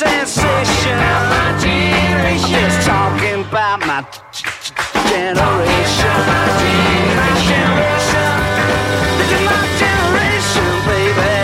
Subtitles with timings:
[0.00, 0.96] sensation.
[1.28, 4.72] I'm just talking about my g- g-
[5.12, 6.16] generation.
[7.18, 8.32] My generation.
[9.18, 11.36] This is my generation, baby.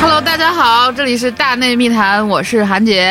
[0.00, 3.02] Hello，大家好，这里是大内密谈，我是韩姐，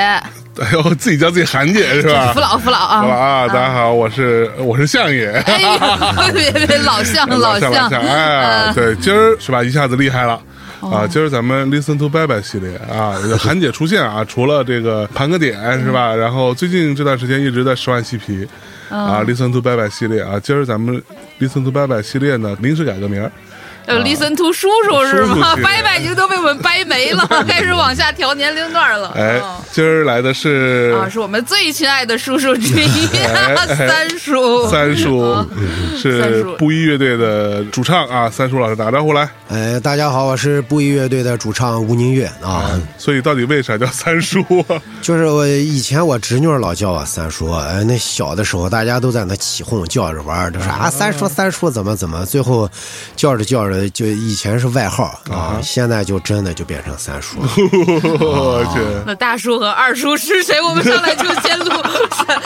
[0.62, 2.32] 哎呦，自己叫自己韩姐是吧？
[2.34, 3.02] 扶老扶老啊！
[3.02, 5.30] 好吧啊，大家好，我是我是相爷。
[5.46, 5.78] 哎呦，
[6.32, 9.62] 别别老相老相，老相，哎，嗯对，今儿是吧？
[9.62, 10.40] 一下子厉害了。
[10.82, 10.90] 哦。
[10.90, 16.16] 啊，今儿咱们 Listen to Bye Bye 系列啊， 韩姐出现啊，除了这个盘个点是嗯吧？
[16.16, 18.48] 然后最近这段时间一直在十万嬉皮
[18.90, 21.02] 啊，Listen to Bye Bye 系列啊，今儿咱们
[21.40, 23.32] Listen to Bye Bye 系列呢临时改个名儿，
[23.90, 25.56] 呃，listen to 叔叔是吗？
[25.64, 29.10] 拜拜已经都被我们掰没了， 开始往下调年龄段了。
[29.16, 33.08] 哎嗯，今儿来的是啊，是我们最亲爱的叔叔之一，
[33.76, 34.68] 三叔。
[34.70, 35.36] 三叔，
[36.02, 39.28] 三是布衣乐队的主唱啊，三叔老师打个招呼来。
[39.50, 42.80] 哎，大家好，我是布衣乐队的主唱吴宁月啊。
[42.98, 44.80] 所以到底为啥叫三叔啊？
[45.02, 52.70] 就是我以前我侄女儿老叫我三叔，哎，那小的时候大家都在那起哄叫着玩儿，就说啊三叔三叔怎么怎么，最后
[53.16, 57.48] 叫着叫着就以前是外号啊，现在就真的就变成三叔了。
[58.20, 60.60] 我去，那大叔和二叔是谁？
[60.62, 61.72] 我们上来就先录
[62.12, 62.42] 三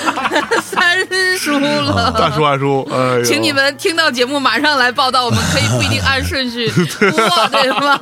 [0.62, 2.12] 三叔了。
[2.18, 7.98] 大叔二叔，哎，请你们听到节目马上来报道，我们可以不一定按顺序 播，对吗？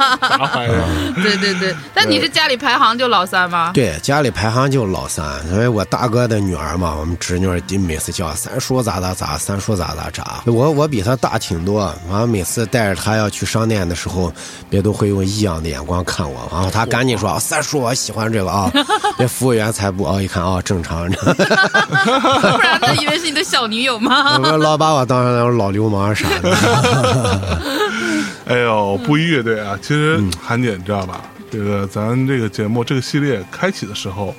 [1.21, 3.71] 对对对，但你是家里排行就老三吗？
[3.73, 10.43] 对，家里排行就老三，因为我大哥的女儿嘛，我们侄女儿每次叫三叔咋咋咋，三叔咋咋咋。
[10.45, 14.33] 我我比他大挺多，完了每次带着他要去商店的时候，
[14.69, 18.69] 别都会用异样的眼光看我，然后他赶紧说啊三叔我喜欢这个啊，
[19.17, 24.37] 那服务员才不啊一看啊正常，不然他以为是你的小女友吗？
[24.41, 27.61] 我老把我当成那种老流氓啥的。
[28.47, 31.21] 哎呦，不一乐队啊，其实嗯韩姐你知道吧？
[31.51, 34.33] 这个咱这个节目这个系列开启的时候，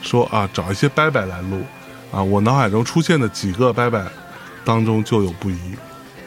[0.00, 1.62] 说啊找一些拜拜来录
[2.12, 4.04] 啊，我脑海中出现的几个拜拜
[4.64, 5.58] 当中就有布衣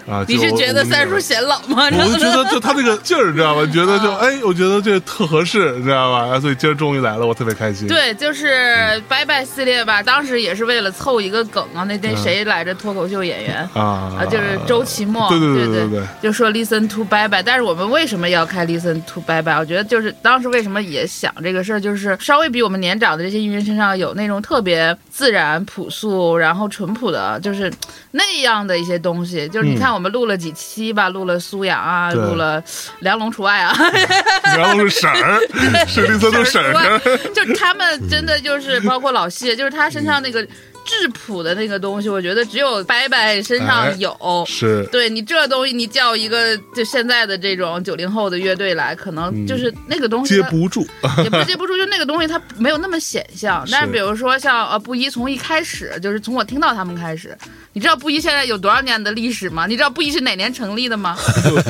[0.07, 0.25] 啊。
[0.27, 1.85] 你是觉得三叔显老吗？
[1.91, 3.65] 我就觉得就他那个劲儿，知道吧？
[3.71, 6.27] 觉得就哎，我觉得这特合适，你知道吧？
[6.35, 7.87] 啊所以今儿终于来了，我特别开心。
[7.87, 11.83] 对，就是拜拜系列吧，当时也是为了凑一个梗啊。
[11.83, 12.71] 那那谁来着？
[12.81, 17.43] 脱口秀演员啊啊，就是周奇墨，对对对对对对就说 listen to 拜拜。
[17.43, 19.55] 但是我们为什么要开 listen to 拜拜？
[19.59, 27.71] 我觉得就是当时为什么也想这个事儿，就是稍微比我们年长的这些艺人身上有那种特别自然、朴素，然后淳朴的，就是
[28.11, 29.47] 那样的一些东西。
[29.49, 32.63] 就是你看，我们录了几期吧，录了苏阳啊，录了
[32.99, 33.75] 梁龙除外啊。
[34.55, 35.39] 梁龙是婶儿，
[35.87, 36.99] 是丽森的婶儿。
[37.33, 40.43] 就他们真的就是包括老谢，就是他身上那个
[40.83, 44.15] 质朴的那个东西，我觉得只有白白身上有。
[44.47, 50.85] 是对你这东西，你叫一个就现在的这种九零后的乐队来，可能就是那个东西它接不住，
[51.23, 53.65] 也不是接不住，就那个东西它没有那么显像。
[53.71, 57.37] 但是是比如说像呃布衣，从一开始就是从我听到他们开始，
[57.73, 59.65] 你知道布衣现在有多少年的历史吗？
[59.65, 61.17] 你知道布衣是哪年成立的吗？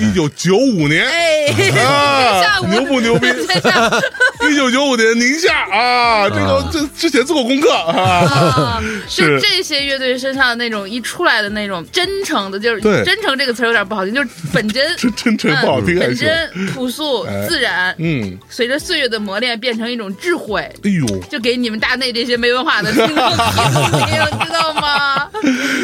[0.01, 1.05] 一九九五年。
[1.05, 1.53] 哎，
[2.69, 3.27] 牛不牛逼？
[4.49, 16.15] 一九九五年宁夏啊，这个这之前做过功课啊，啊，就这些乐队身上的那种一出来的那种真诚的，就是真诚这个词有点不好听，就是本真，真 真诚不好听嗯本。
[16.15, 20.61] 真、朴素哎、自然，嗯，随着岁月的磨练变成一种智慧。
[20.83, 23.37] 哎呦，就给你们大内这些没文化的听众听
[24.09, 25.29] 听，知道吗？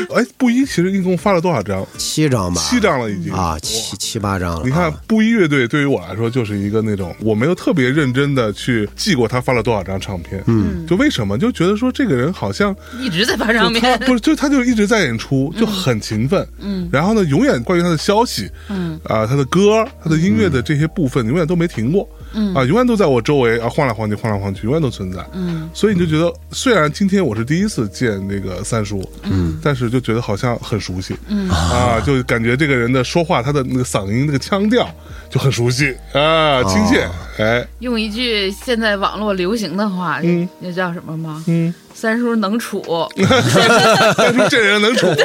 [0.15, 1.85] 哎，布衣其实一共发了多少张？
[1.97, 4.61] 七张吧，七张了已经啊，七七八张了。
[4.65, 16.47] 你看啊，布衣乐队对于我来说就是一个那种我没有特别认真的去记过他发了多少张唱片，嗯，就为什么就觉得说这个人好像一直在发唱片，不是，就他就一直在演出，就很勤奋。
[16.59, 22.07] 嗯，然后呢，永远关于他的消息，嗯啊、他的歌，他的音乐的这些部分，永远都没停过。
[22.11, 25.25] 嗯啊，永远都在我周围啊，晃来晃去，晃来晃去，永远都存在。
[25.33, 31.15] 嗯，所以你就觉得，虽然今天我是第一次见那个三叔，嗯，但是就觉得好像很熟悉。
[31.27, 34.89] 嗯啊，就感觉这个人的说话，他的那个嗓音那个腔调
[35.29, 37.07] 就很熟悉啊，亲切。
[37.39, 41.43] 哎，用一句现在网络流行的话，嗯那叫什么吗？
[41.47, 42.83] 嗯，三叔能处，
[43.15, 45.07] 三叔这人能处。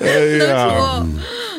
[0.00, 0.08] 哎
[0.38, 0.72] 能呀，处。
[0.74, 1.02] 哎，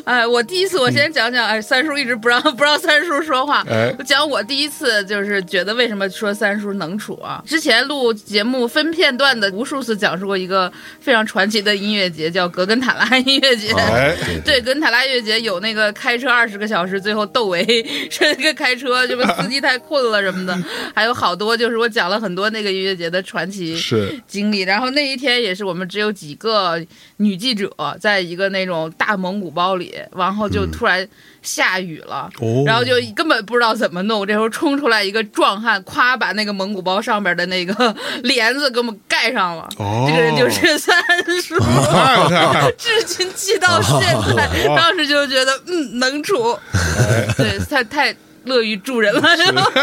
[0.29, 3.63] 我第一次，我先讲讲，哎，三叔一直不让 不让三叔说话。
[3.69, 7.41] 哎我讲我第一次就是觉得为什么说三叔能处啊？
[7.45, 13.71] 之前录节目分片段的无数次讲述过一个非常传奇的音乐节，叫格根塔拉音乐节。
[13.73, 17.63] 哎， 对，格根塔拉音乐节有那个开车二十个小时，最后窦唯
[18.09, 20.57] 是那个开车，就是司机太困了什么的，
[20.93, 23.77] 还有好多就是我讲了很多那个音乐节的传奇
[24.27, 24.61] 经历。
[24.61, 26.83] 然后那一天也是我们只有几个
[27.17, 31.07] 女记者，在一个那种大蒙古包里，起，然后就突然
[31.41, 34.25] 下雨了，哦然后就根本不知道怎么弄。
[34.25, 39.69] 这时候冲出来一个壮汉，咵把那个蒙古包上面的那个 帘子给我们盖上了。
[39.77, 40.95] 哦这个人就是三
[41.41, 41.55] 叔，
[42.77, 43.99] 至今记到现
[44.35, 44.67] 在。
[44.75, 46.57] 当时就觉得，嗯，能处，
[47.37, 49.21] 对，太太乐于助人了。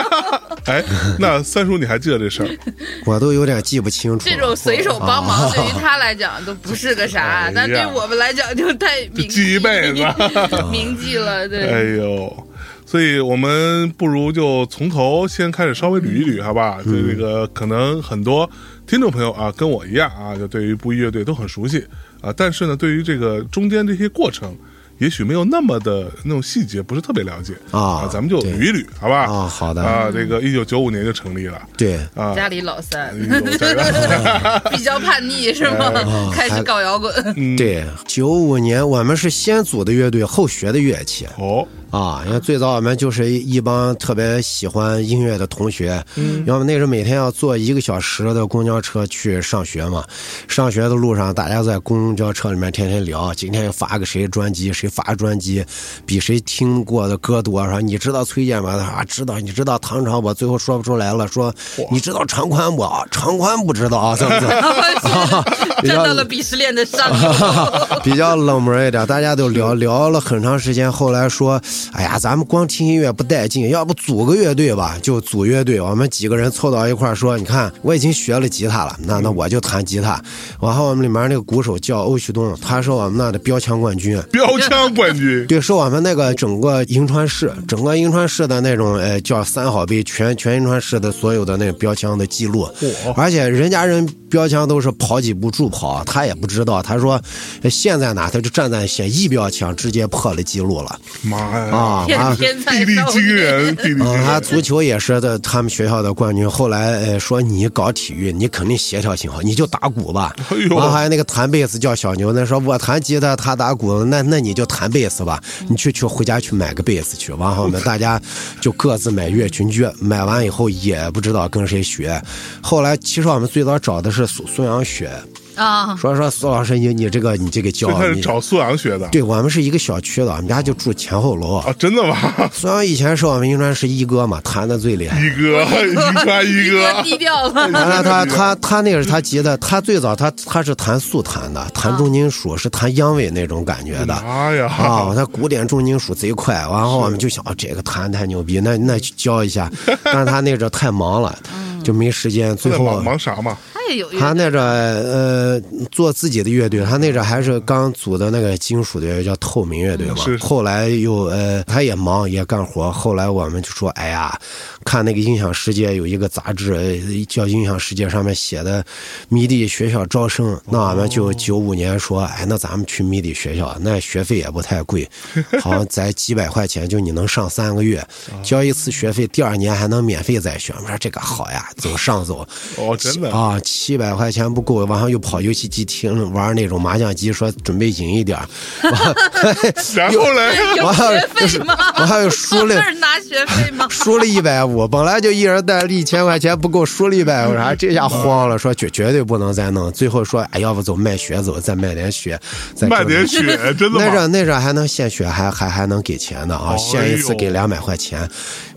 [0.66, 0.84] 哎，
[1.18, 2.48] 那三叔你还记得这事儿？
[3.06, 4.28] 我都有点记不清楚。
[4.28, 10.04] 这种随手帮忙，对于他来讲都不是个哎啥呀，但对于我们来讲就太铭记一辈子
[10.70, 11.44] 铭记了。
[11.44, 12.46] 哎对，呦，
[12.84, 16.78] 所以我们不如就从头先开始稍微捋一捋，好吧？
[16.84, 18.48] 就这个可能很多
[18.86, 21.86] 听众朋友啊，跟我一样啊，就对于布衣乐队都很熟悉
[22.20, 24.54] 啊，但是呢，对于这个中间这些过程。
[25.00, 27.54] 也许没有那么的那种细节，不是特别了解。
[27.70, 29.24] 啊咱们就捋一捋，好吧？
[29.24, 29.82] 啊好的。
[29.82, 31.60] 啊，这个一九九五年就成立了。
[31.76, 33.10] 对，啊，家里老三。
[34.70, 35.90] 比较叛逆是吗？
[36.32, 37.12] 开始搞摇滚。
[37.36, 37.56] 嗯。
[37.56, 41.26] 对，九五年我们是先组的乐队，后学的乐器。
[41.38, 42.22] 哦，啊。
[42.26, 50.04] 因为最早我们就是一帮特别喜欢音乐的同学，嗯，要么那时候每天要坐一个小时的公交车去上学嘛。
[50.48, 55.64] 上学的路上，大家在公交车里面天天聊，今天又发个谁专辑，谁发专辑，
[56.06, 57.66] 比谁听过的歌多。
[57.68, 58.72] 说你知道崔健吗？
[58.72, 59.38] 他说啊知道。
[59.40, 60.32] 你知道唐朝不？
[60.34, 61.26] 最后说不出来了。
[61.26, 61.54] 说
[61.90, 62.82] 你知道长宽不？
[62.82, 65.44] 啊长宽不知道啊，怎么怎么。
[65.82, 68.00] 站到了鄙视链的上游。
[68.04, 70.90] 比较冷门一点，大家都聊聊了很长时间。
[70.90, 71.60] 后来说，
[71.92, 74.98] 哎呀，咱们光听音乐不带劲，要不组个乐队吧？
[75.02, 80.22] 就组乐队，我们几个人凑到一块儿说，你看我已经学了吉他了，那那我就弹吉他。
[80.60, 84.20] 然后我们里面那个鼓手叫欧旭东，他是我们那的标枪冠军。
[84.32, 92.68] 标枪冠军， 对，是我们那个整个银川市，整个银川市的那种，呃，叫三好杯，全全银川市的所有的那个标枪的记录。
[92.80, 96.82] 嚯而且人家人标枪都是跑几步助跑，他也不知道。
[96.82, 97.20] 他说，
[97.62, 102.04] 呃现在哪，他就站在线一标枪，直接破了记录了妈呀，啊！
[102.06, 102.96] 天啊地利。
[103.10, 106.48] 惊人，地力惊嗯，他，足球也是的，他们学校的冠军。
[106.48, 110.34] 后来呃说你搞体育，你肯定协调性好，你就打鼓吧。
[110.68, 115.42] 然后还有那个弹贝斯叫小牛，那说我弹吉他，他打鼓，那那你就弹贝斯吧。
[115.68, 117.32] 你去去回家去买个贝斯去。
[117.32, 118.20] 完后我们大家
[118.60, 122.20] 就各自买乐群剧，买完以后也不知道跟谁学。
[122.60, 125.10] 后来其实我们最早找的是苏苏阳学，
[125.56, 128.20] 啊，说说苏老师你你这个你这个教你。
[128.20, 131.56] 找苏阳学的，对我们是一个小区的，我们家就住前后楼。
[131.56, 132.16] 啊，真的吗？
[132.52, 135.18] 苏阳以前是我们银川市一哥嘛，弹的最厉害。
[135.20, 137.50] 一哥，银川一 一哥哥，低调了。
[137.52, 144.22] 完了，他他他那个是他吉的，他最早他他是弹速弹的，弹重金属是弹央威那种感觉的。
[144.22, 149.70] 妈呀，啊，他古典重金属贼快，然后我们就想，哦这个弹太牛逼，那那去教一下。
[150.04, 151.36] 但是他那阵太忙了，
[151.82, 152.56] 就没时间。
[152.56, 153.56] 最后忙忙啥嘛？
[153.72, 155.60] 他也有乐他那阵呃
[155.90, 160.36] 做自己的乐队，他那阵还是刚组的那个金属乐队叫透明乐队嘛是。
[160.38, 164.38] 后来又呃他也忙也干活，后来我们就说，哎呀，
[164.84, 168.84] 看那个音响世界有一个杂志呃叫音响世界，上面写的
[169.28, 175.08] 迷笛学校招生，那俺们就九五年说，哎，那咱们去迷笛学校，那学费也不太贵，
[175.60, 178.02] 好像才几百块钱，就你能上三个月，
[178.42, 180.74] 交一次学费，第二年还能免费再学。
[180.80, 182.46] 我说这个好呀， 走上走。
[182.76, 188.48] 哦，真的，啊，七百块钱不够，晚上又跑游戏机厅玩那种麻将机，说准备赢一点儿，
[189.94, 191.76] 然后嘞，有完了学费吗？
[191.96, 193.86] 我还有输了拿学费吗？
[193.90, 202.38] 输了一百五，本来就一人带了一千块钱不够，输了一百五，啥这下慌了，说绝绝对不能再弄，最后说哎，要不走卖血走，再卖点血，
[202.74, 203.40] 再卖点血，
[203.74, 204.04] 真的吗？
[204.04, 206.76] 那阵那阵还能献血，还还还能给钱的啊！
[206.76, 208.28] 献一次给两百块钱，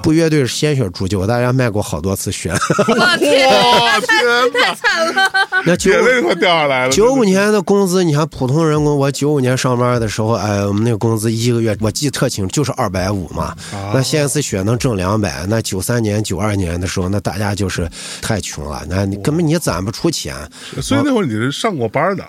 [0.01, 2.51] 不乐队是鲜血铸就，大家卖过好多次血。
[2.51, 4.09] 我天，哇，天
[4.53, 5.31] 哪，惨了！
[5.65, 6.91] 那九眼泪快掉下来了。
[6.91, 13.55] 九五年的工资，你看普通人工，我九五年上班的时候，哎，我们那个工资一个月我记得特清，就是二百五嘛。
[13.93, 17.87] 那献一次血能挣两百，那九三年、九二年的时候，那大家就是
[18.21, 20.33] 太穷了，那你根本你攒不出钱。
[20.81, 22.25] 所以那会儿你是上过班的，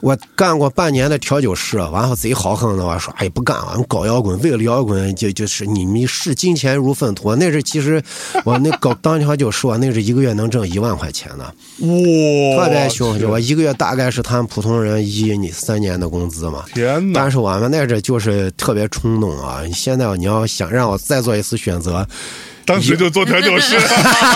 [0.00, 7.34] 我干过半年的调酒师，完后贼豪横的，我说哎不干了，搞摇滚，为了摇滚就就是你们视金钱如粪土。
[7.36, 8.02] 那是其实
[8.44, 13.20] 我那搞 当调酒师，我那是一个月能挣一万块钱的，哇，特别凶。
[13.28, 16.64] 我一个月大概是他们普通人一你三年的工资嘛。
[16.74, 17.30] 天哪但！
[17.30, 19.62] 是我们那阵就是特别冲动啊！
[19.72, 22.06] 现在你要想让我再做一次选择，
[22.64, 23.76] 当时就做调酒师，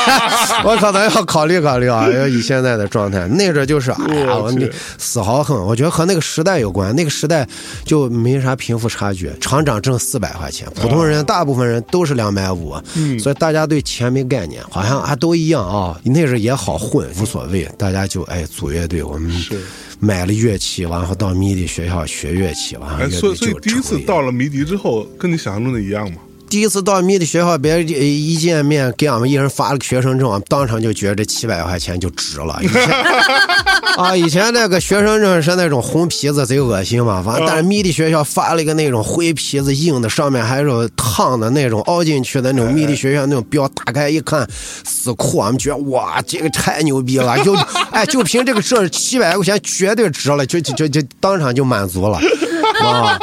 [0.65, 2.09] 我可能要考虑考虑啊！
[2.11, 6.95] 要以现在的状态，那阵就是哎呀，我去我那死豪横，我觉得和那个时代有关。
[6.95, 7.47] 那个时代
[7.85, 12.75] 就没啥贫富差距，厂长挣四百块钱，普通人大部分人都是两百五，
[13.19, 15.99] 所以大家对钱没概念，好像啊都一样啊。
[16.05, 19.61] 那阵也好混，无所谓，大家就哎组乐队，我们是
[20.01, 26.19] 买了乐器，然后到迷笛学校学乐器，完后哎，乐所以所以第一次到了迷笛之后，跟你想象中的一样吗？
[26.49, 32.59] 第一次到迷笛学校，别人一一见面给俺们一人发了个学生证，当场就觉得这七百块钱就值了。
[32.63, 32.89] 以前
[33.99, 37.21] 啊，以前那个学生证是那种红皮子，贼恶心嘛。
[37.23, 44.49] 完，但是迷笛学校发了一个那种灰皮子硬的，上面还有烫的那种凹进去的那种迷笛学校那种标，打开一看
[44.85, 47.55] 死酷，俺们觉得哇，这个太牛逼了， 就
[47.91, 52.19] 哎就凭这个证七百块钱绝对值了，就就就就当场就满足了
[52.85, 53.19] 啊。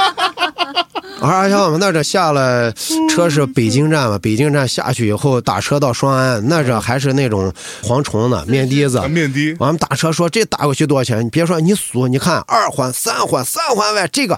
[1.22, 2.72] 而且我们那这下了
[3.10, 9.08] 车是北京站嘛，北京站下去以后打车到双安，那这还是那种蝗虫呢，面的子啊，。
[9.08, 11.24] 面的，我们打车说这打过去多少钱？
[11.24, 14.38] 你别说你数，你看二环、三环、三环外这个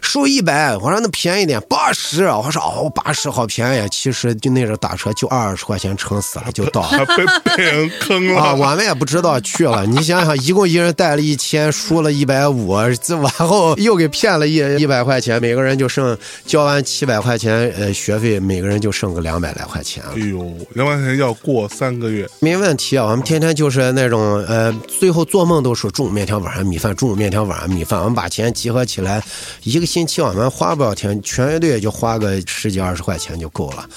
[0.00, 6.82] 收一百，我说那便宜点八十，我说哦八十好便宜，其实就那阵打车就二十块钱撑死了就到。
[6.82, 8.40] 还被被人坑了。
[8.40, 9.86] 啊，我们也不知道去了。
[9.86, 16.13] 你想想，一共一人带了一千，输了一百五，这完后又给骗了一一百块钱，每个人就剩
[16.46, 20.18] 交完七百块钱呃学费，每个人就剩个两百来块钱了哎。
[20.28, 28.00] 呦，两块钱要过三个月，没问题啊，我们天天就是那种呃，最后做梦都说中午面条，晚上米饭，中午面条，晚上米饭。
[28.00, 29.22] 我们把钱集合起来，
[29.62, 33.88] 一个星期我们花不了钱，全乐队就花个十几二十块钱就够了。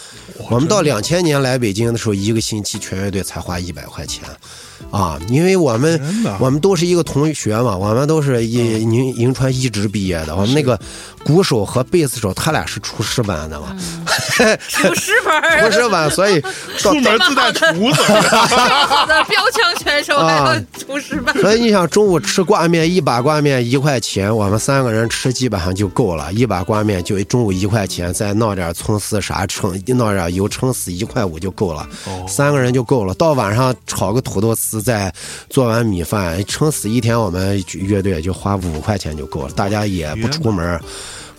[0.49, 4.23] 我们到两千年来北京的时候，一个星期全乐队才花一百块钱。
[4.91, 5.99] 啊，因为我们
[6.39, 10.35] 我们都是一个同学嘛，我们都是一银银川一职毕业的。
[10.35, 10.79] 我们那个
[11.23, 13.75] 鼓手和贝斯手，他俩是厨师班的嘛，
[14.67, 16.41] 厨师班厨师班，所以
[16.77, 18.01] 出门自带厨子，
[19.07, 20.17] 的标枪选手
[20.77, 21.35] 厨师班。
[21.41, 26.31] 所以你想，中午吃挂面，一把挂面一块钱，我们三个人吃基本上就够了。
[26.33, 31.87] 一把挂面就中午一块钱，再闹点葱丝啥称，闹点油撑死一块五就够了，
[32.27, 33.13] 三个人就够了。
[33.15, 35.13] 到晚上炒个土豆丝，再
[35.49, 39.53] 做完米饭，撑死一天我们乐队就花五块钱就够了。
[39.53, 40.79] 大家也不出门。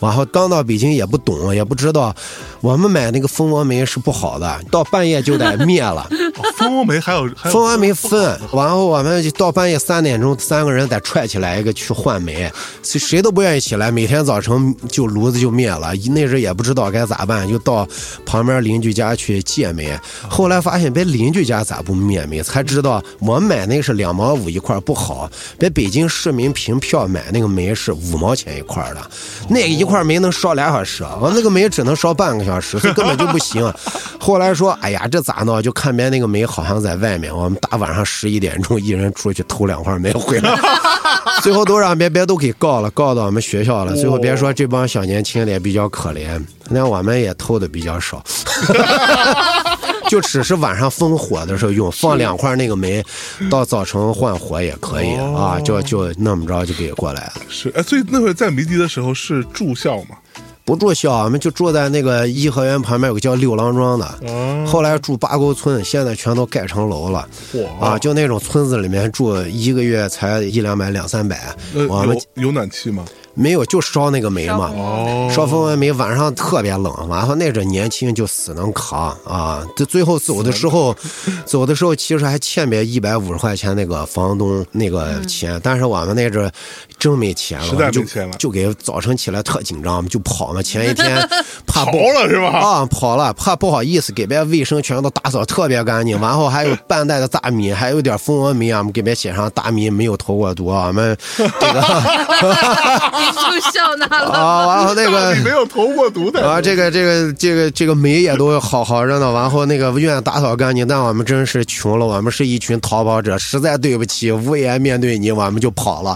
[0.00, 2.14] 然后刚到北京也不懂，也不知道，
[2.61, 6.09] 我们买那个蜂窝煤是不好的，到半夜就得灭了。
[6.38, 12.50] 哦蜂窝煤还有蜂窝煤分，然后我们就到半夜三点钟，三个人得踹起来一个去换煤，
[12.83, 13.90] 谁谁都不愿意起来。
[13.90, 17.87] 每天早晨就炉子就灭了，那时也不知道该咋办，就到
[18.26, 19.97] 旁边邻居家去借煤。
[20.28, 29.11] 后来发现别邻居家咋不灭煤，才知道我买那个是两毛五一块不好，别北京市民凭票买那个煤是五毛钱一块的，
[29.49, 33.73] 那个一块煤能烧俩小时，我那个煤只能烧半个小时，所以根本就不行。
[34.21, 35.61] 后来说，哎呀，这咋弄？
[35.62, 40.57] 就看别那个煤好像在外面，我们大晚上十一点钟，一人出去偷两块煤回来，
[41.42, 43.95] 最后都让别别都给告了，告到我们学校了。
[43.95, 48.23] 最后别说这帮小年轻的也比较可怜，那我们也偷的比较少。
[50.09, 53.05] 就只是晚上烽火的时候用，放两块那个煤，
[53.50, 57.33] 到早晨换火也可以、啊，就就那么着就给过来了。
[57.49, 60.17] 是哎，所以那会儿在迷笛的时候是住校嘛？
[60.65, 67.27] 不住校，我们就住在那个颐和园旁边有个叫六郎庄的，哦后来住八沟村，现在全都盖成楼了。
[67.55, 71.57] 嚯啊，就那种村子里面住，一个月才一两百、两三百。
[71.75, 73.03] 呃我们有有暖气吗？
[73.38, 74.71] 没有，就烧那个煤嘛。
[74.75, 79.64] 哦，烧蜂窝煤晚上特别冷，完后那阵年轻就死能扛啊！
[79.76, 80.95] 这最后走的时候，
[81.47, 86.50] 走的时候其实还欠别一百五十块钱那个房东那个钱，但是我们那阵
[86.99, 90.61] 真没钱了，就没钱了就给早晨起来特紧张，就跑嘛。
[90.68, 91.16] 前一天
[91.66, 92.49] 怕逃不了是吧？
[92.59, 101.80] 啊，跑了，怕不好意思给别卫生全都打扫特别干净，完后还有半袋的大米，还有点蜂窝煤啊，我们给别写上大米没有投过毒啊，我们这个
[103.30, 104.32] 你就笑纳了。
[104.32, 116.14] 啊，然后那个没有投过毒的啊，这个这个这个这个煤也都好好着呢，然后那个院打扫干净，但我们真是穷了，我们是一群逃跑者，实在对不起，无颜面对你，我们就跑了，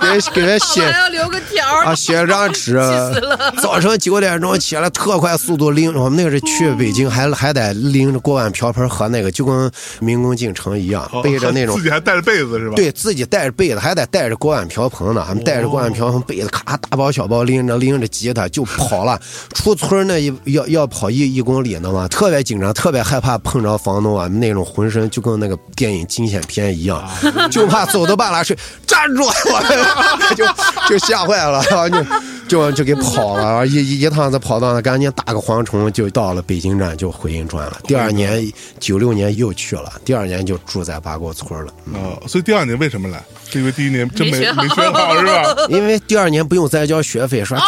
[0.00, 5.94] 给给人写还要留个条儿啊，写张纸死了，早晨九点钟起来，特快速度拎。
[5.94, 15.24] 我们那个是去北京，还还得拎着锅碗瓢盆和那个，就跟民工进城一样，背着那种自己还带着被子是吧？，对自己带着被子，还得带着锅碗瓢盆呢。
[15.26, 19.18] 俺们带着锅碗瓢盆、被子，咔大包小包拎着，拎着吉他就跑了。
[19.54, 27.02] 出村那一要要跑一一公里呢嘛，特别紧张，特别害怕碰着房东啊，那种浑身就跟那个电影惊险片一样，
[27.50, 29.85] 就怕走到半拉去站住，我们
[30.36, 30.44] 就
[30.88, 32.04] 就吓坏了，就
[32.48, 37.80] 就就给跑了，一一一趟子跑到那，赶紧打个蝗虫，就到了北京站，就回银川了。
[37.84, 41.72] 第二年九六年又去了，第二年就住在八沟村了。
[41.94, 43.22] 哦，所以第二年为什么来？
[43.48, 45.66] 是因为第一年真没没学好没学好 是吧？
[45.68, 47.64] 因为第二年不用再交学费，说这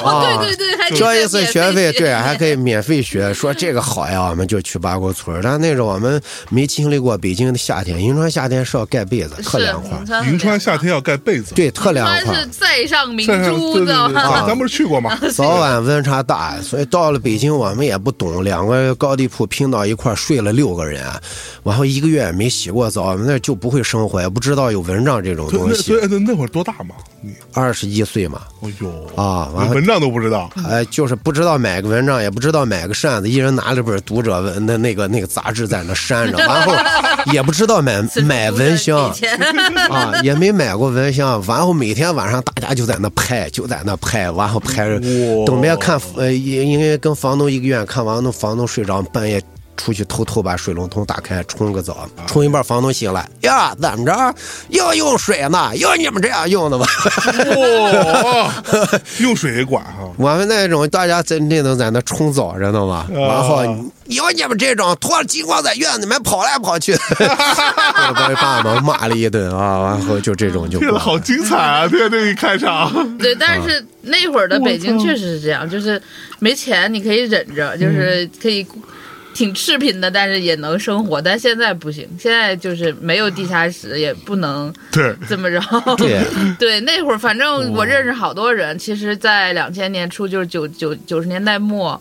[0.00, 2.60] 哦，啊对对对，还交一次学费，对，还可以。
[2.60, 3.32] 免费学。
[3.32, 5.40] 说这个好呀，我们就去八沟村儿。
[5.42, 6.20] 但那时候我们
[6.50, 10.20] 没经历过北京的夏天，银川夏天是要盖被子，特凉快。
[10.26, 12.36] 银川夏天要盖被子，对，特凉快银川。
[12.42, 14.44] 是塞上明珠，对对对，啊？
[14.46, 15.18] 咱不是去过吗？
[15.32, 21.04] 早晚温差大，所以到了北京我们也不懂，两个高低铺拼到一块儿睡了六个人，
[21.62, 25.96] 然后一个月也没洗过澡，那就不会生活，也不知道有蚊帐这种东西那所。
[26.00, 26.94] 以那那会儿多大嘛？
[27.22, 36.72] 你二十一岁嘛，哎呦啊完了文章都不知道，哎，就是不知道买个蚊帐，也不知道买个扇子，一人拿了本读者文的那个那个杂志在那扇着，然后
[37.32, 39.12] 也不知道买买蚊香
[39.90, 49.40] 啊，也没买过蚊香，然后每天晚上大家就在那拍，就在那拍，然后拍着哇等别看，呃，因因为跟房东一个院，看房东房东睡着，半夜。
[49.80, 54.34] 出去偷偷把水龙头打开冲个澡，冲一半，房东醒来呀，怎么着
[54.68, 55.74] 又用水呢？
[55.76, 56.84] 要你们这样用的吗？
[57.56, 58.52] 哦，
[59.20, 60.06] 用水管哈。
[60.18, 63.06] 我们那种大家真正都在那冲澡，知道吗？
[63.10, 63.64] 然后
[64.06, 71.88] 有你们这种脱了金光在院子里面跑来跑去， 我把爸妈骂了一顿啊，然后就这种就好精彩啊！
[71.88, 76.00] 对这个一开场，对，但是那会儿的北京确实是这样，就是
[76.38, 78.66] 没钱你可以忍着，就是可以
[79.32, 81.20] 挺赤贫的，但是也能生活。
[81.20, 85.60] 但现在不行，现在就是没有地下室，也不能 对，这么着。
[85.96, 86.20] 对
[86.58, 92.00] 对，那会儿反正我认识好多人，其实，在两千年初，就是九九九十年代末，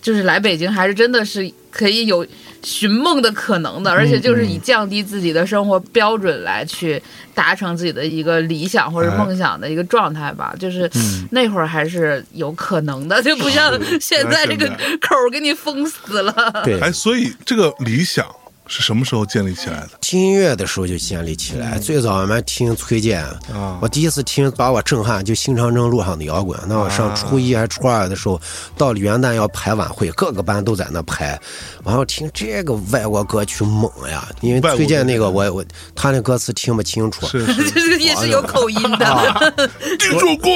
[0.00, 2.26] 就是来北京还是真的是可以有
[2.62, 7.02] 寻梦的可能的，而且就是以降低自己的生活标准来去
[7.34, 10.54] 达成自己的一个理想或者哎梦想的一个状态吧。
[10.58, 10.90] 就是
[11.30, 14.66] 那会儿还是有可能的， 就不像现在这个
[15.00, 16.62] 口儿给你封死了。
[16.64, 18.24] 对，哎，所以这个理想
[18.72, 19.90] 是什么时候建立起来的？
[20.00, 21.78] 听音乐的时候就建立起来。
[21.78, 26.58] 最早我们听崔健，啊我第一次听把我震撼，就新长征路上的摇滚。
[26.66, 28.40] 那我上初一还初二的时候，
[28.78, 31.38] 到了元旦要排晚会，各个班都在那排，
[31.84, 35.62] 然后听这个外国歌曲猛呀，因为崔健那个我我
[35.94, 40.50] 他那歌词听不清楚， 是是，这个也是有口音的，听说过，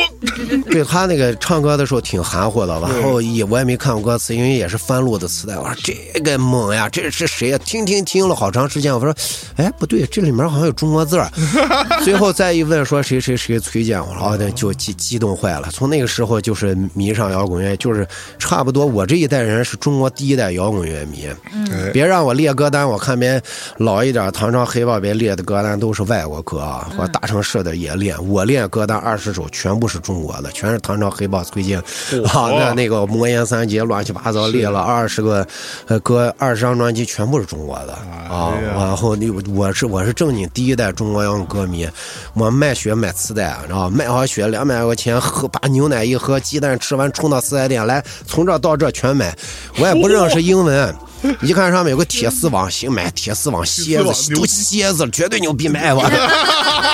[0.70, 5.58] 对他那个唱歌的时候挺含糊的，然后也我也没看过歌词，因为也是翻录的磁带。
[5.58, 7.58] 我说这个猛呀，这是谁呀？
[7.58, 9.14] 听听听了好长时间，我说，
[9.56, 11.28] 哎，不对，这里面好像有中国字儿。
[12.02, 15.68] 最后再一问说谁谁谁崔健，我说哦，那就激激动坏了。
[15.70, 18.06] 从那个时候就是迷上摇滚乐，就是
[18.38, 21.28] 差不多我这一代人是中国第一代摇滚乐迷。
[21.52, 23.42] 嗯别让我列歌单，我看别
[23.78, 28.16] 老一点唐朝黑豹别列的歌单都是外国歌啊，或大城市的也练。
[28.28, 35.46] 我练歌单二十首全部是中国的，全是唐朝黑豹、崔健啊，那那个魔岩三杰乱七八糟列了二十个
[35.86, 37.95] 呃歌，二十张专辑全部是中国的
[38.28, 38.52] 啊。
[38.60, 41.88] 然后你我是我是正经第一代中国摇滚歌迷，
[42.34, 49.36] 我卖血买磁带，然后卖好血两百块钱喝把牛奶一喝，鸡蛋吃完冲到四 S 店来，从这到这全买，
[49.78, 50.94] 我也不认识英文。
[51.40, 56.02] 一看上面有个铁丝网，行买铁丝网蝎子，都网牛逼蝎子，绝对牛逼卖吧！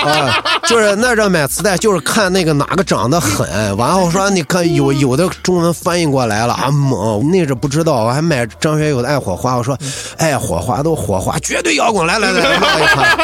[0.02, 9.78] 啊，就是那阵买磁带，就是看那个哪个长得狠，完后说你看有有的中文翻译过来了啊猛，那阵不知道，我还买张学友的《爱火花》，我说
[10.18, 13.18] 爱火花都火花，绝对摇滚，来来来来来一看，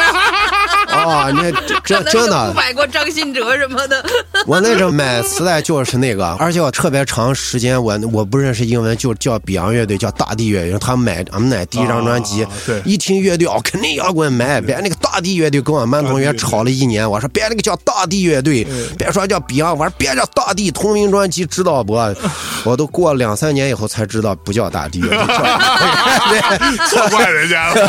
[1.07, 4.03] 啊，那 这这真的买过张信哲什么的。
[4.47, 10.79] 我那阵买磁带就是那个，而且我特别长时间我我不认识英文，就叫比昂乐队，叫大地乐队。
[10.79, 14.59] 他买俺们那第一张专辑，啊对一听乐队哦，肯定摇滚买。
[14.61, 18.65] 别那个大地乐队跟我们班同学吵了一年，我说别那个叫大地乐队，
[18.97, 21.99] 别说叫比昂，我说别叫大地同名专辑，知道不？
[22.65, 25.17] 我都过了两三年以后才知道不叫大地乐队，
[26.77, 27.87] 叫错怪人家了，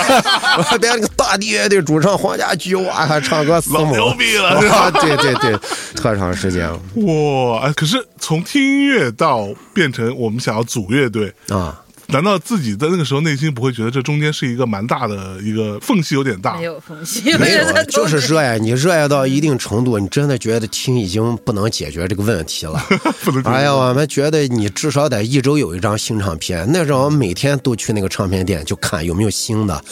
[0.58, 4.60] 我说别那个大地乐队主唱黄家驹，哇，还唱歌死老，牛逼了！
[5.00, 5.58] 对对对，
[5.94, 7.60] 特长时间哇！
[7.60, 11.80] 哎，可是从听音乐到变成我们想要组乐队，啊。
[12.12, 16.64] 难道自己在那个时候内心不会觉得这中间是一个蛮大的一个缝隙有点大没？
[16.64, 18.58] 有缝隙，没有就是热爱。
[18.58, 22.78] 你热爱到一定程度，你真的觉得听已经不能解决这个问题了。
[23.24, 26.66] 不能哎呀，我们觉得你至少得一周有一张新唱片。
[26.72, 29.82] 那时候我们每天都去那个唱片店就看有没有新的，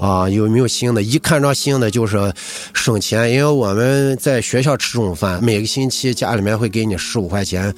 [0.00, 1.02] 啊，有没有新的。
[1.02, 2.32] 一看着新的就是
[2.74, 7.72] 省钱，因为我们在学校吃中午饭，每个星期家里面会给你十五块钱，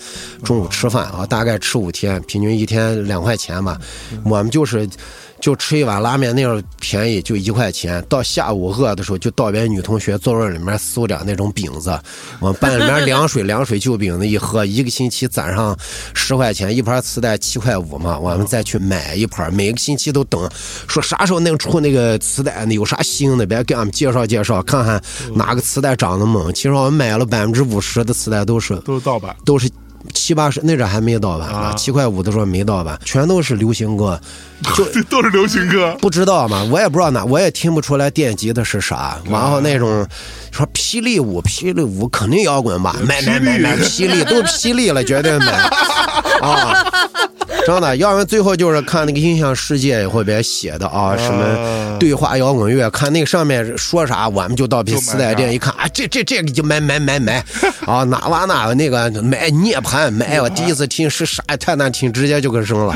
[0.44, 3.78] 中午吃饭啊，大概吃五天，平均一天两块钱吧。
[4.24, 4.88] 我们就是。
[5.40, 8.04] 就吃一碗拉面，那样便宜，就一块钱。
[8.08, 11.96] 到下午饿的时候，就到别女同学座位里面搜点那种饼子，
[12.40, 15.78] 往班里面凉水凉水就饼子一喝，一个星期攒上
[16.12, 20.50] 十块钱一盘磁带七块五嘛，我们再去买一盘，每个星期都等，
[20.88, 22.74] 说啥时候能出那个磁带呢？
[22.74, 23.46] 有啥新的？
[23.46, 25.00] 别给俺们介绍介绍，看看
[25.36, 26.52] 哪个磁带涨得猛。
[26.52, 29.36] 其实我们买了百分之五十的磁带都是都是盗版。
[29.44, 29.70] 都是
[30.14, 34.20] 七八十，那阵还没盗版呢啊，七块五的时候没到吧，全都是流行歌，
[34.76, 35.96] 就都是流行歌。
[36.00, 39.18] 不知道嘛，我也不知道哪，我也听不出来电吉的是啥。
[39.28, 40.06] 然后那种
[40.50, 45.46] 说霹雳舞，霹雳舞肯定摇滚吧，买买买买，霹雳都霹雳了，绝对买
[46.40, 46.84] 啊！
[47.66, 57.44] 真的，要不然最后就是看那个音像世界也会别写的啊，什么对话摇滚乐，看那个上面说啥，我们就到皮磁带店一看啊，这这这个就买买买买
[57.84, 59.50] 啊，哪哇哪那个买
[59.88, 62.94] 涅槃买，我第一次听是啥，太难听，直接就给扔了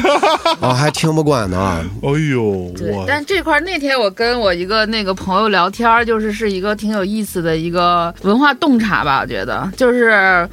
[0.60, 1.84] 啊， 还听不惯呢啊。
[2.02, 10.48] 哎呦，对我，但这块儿那天我跟我一个那个朋友聊天儿，就是是一个挺有意思的一个文化洞察吧，我觉得就是。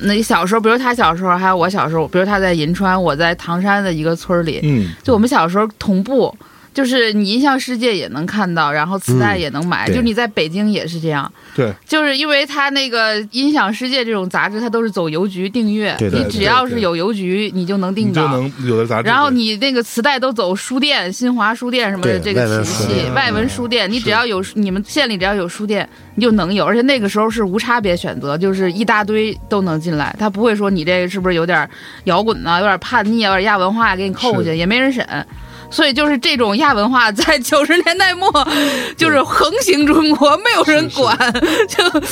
[0.00, 6.32] 那小时候，比如他小时候，还有我小时候，比如他在银川，我在唐山的一个村儿里，嗯，就我们小时候同步，
[6.72, 9.96] 就是你音像世界也能看到，然后磁带也能买，对。
[9.96, 18.22] 就你在北京也是这样，对，就是因为它那个音响世界这种杂志，它都是走邮局订阅，你只要是有邮局，你就能订到。
[18.22, 19.08] 就能有的杂志。
[19.08, 31.68] 然后你那个磁带都走书店，新华书店什么的这个体系外文书店，你只要有你们县里只要有书店，你就能有，而且那个时候是无差别选择，就是一大堆都能进来，他不会说你这个是不是有点
[32.04, 35.04] 摇滚啊，有点叛逆啊，有点亚文化给你扣过去，也没人审。
[35.70, 38.30] 所以就是这种亚文化在 九十年代末
[38.96, 41.16] 就是横行中国，没有人管。
[41.68, 42.02] 就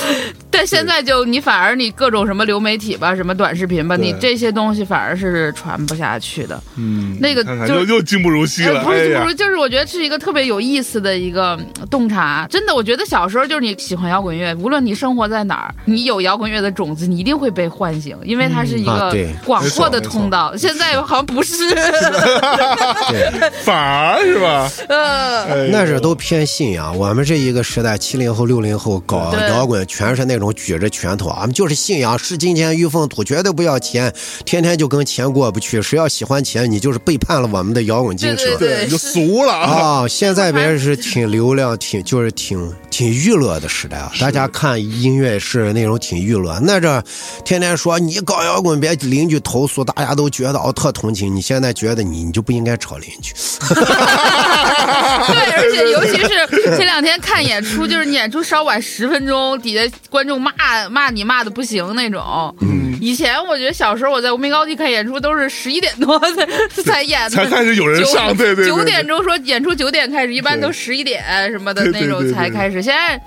[0.51, 6.61] 但现在就你反而你各种什么流媒体吧，什么短视频吧，你这些东西反而是传不下去的。
[6.77, 8.81] 嗯，那个就又又进不如昔了。
[8.81, 12.47] 呃不是不如，就是我觉得是一个特别有意思的一个嗯洞察。
[12.51, 19.15] 真的，我觉得小时候就是你喜欢摇滚乐，无论你生活在哪儿，你有摇滚乐的种子，你一定会被唤醒，因为它是一个
[19.45, 20.57] 广阔的通道。
[20.57, 21.55] 现在好像不是，
[23.63, 24.71] 反而是吧？
[24.89, 26.97] 呃，哎那是都偏信仰。
[26.97, 34.13] 我们这一个时代，七零后、六零后搞摇滚，全是那种举着拳头，俺们就是信仰，视金钱如粪土，绝对不要钱，
[34.45, 35.81] 天天就跟钱过不去。
[35.83, 38.57] 谁要喜欢钱，你就是背叛了我们的摇滚精神。
[38.59, 39.71] 对对，你就俗了啊！
[40.03, 46.59] 啊，现在别人是挺流量，挺就是挺挺娱乐的时代啊，大家看音乐是那种挺娱乐。
[46.63, 47.05] 那这
[47.45, 53.35] 天天说你搞摇滚别邻居投诉，大家都觉得哦特同情你，现在觉得你你就不应该吵邻居。
[53.67, 53.77] 对，
[55.53, 60.51] 而且 尤其是前两天看演出，就是你演出稍晚十分钟，底下观众骂
[60.91, 62.57] 骂你骂的不行那种。
[62.63, 66.47] 嗯，以前我觉得小时候我在无名高地看演出都是十一点多才
[66.83, 72.86] 才演的，才开始有人九上对对对九点钟说演出九点开始，一般都十一点什么的对对那种对对才开始。
[72.87, 73.21] 现在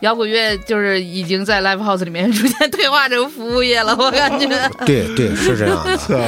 [0.00, 4.46] 摇滚乐就是已经在 live house 里面逐渐退化成服务业了，我感觉。
[4.84, 6.16] 对对，是这样的。
[6.20, 6.26] 啊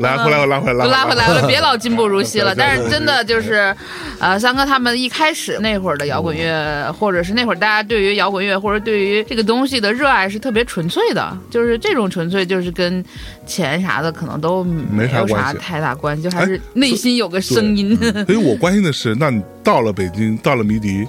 [0.00, 2.54] 来回来，我拉回来，拉回来了，别老进步如 昔了。
[2.54, 3.74] 但是真的就是，
[4.18, 13.04] 呃，三哥他们一开始那会儿的摇滚乐，或者是那会儿大家对于摇滚乐或者对于这个东西的热爱是特别纯粹的，就是这种纯粹就是跟
[13.46, 17.94] 钱啥的可能都没啥关系太大关系，就还是哎内心有个声音。
[18.26, 21.06] 所以我关心的是，那你到了北京，到了迷笛，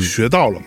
[0.00, 0.66] 学到了吗？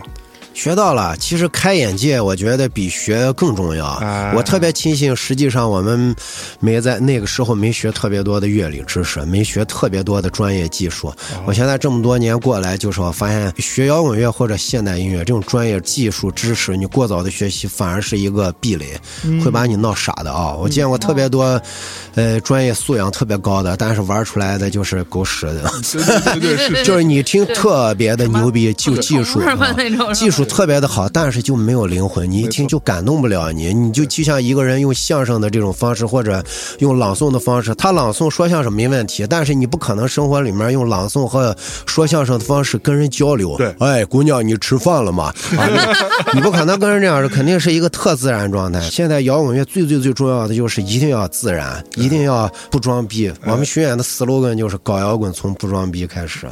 [0.55, 3.85] 学到了，其实开眼界，我觉得比学更重要。
[3.85, 6.15] 啊我特别庆幸，实际上我们
[6.61, 11.13] 没在那个时候没学特别多的乐理知识，没学特别多的专业技术。
[11.45, 18.97] 我现在这么多年过来，就是我发现学摇滚乐或者现代音乐这种专业技术知识，你过早的学习反而是一个壁垒，
[19.43, 20.53] 会把你闹傻的啊！
[20.55, 21.61] 我见过特别多，
[22.15, 25.69] 呃，专业素养特别高的，但是玩出来的就是狗屎的。
[25.91, 29.73] 对对对， 就是你听特别的牛逼，就技术啊
[30.13, 33.73] 技术特别的好，但是就没有灵魂，你一听就感动不了你。
[33.73, 36.43] 你就就像一个人用相声的这种方式，或者
[36.79, 41.55] 用朗诵的方式，他朗诵说相声没问题，但是你不可能生活里面用朗诵和
[41.85, 43.55] 说相声的方式跟人交流。
[43.57, 45.33] 对哎，姑娘，你吃饭了吗？
[45.57, 45.67] 啊，
[46.33, 48.79] 你你不可能跟人这样说，肯定是一个特自然状态。
[48.81, 53.31] 现在摇滚乐最最最重要的就是一定要自然，一定要不装逼。
[53.45, 56.45] 我们巡演的 slogan 就是搞摇滚从不装逼开始，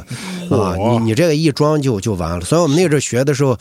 [0.50, 2.40] 啊，你你这个一装就就完了。
[2.44, 3.56] 所以我们那阵学的时候，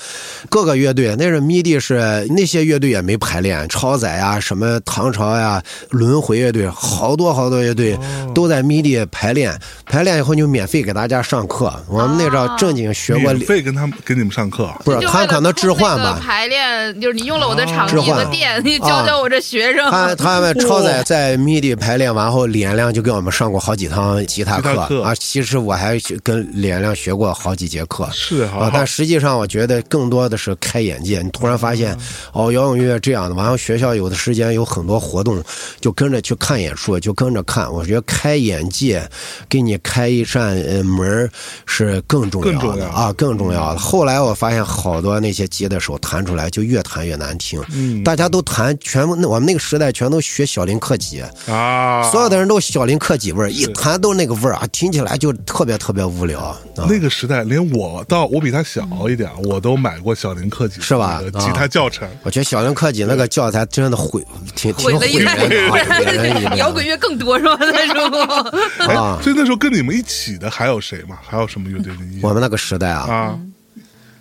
[0.50, 7.98] 各个乐队，那是迷笛是那些乐队也没排练，超载呀、什么唐朝呀、轮回乐队，好多好多乐队
[8.34, 11.74] 都在迷笛排练，排练以后就免费给大家上课。
[11.88, 16.20] 我们那阵儿正经学过免，费跟他们给你们上课，不是他可能置换吧。
[16.22, 19.90] 排练就是你用了我的场地置换和店，你教教我这学生。
[19.92, 25.16] 他他们超载 在迷笛排练完后，李延亮就给我们上过好几堂吉他课吉他课啊。
[25.16, 28.10] 其实我还跟李延亮学过好几节课。
[28.12, 31.24] 是啊，但实际上我觉得更多的是开眼界。
[31.24, 31.98] 你突然发现，
[32.34, 35.44] 哦，摇滚乐这样的，完了学校有的时间有很多活动，
[35.82, 37.72] 就跟着去看演出，就跟着看。
[37.74, 39.04] 我觉得开眼界，
[39.50, 41.28] 给你开一扇呃门
[41.66, 43.80] 是更重更重要要的啊，更重要的。
[43.80, 51.24] 后来我发现好多那些吉他手弹出来就越弹越难听，嗯大家都弹全部，我们那个时代全都学小林克己。
[51.48, 56.60] 啊，所有的人都小林克己味儿，一弹都那个味儿啊，听起来就特别特别无聊啊。
[56.90, 61.22] 那个时代，连我到我比他小一点，我都买过小林克己是吧？
[61.40, 62.08] 吉他教程。
[62.24, 64.24] 我觉得小林克己那个教材真的毁，
[64.56, 67.58] 挺挺毁人的 摇滚乐更多是吧？
[67.60, 71.18] 那时候，哎啊，所以那时候跟你们一起的还有谁吗？
[71.26, 71.94] 还有什么乐队？
[72.22, 73.40] 我们那个时代啊，啊，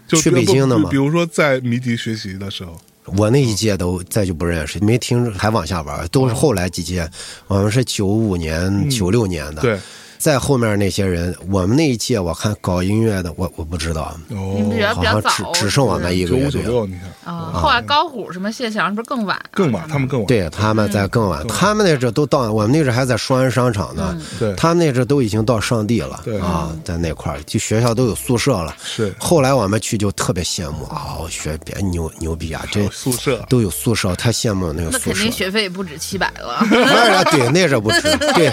[0.07, 0.89] 就去北京的嘛。
[0.89, 2.81] 比如说在迷笛学习的时候，
[3.17, 7.09] 我那一届都再就不认识，没听还往下玩，都是后来几届。
[7.49, 9.79] 我们是九五年、九六年的，嗯对，
[10.23, 16.61] 再后面那些人，我们那一届我看搞音乐的，我我不知道，哦你们觉得比较好像早，只只剩我们一九个乐队。
[16.61, 17.51] 五九六，你看啊。
[17.53, 19.37] 后来高虎什么谢翔是不是更晚？
[19.51, 20.27] 更晚，他们更晚。
[20.29, 28.73] 对他们在更晚，他们那阵都到我们那阵还在双安商场呢，对他们那阵都已经到上地了对啊，在那块儿就学校都有宿舍了。
[28.85, 35.15] 是后来我们去就特别羡慕啊，我学别牛牛逼啊，这宿舍都有宿舍，太羡慕那个那宿舍了。
[35.17, 36.65] 肯定学费不止七百了。
[36.71, 38.03] 那对，那阵不止，
[38.35, 38.53] 对，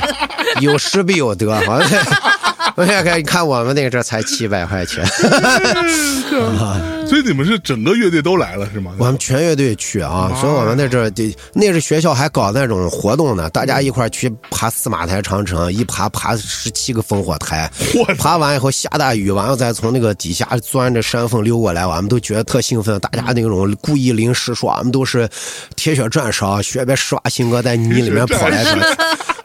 [0.62, 1.59] 有失必有得，
[2.76, 5.06] 我现在看，看我们那阵才七百块钱，
[7.06, 8.94] 所以你们是整个乐队都来了是吗？
[9.00, 17.70] 我们全乐队去啊，所以我们那阵儿得，那是学校还搞那种活动呢，大家一块儿去爬司马台长城，一爬爬十七个烽火台，
[18.18, 25.28] 爬完以后下大雨，完了再从那个底下钻着山缝溜过来，我们都觉得特兴奋，大家那种故意临时说我们都是
[25.76, 28.86] 铁血战士啊，学别施瓦辛格在泥里面跑来跑去。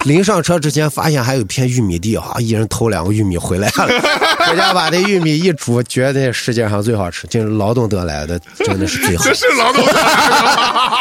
[0.05, 3.87] 临上车之前，发现还有一片玉米地啊，一人偷两个玉米回来了，
[4.47, 9.35] 回家把那玉米一煮，觉得世界上最好吃，就是劳动得来的，真的是最好 这。
[9.35, 9.93] 是劳动者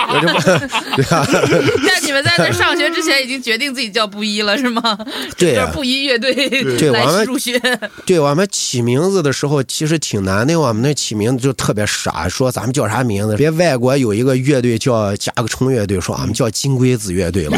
[0.10, 1.26] 我就不对啊，
[1.88, 4.98] 但你们在那上学之前已经决定自己叫布衣了是吗？
[5.38, 7.60] 对布衣乐队来对我们入学。
[8.06, 13.36] 对我们起名字的时候其实挺难的，我们那起名字就特别傻，说咱们叫啥名字？
[13.36, 17.58] 别外国有一个乐队叫甲壳虫乐队，说俺们叫金龟子乐队吧。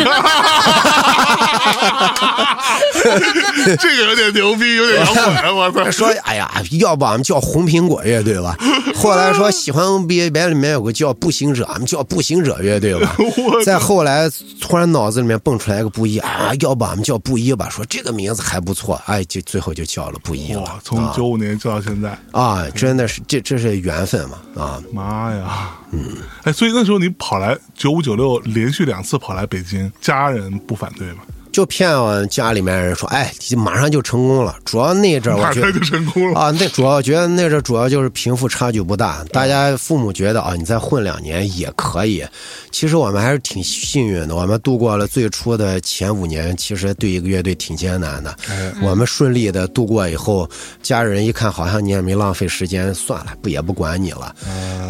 [3.80, 5.89] 这个有点牛逼，有点摇滚，我操！
[5.91, 8.56] 说哎呀，要不俺们叫红苹果乐队吧？
[8.95, 13.15] 后来说喜欢 NBA 里面有个叫步行者，俺们叫步行者乐队吧。
[13.63, 17.69] 再后来突然脑子里面蹦出来一个布衣啊，要不俺们叫布衣吧？
[17.69, 20.80] 说这个名字还不错，哎，就最后就叫了布衣了，。
[20.84, 24.82] 从九五年叫到现在，啊，真的是这这是缘分嘛啊！
[24.91, 25.69] 妈呀！
[25.91, 31.19] 嗯，哎，所以那时候你跑来九五九六连续两次跑来北京，家人不反对吗？
[31.56, 34.58] 就骗我家里面人说，哎，马上就成功了。
[34.65, 36.38] 主要那阵儿我觉得就成功了。
[36.38, 42.26] 啊，那主要觉得那阵儿主要就是贫富差距不大，大家父母觉得啊，你再混两年也可以。
[42.72, 48.36] 其实我们还是挺幸运的，我们度过了最初的前五年，其实对一个乐队挺艰难的。
[48.50, 50.50] 哎我们顺利的度过以后，
[50.84, 54.36] 家人一看好像你也没浪费时间，算了，不也不管你了。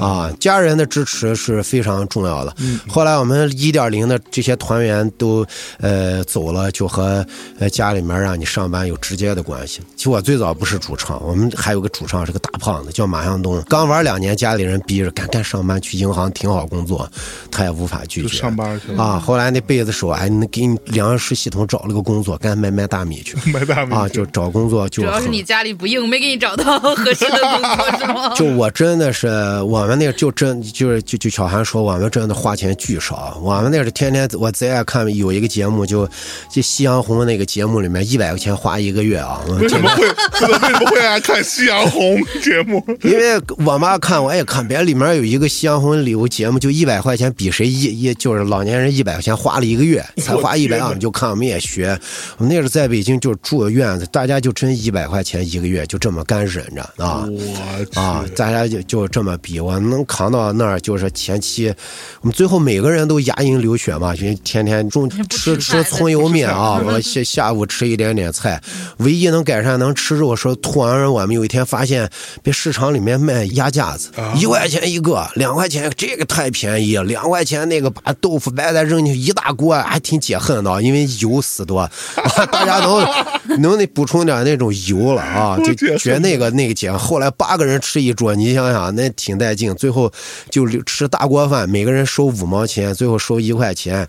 [0.02, 2.56] 啊，家人的支持是非常重要的。
[2.90, 5.46] 后来我们一点零的这些团员都
[5.80, 7.26] 呃走了，就和
[7.60, 9.82] 呃家里面让你上班有直接的关系。
[9.96, 13.62] 其实我最早不是主唱，我们还有个主唱是个大胖子，叫马向东。
[13.70, 17.10] 刚玩两年，家里人逼着赶赶上班去银行挺好工作，
[17.52, 18.38] 他也无法拒绝。
[18.38, 19.20] 上班去了啊！
[19.20, 23.38] 后来那辈子手还能给你粮食系统找了个工作，干卖卖大米去。
[23.52, 28.34] 卖大米啊，就找工作就主要是你家里不硬，没给你找到合适的工作是吗？
[28.36, 29.28] 就我真的是，
[29.64, 33.38] 我们那就真就是就就小韩说，我们真的花钱巨少。
[33.42, 36.08] 我们那是天天我最爱看有一个节目，就
[36.50, 39.42] 就夕阳红那个节目里面一百块钱花一个月啊。
[39.48, 40.08] 我真的为
[40.40, 42.84] 什么会为什么会爱看夕阳红节目？
[43.04, 51.98] 因为我妈看我也看，别里面有一个夕阳红旅游节目，就一百块钱比谁一一就是老年人一百块钱花了一个月，才花一百啊，我们就看我们也学。
[52.38, 57.28] 我们那时候在北京就住个院子，大家就真一百块钱一个月就这么干忍着啊。
[57.28, 61.74] 我啊，大家就就这么比，我能扛到那儿，就是前期
[62.22, 68.62] 我们最后每个人都牙龈流血嘛，就天天中不吃吃葱油面面啊， 我下下午吃一点点菜，
[68.98, 70.36] 唯一能改善能吃肉。
[70.36, 72.10] 说突然我们有一天发现，
[72.44, 81.90] 别市场里面卖鸭架子，一块钱一个，两块钱，这个太便宜，两块钱那个把豆腐白菜扔进去一大锅，还挺解恨的，因为油死多，
[82.52, 83.06] 大家能
[83.62, 86.92] 能那补充点那种油了啊，就觉得那个那个解。
[86.92, 90.12] 后来八个人吃一桌，你想想那挺带劲，最后
[90.50, 94.06] 就吃大锅饭，每个人收五毛钱，最后收一块钱。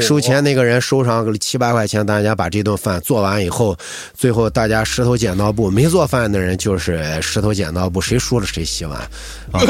[0.00, 3.76] 收钱那个人收上个七八块钱，大家把这顿饭做完以后，
[4.14, 8.98] 最后大家石头剪刀布，没做饭的人就是石头剪刀布，谁输了谁洗碗。
[9.52, 9.60] 啊，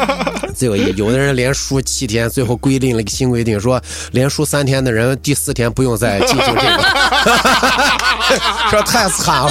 [0.54, 3.80] 最后有的人连输七天，最后规定了一个新规定，说
[4.12, 6.82] 连输三天的人，第四天不用再进行这个，
[8.70, 9.50] 说太惨了，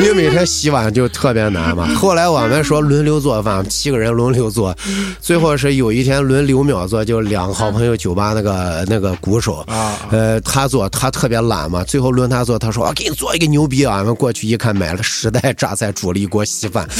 [0.00, 1.86] 因为每天洗碗就特别难嘛。
[1.94, 4.74] 后来我们说轮流做饭，七个人轮流做，
[5.20, 13.98] 最后是有一天轮流秒做，就两个好朋友酒吧那个那个鼓手啊呃，他做他特别懒嘛，最后轮他做，他说我 给你做一个牛逼啊！
[13.98, 16.88] 我们过去一看，买了十袋榨菜，煮了一锅稀饭，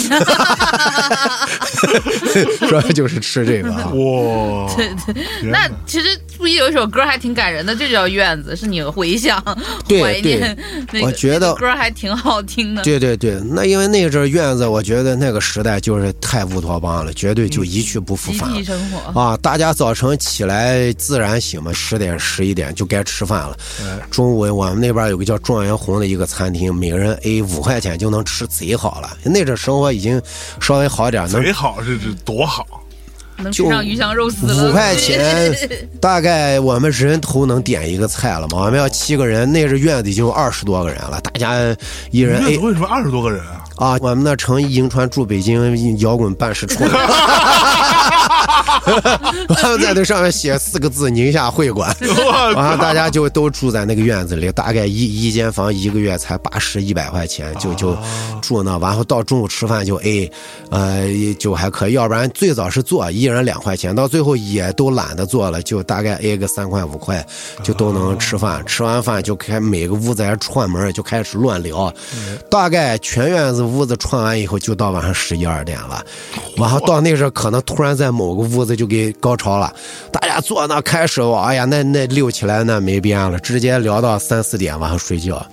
[2.68, 3.86] 说就是吃这个啊。
[3.90, 9.42] 哇，对对，那其实注意有一首歌还挺感人的，就叫《院子》，是你回想
[9.86, 10.56] 对怀念
[10.92, 12.82] 那个我觉得那个歌还挺好听的。
[12.82, 18.56] 对对对，那因为那阵院子，我觉得那个时代就是太乌托邦了，绝对就一去不复返了。
[18.56, 23.56] 体生活，啊，大家早晨起来自然醒嘛，十点十一点就该吃饭了。
[24.10, 29.16] 中午我们那边有个叫状元红的一个餐厅，每个人 A 五块钱就能吃贼好了。
[29.24, 30.20] 那阵生活已经
[30.60, 32.83] 稍微好点，能贼好，是是多好！
[33.38, 34.68] 能吃上鱼香肉丝了。
[34.68, 35.52] 五块钱，
[36.00, 38.58] 大概我们人头能点一个菜了嘛？
[38.58, 41.54] 我们要七个人，那是院子已经有二十多个人了，大家
[42.10, 43.64] 一人院 A 子为什么二十多个人啊？
[43.76, 46.84] 啊，我们那成银川驻北京摇滚办事处，
[49.48, 51.94] 我们在那上面写四个字“宁夏会馆”，
[52.54, 57.96] 完了大家就都住在那个院子里，大概一一间房一个月才八十一百块钱，就就
[58.42, 60.30] 住那，完后到中午吃饭就 A，
[60.70, 61.06] 呃，
[61.38, 67.24] 就还可以，要不然最早是做一人两块钱，到最后也都懒得做了，就大概 A 个三块五块
[67.62, 71.92] 就都能吃饭，吃完饭就开每个屋子还串门就开始乱聊，
[72.50, 76.04] 大概全院子屋子串完以后，就到晚上十一二点了。
[76.58, 79.72] 完后到那时候，可能突然在某个屋子就给高潮了，
[80.10, 85.44] 大家坐那开始，哎呀，那那溜起来那没边了，直接聊到三四点，晚上睡觉。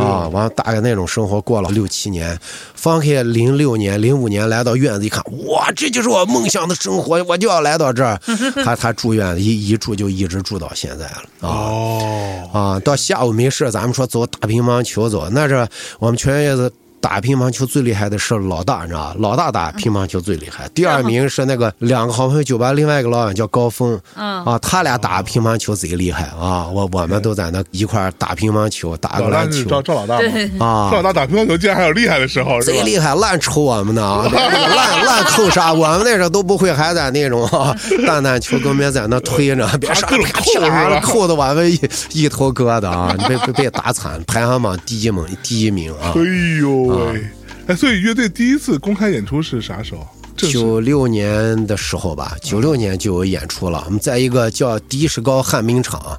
[0.00, 2.36] 啊，完了大概那种生活过了六七年，
[2.74, 8.18] 放开零六年、零五年来到院子一看，哇，这就是我梦想的生活，我就要来到这儿。
[8.64, 11.48] 他他住院子一一住就一直住到现在了啊。
[11.48, 15.28] 哦，啊，到下午没事，咱们说走打乒乓球走。
[15.30, 15.68] 那这
[16.00, 19.16] 我们全院子打乒乓球最厉害的是老大，你知道吧？
[19.18, 20.68] 老大打乒乓球最厉害。
[20.74, 23.98] 第二名是那个两个好朋友酒吧，另外一个老板叫高峰。
[24.16, 26.66] 嗯啊，他俩打乒乓球贼厉害啊！
[26.68, 30.18] 我我们都在那一块打乒乓球，打个篮老大是赵球赵老大？
[30.18, 30.98] 对，啊赵。
[30.98, 32.76] 老大打乒乓球竟然还有厉害的时候，是吧？
[32.76, 34.28] 贼厉害，烂抽我们呢 啊！
[34.28, 37.74] 烂烂扣杀，我们那时候都不会，还在那种啊
[38.06, 40.16] 蛋蛋球跟别在那推着，别啥扣
[40.52, 41.80] 是吧啪扣的我们一
[42.12, 43.14] 一头疙瘩啊！
[43.28, 46.12] 被被被打惨，排行榜第一名第一名啊！
[46.14, 46.20] 哎
[46.60, 47.24] 呦喂！
[47.66, 50.06] 哎，所以乐队第一次公开演出是啥时候？
[50.36, 53.82] 九六年的时候吧，九六年就有演出了。
[53.86, 56.16] 我们在一个叫的士高旱冰场，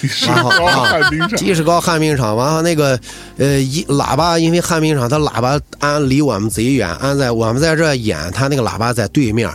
[0.00, 2.98] 第十然后高啊旱冰场，的士高旱冰场，完了那个
[3.38, 9.48] 呃一喇叭，因为旱冰场它喇叭安离我们贼远，安在我们在这演，它那个喇叭在对面，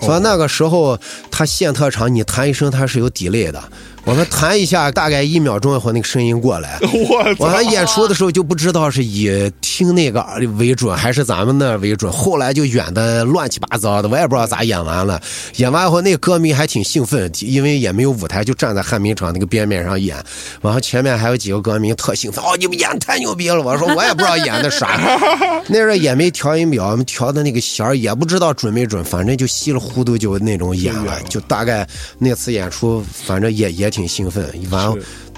[0.00, 0.98] 所以那个时候
[1.30, 3.62] 它现特长，你弹一声它是有 delay 的。
[4.08, 6.78] 我们弹一下，大概一秒钟以后，那个声音过来。
[6.80, 7.36] 我！
[7.38, 10.24] 我们演出的时候就不知道是以听那个
[10.56, 12.10] 为准，还是咱们那为准。
[12.10, 15.20] 后来就演的乱七八糟的，我也不知道咋演完了。
[15.56, 20.16] 演完以后，那个歌迷还挺兴奋，因为也没有舞台，就站在旱冰场那个边面上演。
[20.62, 23.60] 然后前面还有几个歌迷特兴奋，哦，你们演得太牛逼了！
[23.60, 24.98] 我说我也不知道演的啥，
[25.68, 31.86] 那时候也没调音表，我们调的那个弦儿也不知道准没准，反正就稀里糊涂就那种演了， 就大概
[32.18, 34.94] 那次演出，反正也也挺挺兴奋，一完。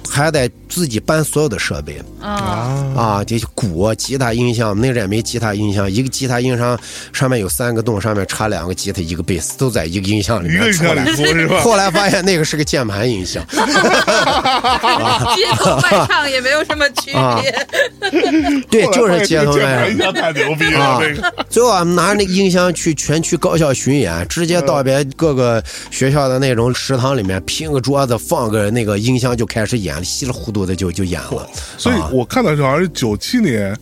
[0.09, 2.01] 还得自己搬所有的设备。
[2.21, 6.79] 啊，啊，这鼓、吉他音箱，那阵也没吉他音箱，一个吉他音箱
[7.13, 11.61] 上面有三个洞，上面插两个吉他，一个贝斯，都在一个音箱里面出来是吧？
[11.61, 13.45] 后来发现那个是个键盘音箱，
[15.35, 17.51] 街头卖唱也没有什么区啊别。
[18.71, 19.77] 对，就是街头卖唱。
[19.77, 21.01] 盘音箱太牛逼了！
[21.49, 31.49] 最后我们拿着那个音箱去全区高校巡演，直接到别各个学校的那种食堂里面拼个桌子，放个那个音箱就开始演，稀里糊涂的就就演了。
[31.79, 32.09] 所以啊。
[32.13, 33.77] 我看到是好像是九七年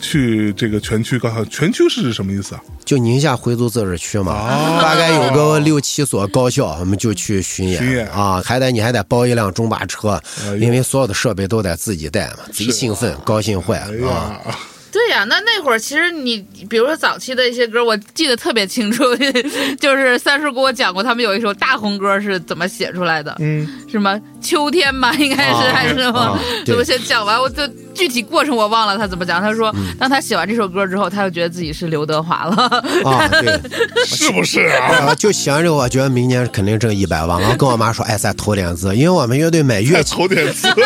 [0.00, 2.60] 去这个全区高校，全区是指什么意思啊？
[2.84, 4.78] 就宁夏回族自治区嘛，哦。
[4.80, 7.82] 大概有个六七所高校，我们就去巡演。
[7.82, 8.08] 巡演。
[8.10, 14.40] 啊，还得你还得包一辆中巴车哎，因为所有的设备都得自己带嘛，贼兴奋，高兴坏哎了啊！
[14.46, 14.56] 呀，
[14.90, 19.04] 对呀、那那会儿其实你，比如说早期的一些歌，我记得特别清楚，
[19.78, 26.38] 就是三叔给我讲过，他们有一首大红歌是怎么写出来的，嗯，什么秋天吧，应该是、啊还是什么
[26.76, 27.62] 我先讲完，我就
[27.94, 29.40] 具体过程我忘了他怎么讲。
[29.40, 32.56] 他说，嗯当他写完这首歌之后，他就觉得自己是刘德华了。
[33.04, 33.60] 啊， 对，
[34.06, 35.08] 是不是啊？
[35.08, 40.84] 啊，就想着我觉得明年肯定挣一百万，然后跟我妈说，哎，再投点资，因为我们乐队买乐器，投点资，对，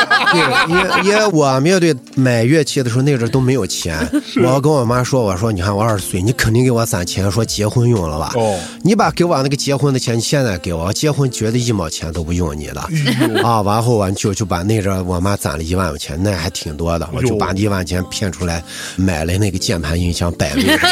[1.04, 3.91] 因因为我们乐队买乐器的时候，那阵儿都没有钱。
[4.44, 8.32] 我跟我妈说，我说你看我二十岁，你肯定给我攒钱，说结婚用了吧？
[8.36, 12.80] 哦你把给我那个结婚的钱，你现在给我，我结婚绝对一毛钱都不用你的。
[12.80, 18.62] 哎啊，完后我就就把那阵儿我妈攒了一万块钱，那还挺多的，我就哟把一万钱骗出来
[18.96, 20.78] 买了那个键盘音箱摆位置。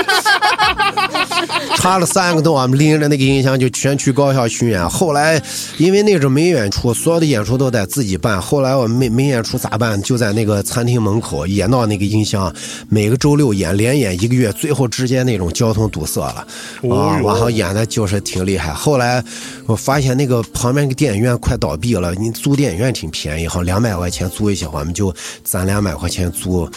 [1.76, 4.88] 插了三个洞，我们拎着那个音箱就全区高校巡演。
[4.88, 5.40] 后来
[5.78, 8.40] 因为那阵儿没演出，所有的演出都得自己办。
[8.40, 10.00] 后来我们没没演出咋办？
[10.02, 12.52] 就在那个餐厅门口也闹那个音响，
[12.92, 16.46] 每个周六演，连演一个月，最后直接那种交通堵塞了啊！
[16.82, 18.72] 哦哟完后演的就是挺厉害。
[18.72, 19.22] 后来
[19.66, 25.14] 我发现那个旁边那个电影院快倒闭了，你租电影院挺便宜，好两百块钱租一下，我们就
[25.44, 26.68] 攒两百块钱租，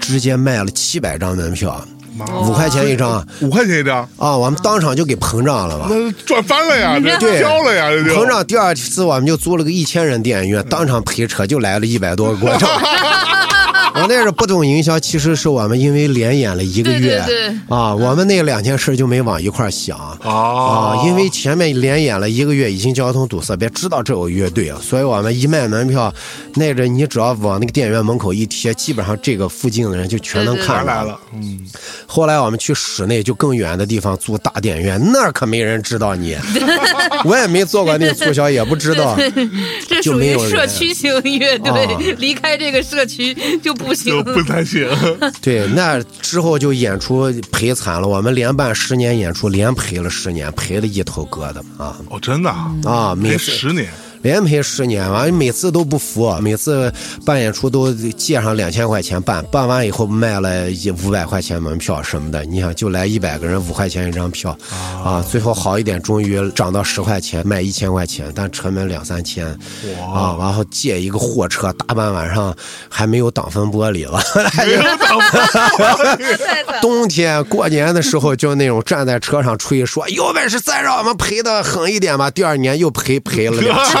[0.00, 1.80] 直接卖了七百张门票，
[2.44, 3.24] 五块钱一张。
[3.40, 5.86] 五块钱一张，啊，我们当场就给膨胀了嘛。
[5.88, 12.68] 那赚翻了呀，这对飘了呀，这就膨胀第二次我们就租了个一千人电影院，当场赔车就来了一百多个观众。
[14.02, 26.12] 我那时不懂营销，其实是我们因为连演了一个月对对对啊，我们那两件事就没往一块儿想哦啊，因为前面连演了一个月，已经交通堵塞，别知道这有乐队啊，所以我们一卖门票，
[26.54, 31.60] 那阵你只要往那个电影院门口一贴，基本上这个附近的人就全能看到全来了，嗯，
[32.06, 36.36] 后来我们去室内就更远的地方租大电影院，那可没人知道你，
[37.24, 39.16] 我也没做过那个促销，也不知道。
[39.86, 44.22] 这属于就没有人社区型乐队，啊离开这个社区就不行。
[44.24, 44.88] 不太行，
[45.42, 53.14] 对，那之后就演出赔惨了，我们连办十年演出，连赔了十年，赔了一头疙瘩啊哦，真的啊，啊！
[53.14, 53.88] 每赔十年，
[54.22, 56.92] 连赔十年，完每次都不服，每次
[57.24, 64.56] 办演出都借上两千块钱办，办完以后卖了一五百块钱门票什么的，你想就来一百个人，五块钱一张票，
[65.04, 69.46] 啊，最后好一点，终于涨到十块钱，卖一千块钱，但成本两三千，
[70.14, 72.54] 啊，然后借一个货车，大半晚上
[72.88, 74.18] 还没有挡风玻璃了
[74.52, 74.80] 还有
[76.80, 82.30] 冬天过年的时候，就那种站在车上吹，说有本事再让我们赔的狠一点吧。
[82.30, 84.00] 第二年又赔赔了两千，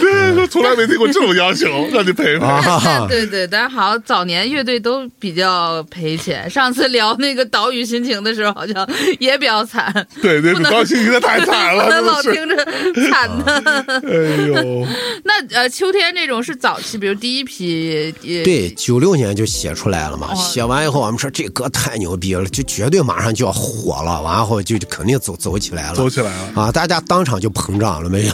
[0.00, 2.44] 对，从来没听过这种要求，让你赔赔。
[2.44, 6.48] 啊，对对， 但是好像早年乐队都比较赔钱。
[6.48, 8.88] 上次聊那个岛屿心情的时候，好像
[9.18, 12.10] 也比较惨，对对，不能高兴的太惨了，不。
[12.10, 12.64] 老听着
[13.10, 13.84] 惨的。
[14.04, 14.86] 哎呦，
[15.24, 20.34] 那呃，秋天这种是早期，比如第一批，也对，九六年就写出来了嘛。
[20.34, 26.62] 写完以后，我们说这歌太牛逼了，就绝对马上就要火了，完后就就肯定走走起来了，走起来了。
[26.62, 26.72] 啊！
[26.72, 28.32] 大家当场就膨胀了，没有？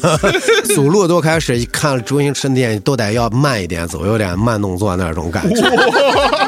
[0.75, 5.63] 走路都开始看周星驰的电影，都得要慢一点走，有点慢动作那种感觉。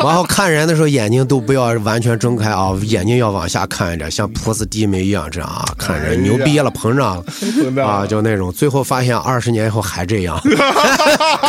[0.00, 8.52] 然后看人的时候，眼睛都不要完全睁开啊，眼睛要往下看一点，像菩萨低眉一样这样啊，看人牛逼了，膨胀了啊，就那种。
[8.52, 10.40] 最后发现二十年以后还这样，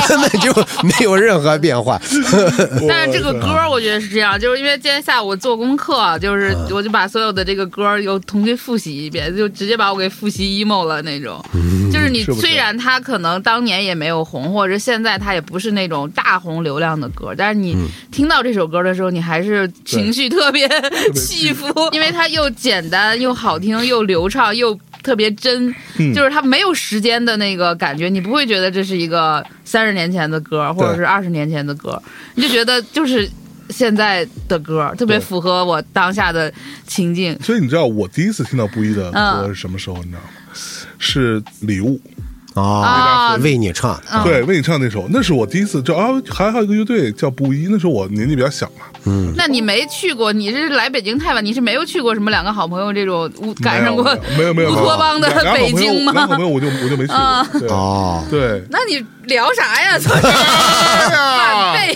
[0.07, 0.53] 根本就
[0.84, 1.99] 没有任何变化。
[2.88, 11.43] 但是这个歌我觉得是这样，就是因为今天下午做功课，就是嗯我就把所有的这个歌儿又重新复习一遍，就直接把我给复习 emo 了那种。
[11.62, 17.88] 嗯就是你虽然他可能当年也没有红，或者现在他也不是那种大红流量的歌，但是你嗯。
[18.12, 20.68] 听到这首歌的时候，你还是情绪特别
[21.16, 26.14] 起伏，因为它又简单又好听又流畅又特别真，嗯。
[26.14, 32.01] 就是它没有时间的那个感觉，你不会觉得这是一个三十年前的歌，或者是二十年前的歌，
[32.36, 33.30] 你就觉得就是
[33.70, 36.51] 现在的歌，特别符合我当下的
[36.88, 37.38] 情境。
[37.41, 39.97] 所以你知道我第一次听到布衣的歌嗯是什么时候？
[39.97, 40.28] 你知道吗？
[40.97, 41.99] 是礼物，
[42.55, 44.23] 啊，啊为你唱，嗯。
[44.23, 49.33] 对，为你唱那首，那是我第一次就啊，还还有一个乐队叫布衣，那时候我年纪比较小嘛，嗯。
[49.37, 54.03] 那你没去过，你是来北京太晚，你是没有去过什么两个好朋友这种乌赶上过
[54.37, 56.11] 没有没有没有乌托邦的 北京吗？
[56.13, 57.43] 两个好朋友我就我就没去啊。
[57.51, 57.69] 过，对。
[57.69, 59.97] 哦，对，那你聊啥呀？
[61.09, 61.93] 哎呀，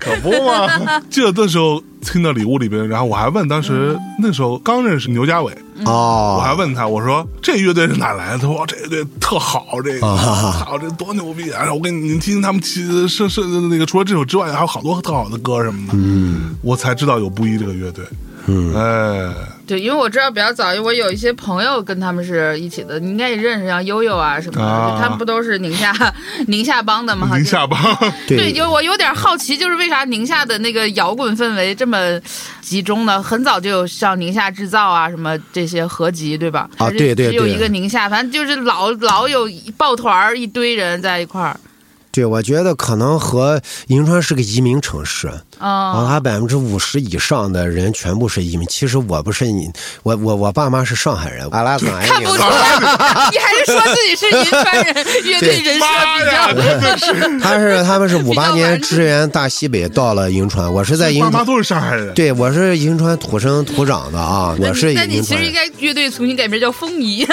[0.00, 1.00] 可不嘛！
[1.10, 5.52] 记得那时候听到礼物里边，然后我还问当时那时候刚认识牛家伟，
[5.84, 8.38] 我还哦，问他，我说这乐队是哪来的？
[8.38, 11.72] 他说哇这乐队特好，这个啊操，这多牛逼啊！
[11.72, 15.94] 我跟你你听听他们其是是那个除了这首之外，还有好多特好的歌什么的。
[15.96, 18.04] 嗯，我才知道有布衣这个乐队。
[18.46, 19.34] 嗯，哎，
[19.66, 25.92] 对，因为我知道比较早，我有一些朋友跟他们是一起的，你应该也认识，像悠悠啊什么的，啊就他们不都是宁夏
[26.48, 27.28] 宁夏帮的吗？
[27.32, 27.78] 宁夏帮，
[28.26, 32.20] 对，对，就我有点好奇，就是为啥宁夏的那个摇滚氛围这么
[32.60, 33.22] 集中呢？
[33.22, 36.68] 很早就有像宁夏制造啊什么这些合集，对吧？
[36.76, 41.58] 啊对对对只有一个宁夏，反正就是老老有抱团儿一堆人在一块儿。
[42.10, 45.32] 对，我觉得可能和银川是个移民城市，
[45.64, 48.68] 啊、啊，它百分之五十以上的人全部是移民。
[48.68, 49.70] 其实我不是你，
[50.02, 52.48] 我我我爸妈是上海人，阿拉斯加看不出来，
[53.32, 54.94] 你还是说自己是银川人，
[55.24, 55.86] 乐队人设
[56.18, 56.52] 比， 较。
[56.52, 62.12] 真的是，他是他们是五八年支援大西北到了银川，我是在银川，爸妈都是上海人。
[62.12, 65.44] 对我是银川土生土长的啊，我是那你银川人。
[65.44, 67.26] 其实应该乐队重新改名叫风仪。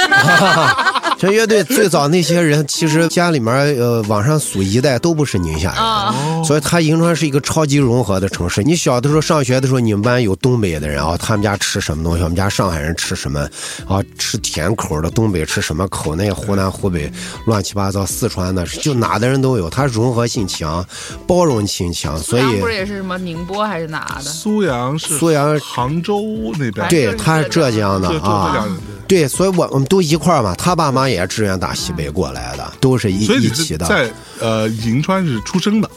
[1.20, 5.82] 这乐队最早那些人，其实家里面呃往上数一代都不是宁夏人。
[5.82, 6.16] 啊，
[6.46, 8.64] 所以他银川是一个超级融合的城市。
[8.64, 12.24] 你小的时候上学的时候，你们班有东北的人啊，他们家吃什么东西？
[12.24, 13.42] 我们家上海人吃什么？
[13.88, 16.16] 啊，吃甜口的，东北吃什么口？
[16.16, 17.12] 那湖南、湖北
[17.46, 19.70] 乱七八糟，四川的，就哪的人都有。
[19.70, 20.86] 它融合性强，
[21.28, 24.30] 包容性强，所以不是也是什么宁波还是哪的？
[24.30, 26.22] 苏阳是苏阳杭州
[26.60, 28.78] 那边，对他是浙江的啊江。
[29.08, 30.56] 对，所以我我们都一块儿嘛。
[30.56, 33.86] 他爸妈也支援大西北过来的，都是一一起的。
[33.86, 34.10] 在
[34.40, 35.90] 呃银川是出生的，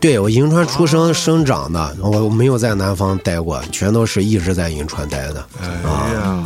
[0.00, 5.46] 对我银川出生生长的，我没有在南方待过，全都是一直在银川待的。
[5.60, 5.68] 哎
[6.14, 6.42] 呀，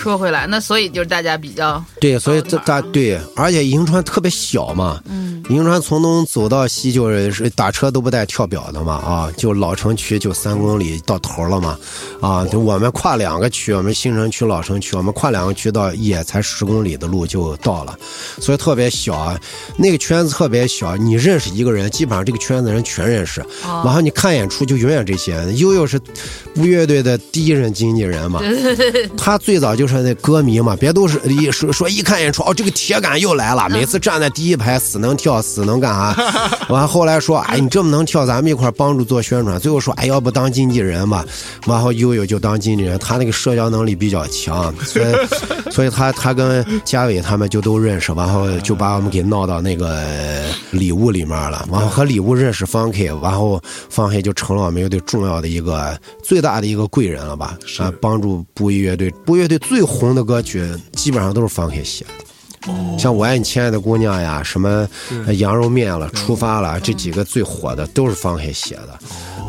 [0.00, 11.78] 说回来，那所以就是大家比较对，所以这大对，而且银川特别小嘛，嗯，银川从东走到西就是是打车都不带跳表的嘛，啊，就老城区就三公里到头了嘛，
[12.22, 17.94] 啊，就我们跨两个区，我们新城区、老城区，我们跨两个区到也才十公里的路就到了，
[18.40, 19.38] 所以特别小啊，
[19.76, 26.00] 那个圈子特别小，你认识一个人，基本上这个圈子人全认识，然后你看演出就永远这些，悠悠是
[26.56, 28.40] 乌乐队的第一任经纪人嘛，
[29.18, 36.16] 他最早就是那歌迷嘛，别都是一说说一看演出，哦，这个铁杆又来了，每次站在第一排，死能跳，死能干啥。
[36.68, 39.58] 完后来说，哎，你这么能跳，咱们一块儿帮助做宣传。
[39.58, 41.24] 最后说，哎，要不当经纪人吧？
[41.66, 45.06] 然后悠悠就当经纪人，他那个社交能力比较强，所以
[45.72, 50.02] 所以他他跟嘉伟他们就都认识，然后就把我们给闹到那个
[50.70, 51.66] 礼物里面了。
[51.70, 57.56] 然后和礼物认识方 K，然后方 K 就成了我们乐队重要的一个最大的一个贵人了吧？
[57.78, 60.62] 啊，帮助布衣乐队，布衣乐队最最红的歌曲
[60.92, 62.29] 基本上都是方凯写的。
[62.98, 64.86] 像我爱你亲爱的姑娘呀，什么
[65.26, 68.98] 呃羊肉面了、出发了，这几个最火的都是方黑写的。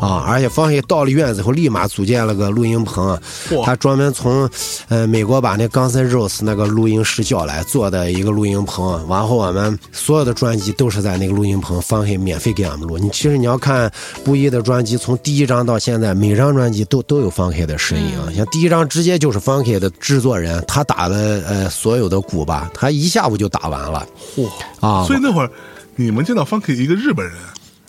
[0.00, 0.24] 啊！
[0.26, 3.16] 而且方黑到了院子以后，立马组建了个录音棚，
[3.64, 4.50] 他专门从
[4.88, 9.06] 呃美国把那 Guns N' Roses 那个录音师叫来做的一个录音棚。
[9.08, 12.98] 然后我们所有的专辑都是在那个录音棚，方黑免费给俺们录。
[12.98, 13.88] 你其实你要看
[14.24, 18.26] 布衣的专辑，从第一张到现在，每张专辑都都有方黑的身影啊。
[18.34, 24.06] 像第一张直接就是方黑的制作人，他打的呃所有的鼓吧，他一下午就打完了。
[24.36, 24.48] 嚯。
[24.80, 25.50] 啊所以那会儿
[25.96, 27.36] 你们见到 Funky 一个日本人，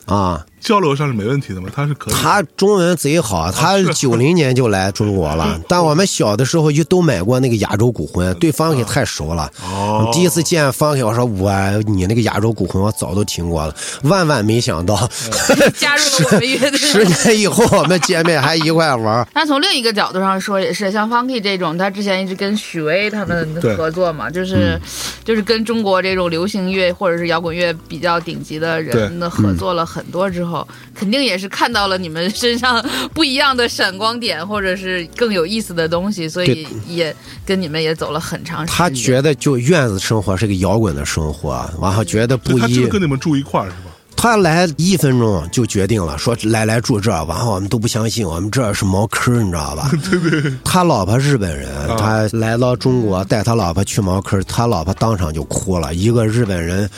[0.05, 0.45] 啊。
[0.63, 1.69] 交流上是没问题的嘛？
[1.75, 5.59] 他是可以，他中文贼好，他是九零年就来中国了。
[5.67, 9.51] 但我们小的时候就都买过那个亚洲古魂，对方给太熟了。
[9.63, 11.51] 哦第一次见方给我说我
[11.85, 14.95] 你那个亚洲古魂我早都听过了，万万没想到，
[15.75, 16.77] 加入了我们乐队。
[16.77, 19.27] 十年以后我们见面还一块玩儿。
[19.33, 24.79] 但从另一个角度上说，也是像 Funky 这种，他之前一直跟许巍他们对合作嘛，就是、
[25.25, 30.52] 就是跟中国这种流行乐或者是摇滚乐比较顶级的人的合作了很多之后，
[30.93, 32.83] 肯定也是看到了你们身上
[33.13, 38.75] 不一样的闪光点，或者是更有意思的东西，所以也跟你们也走了很长时间。
[38.75, 42.89] 他觉得就院子生活是个摇滚的生活，然后觉得不一他真的。
[42.89, 43.92] 跟你们住一块儿是吧？
[44.23, 49.91] 他来一分钟就决定了，说来来住这儿，然后我们都不相信，我们这儿是茅坑，你知道吧？
[50.09, 50.53] 对对。
[50.63, 55.93] 他老婆日本人，他来到中国带他老婆去茅坑，他老婆当场就哭了。
[55.93, 56.89] 一个日本人，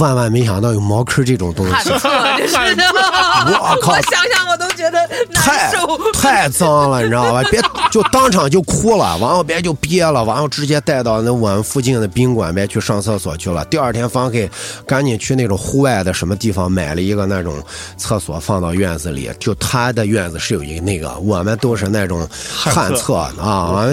[0.00, 5.86] 万万没想到有茅坑这种东西， 我靠我想想我都觉得太受。
[6.12, 7.44] 太脏了，你知道吧？
[7.48, 7.60] 别
[7.92, 13.64] 就当场就哭了，完后别就憋了，完后直接带到那我们附近的宾馆别去上厕所去了。
[13.66, 14.50] 第二天方给
[14.84, 17.62] 赶紧去那种户外的什么地方买了一个那种
[17.96, 23.88] 厕所放到院子里，就他的院子是有一个那个，我们都是那种旱厕啊。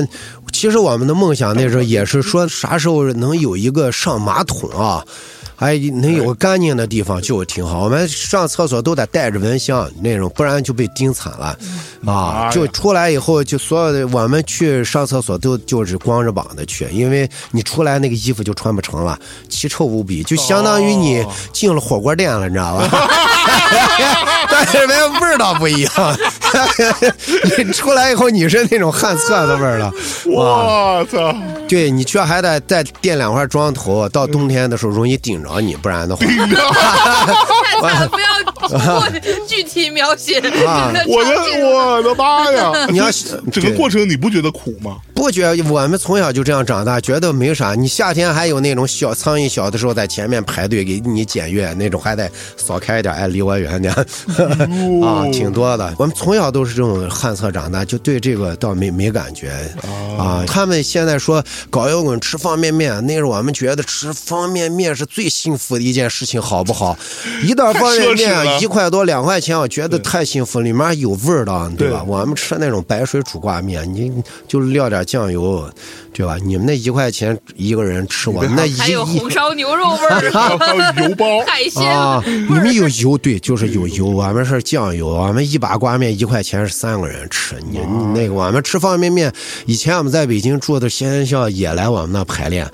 [0.51, 5.05] 其实我们的梦想那时候也是说，啥时候能有一个上马桶啊？
[5.59, 7.81] 哎，能有个干净的地方就挺好。
[7.83, 11.57] 我们上厕所都得带着蚊香那种，不然就被叮惨了
[12.05, 12.49] 哎啊！
[12.49, 22.89] 就出来以后，就所有的我们去上厕所都就是光着膀子去，因为你出来那个衣服就穿不成了，奇臭无比，就相当于你哦进了火锅店了，你知道吧？
[24.51, 25.91] 但是那味道不一样，
[27.59, 29.91] 你出来以后你是那种旱厕的味儿了，
[30.35, 30.99] 哇！
[30.99, 31.35] 我操！
[31.67, 36.31] 对你却还得再垫两块砖头，到冬天的时候容易顶着你，不然的话，太
[37.81, 38.27] 惨了，不要
[38.99, 39.09] 过
[39.47, 40.41] 具体描写
[41.07, 42.87] 我的我的妈呀！
[42.89, 43.09] 你要
[43.51, 44.97] 整个过程你不觉得苦吗？
[45.19, 47.75] 不觉我们从小就这样长大，觉得没啥。
[47.75, 53.93] 你夏天还有那种小苍蝇，小的时候在前面排队给你检阅，那种还得扫开一点，哎，离我远点
[55.03, 55.93] 啊，挺多的。
[55.99, 59.51] 我们从小都是这种旱厕长大，就对这个倒没没感觉
[60.17, 60.41] 啊。
[60.47, 66.97] 他们现在说搞摇滚吃方便面，那是我们觉得吃方便面是最幸福的一件事情，好不好？
[67.43, 72.03] 一袋方便面一块多两块钱，我觉得太幸福，里面有味儿的，对吧？
[72.05, 75.69] 对我们吃那种白水煮挂面，你就撂点酱油，
[76.13, 76.37] 对吧？
[76.45, 82.69] 你们那一块钱一个人吃，我们那一还有红烧牛肉味儿， 还有油包， 海鲜啊，你们。
[82.73, 84.05] 有油，对，就是有油。
[84.05, 87.55] 我们是酱油，我们一把挂面一块钱是三个人吃。
[87.71, 89.33] 你你那个我们吃方便面，
[89.65, 92.69] 以前我们在北京住的天笑也来我们那排练，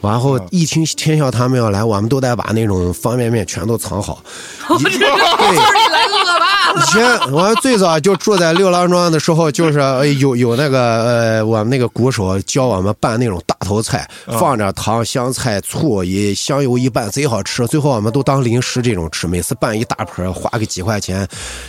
[0.00, 4.22] 然后一听天笑他们要来，我们都得把那种方便面全都藏好。
[4.70, 14.08] 就是你来恶霸以，前我们最早就住在六郎庄的时候，就是呃有有那个呃，我们那个鼓手教我们拌那种大头菜，
[14.38, 17.66] 放点糖、香菜、醋，一香油一拌，贼好吃。
[17.66, 21.26] 最后我们都当零食这种吃，每次拌一大盆，花个几块钱，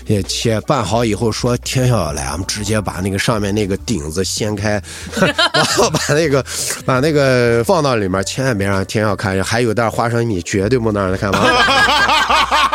[0.07, 4.81] 也切拌好以后说天晓要来，我们直接把那个上面那个顶子掀开，
[5.19, 6.43] 然后把那个
[6.85, 9.43] 把那个放到里面，千万别让天晓看见。
[9.43, 11.41] 还有袋花生米，绝对不能让他看完。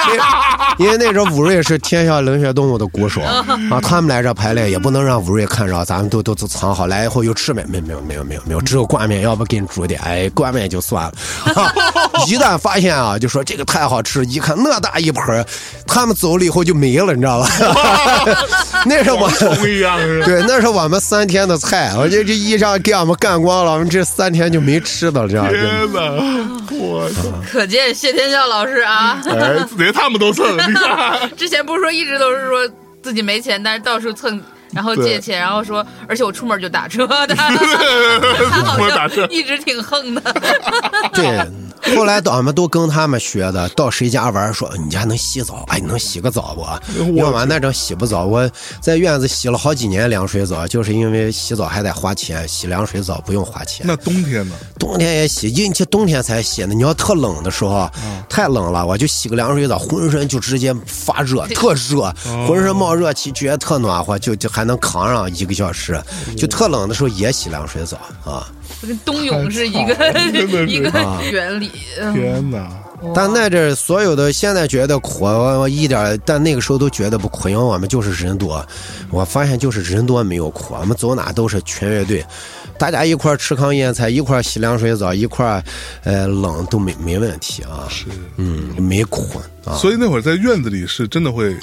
[0.79, 3.21] 因为那时候武瑞是天下冷血动物的鼓手
[3.71, 6.87] 啊，他们来这排练也不能让吴瑞看着，咱们都都都藏好。
[6.87, 11.12] 来以后又吃没没没有没有没有没有，只有挂面，要不给你煮点，哎，挂面就算了。
[11.55, 11.73] 啊
[12.27, 15.45] 一旦发现啊，就说这个太好吃，一看那大一盆，
[15.87, 17.49] 他们走了以后就没了，你知道吧？
[18.87, 19.31] 那是我。
[20.25, 26.01] 对，那是我们三天的菜，我这这一上给我们干光了，我们这三天就没吃的了，这样就天哪！
[26.79, 27.23] 我操！
[27.51, 32.69] 可见谢天笑老师啊，哎，连他们都蹭，你看，之前不是说一一直都是说
[33.03, 34.41] 自己没钱，但是到处蹭。
[34.77, 37.51] 然后借钱，然后说，而且我出门就打车的， 他
[38.62, 40.20] 好我打车像一直挺横的。
[41.14, 47.16] 对，后来俺们都跟他们学的，到谁家玩说你家能洗澡，哎，你能洗个澡不？
[47.16, 48.49] 要完那阵洗不澡，我
[48.81, 53.87] 在院子洗了好几年凉水澡，就是因为洗澡还得花钱，洗凉水澡不用花钱。
[53.89, 54.55] 那冬天呢？
[54.79, 56.74] 冬天也洗，因为冬天才洗呢。
[56.74, 57.91] 你要特冷的时候，
[58.29, 62.12] 太冷了，我就洗个凉水澡，浑身就直接发热，特热，
[62.47, 65.99] 浑身冒热气，觉得特暖和，就就还能扛上一个小时。
[66.37, 68.47] 就特冷的时候也洗凉水澡啊。
[68.83, 69.95] 跟冬泳是一个
[70.67, 71.71] 一个啊原理。
[72.01, 72.69] 嗯天哪！
[73.14, 78.67] 但那阵儿所有的现在觉得苦，我我一点儿，但那个时候都觉得不苦，因为我们就是人多。
[79.11, 82.25] 我发现就是人多没有苦，我们走哪都是全乐队，
[82.79, 85.62] 大家一块儿吃糠咽菜，一块儿洗凉水澡，一块儿
[86.05, 87.87] 呃冷都没没问题啊。
[87.91, 88.07] 是，
[88.37, 91.55] 嗯，没苦啊，所以那会儿在院子里是真的会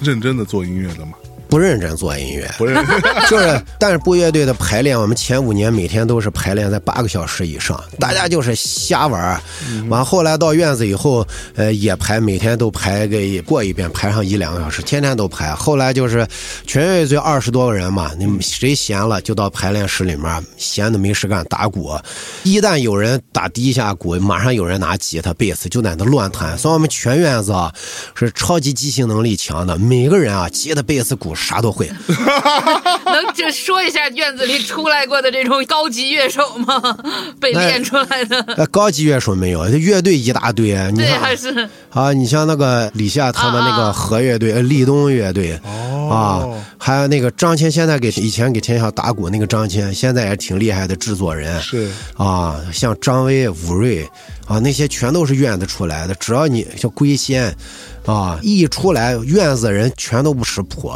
[0.00, 1.12] 认真的做音乐的嘛？
[1.50, 2.48] 不认真做音乐。
[2.56, 9.40] 不认真，就是，但是布乐队的排练，我们前五年每天都是排练在八个小时以上，大家就是瞎玩儿。
[9.88, 11.26] 完后来到院子以后，
[11.56, 15.52] 呃，也排，每天都排个过一遍，排上一两个小时，天天都排。
[15.54, 16.26] 后来就是
[16.66, 21.98] 全乐队二十多个人嘛，你们谁闲了就到排练室里面，闲的没事干打鼓。
[22.44, 26.56] 一旦有人打第一下鼓，马上有人拿吉他、贝斯就在那乱弹。
[26.56, 27.72] 所以我们全院子啊
[28.14, 31.90] 是超级即兴能力强的，每个人啊吉他、贝斯、鼓啥都会。
[33.04, 36.96] 能就说一下院子里出来过的这种高级乐手吗？
[37.40, 38.40] 被练出来的？
[38.56, 40.74] 呃，高级乐手没有，乐队一大堆。
[40.92, 45.58] 你对，还是啊，你像那个李夏他们那个和乐队、呃立冬乐队
[46.10, 46.46] 啊，
[46.78, 51.60] 还有那个张谦，现在给以前给天下打鼓那个张谦，现在也挺厉害的制作人。
[51.60, 54.08] 是啊，像张威、武瑞
[54.46, 56.14] 啊，那些全都是院子出来的。
[56.16, 57.54] 只要你像龟仙
[58.10, 60.92] 啊，一出来院子人全都不识谱，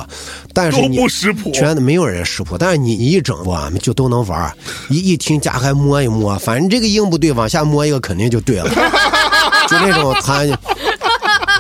[0.53, 4.53] 但是都你不识谱，全都没有人识谱，但是你你一整我们就都能玩
[4.89, 8.69] 一一听加还摸一摸，反正这个音不对，往下摸一个肯定就对了，
[9.69, 10.49] 就那种弹。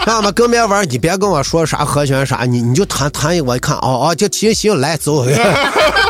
[0.07, 5.24] 让我们跟别玩，你别跟我说啥和弦啥，你你就弹弹一，我一看哦哦，就行行来走。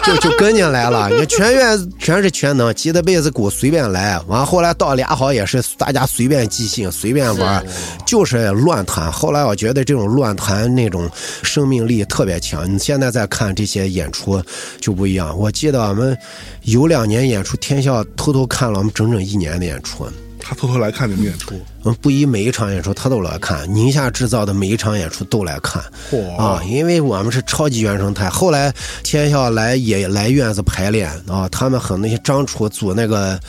[0.07, 1.09] 就就跟进来了。
[1.11, 4.19] 你全院全是全能，挤的被子鼓随便来。
[4.27, 7.65] 完后来到俩好也是大家随便即兴，随便玩，
[8.07, 9.11] 就是乱弹。
[9.11, 11.09] 后来我觉得这种乱弹那种
[11.43, 12.73] 生命力特别强。
[12.73, 14.43] 你现在再看这些演出
[14.81, 15.37] 就不一样。
[15.39, 16.17] 我记得我们
[16.63, 20.07] 有两年演出，天笑偷偷看了我们整整一年的演出。
[20.47, 25.83] 他偷偷来看你们演出，嗯，不一每一场演出他都来看，宁夏制造的每一场演出都来看。
[26.11, 28.29] 嚯啊，因为我们是超级原生态。
[28.29, 28.71] 后来
[29.03, 33.41] 天笑来也来院子排练啊，他们和那些张楚组那个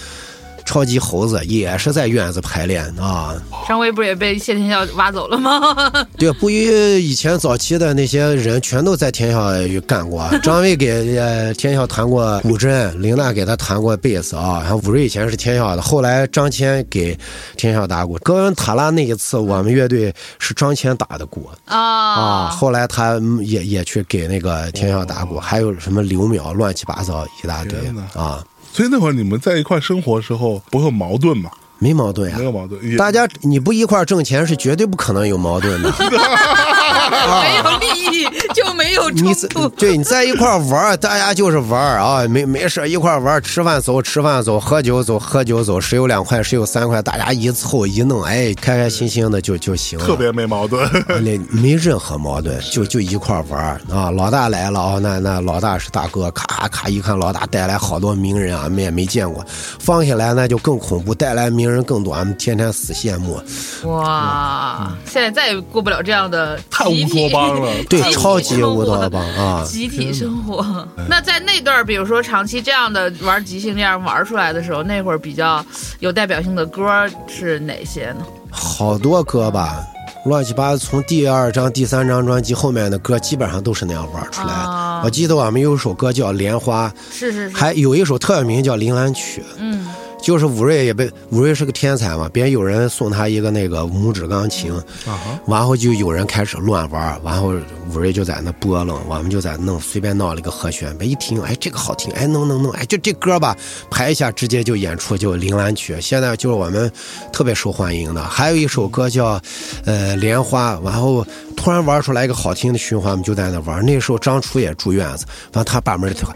[0.65, 3.35] 超级猴子也是在院子排练啊。
[3.67, 5.61] 张威不是也被谢天笑挖走了吗？
[6.17, 9.51] 对，不一以前早期的那些人全都在天笑
[9.87, 10.27] 干过。
[10.43, 14.59] 张卫给呃天笑弹过古筝，林娜给他弹过贝斯啊。
[14.61, 17.17] 然后武瑞以前是天笑的，后来张谦给
[17.55, 18.15] 天笑打鼓。
[18.23, 21.75] 格文塔拉那一次，我们乐队是张谦打的鼓啊。
[21.75, 27.77] 啊，后来他嗯也也去给那个天笑打鼓，还有什么刘淼，乱七八糟一大堆
[28.13, 28.43] 啊，
[28.75, 31.49] 所以那会儿你们在一块生活的时候不会有矛盾吗？
[31.79, 32.43] 没矛盾呀没。
[32.43, 35.89] 有矛盾，大家你不一块儿挣钱是绝对不可能有矛盾的。
[35.99, 38.44] 没有利益就
[38.85, 39.67] 没有冲你在突。
[39.69, 50.05] 对你在一块玩儿，大家就是玩儿啊，没没事一块玩儿，吃饭走，吃饭走，喝酒走，喝酒走，谁有两块，谁有三块，大家一凑一弄，哎，开开心心的就就行了。
[50.05, 50.87] 特别没矛盾。
[51.21, 54.11] 没没任何矛盾，就就一块玩儿啊！
[54.11, 59.43] 老大来了啊，那那老大是大哥，咔咔一看老大带来好多名人啊，我们也没见过，
[59.79, 63.41] 放下来那就更恐怖，带来名人更多，俺们天天死羡慕。
[63.89, 69.63] 哇，现在再也过不了这样的太乌托邦了对超级生活乌托邦啊！
[69.65, 70.87] 集体生活。
[71.07, 75.65] 那在那段，比如说长期这样的玩即兴这样玩出来的时候，那会儿比较
[75.99, 78.25] 有代表性的歌是哪些呢？
[78.49, 79.83] 好多歌吧，
[80.25, 84.53] 乱七八糟，从第二张、第三张专辑后面的歌基本上都是那样玩出来的。
[84.53, 89.41] 啊我记得我们有一首歌叫《莲花》，是是是，还有一首特别名叫《铃兰曲》。
[89.57, 89.85] 嗯，
[90.25, 97.53] 就是武瑞也被武瑞是个天才嘛，别人有人送他一个那个拇指钢琴，啊哈，然后就有人开始乱玩，然后
[97.93, 103.55] 武瑞就在那拨楞，我们就在弄，随便闹了一个和弦，别一听，哎，这个好听，哎，弄弄弄，哎，就这歌吧，
[103.91, 106.91] 排一下直接就演出，就《铃兰曲》，现在就是我们
[107.31, 108.23] 特别受欢迎的。
[108.23, 109.39] 还有一首歌叫，
[109.85, 111.23] 呃，《莲花》，然后
[111.55, 113.85] 突然玩出来一个好听的循环，我们就在那玩。
[113.85, 116.33] 那时候张楚也住院子，完他把门里头，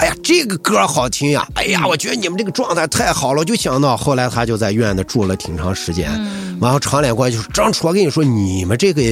[0.00, 1.46] 哎呀，这个歌好听呀！
[1.54, 6.10] 哎呀，我觉得你们这个状态太好了，我就想到后来他就在院子住了挺长时间，
[6.58, 9.02] 然后长脸过来就说：“张楚，我跟你说，你们这个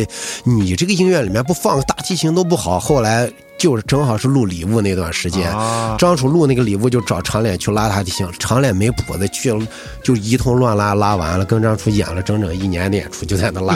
[0.45, 3.30] 你这个音乐里面不放个大提琴都不好。”后来。
[3.59, 5.96] 就是正好是录礼物那段时间，啊。
[5.98, 9.52] 张楚录那个礼物就找长脸去拉他的行，长脸没谱子，去
[10.02, 13.74] 就一通乱拉，拉完了跟张楚演了整整一年的演出，就在那拉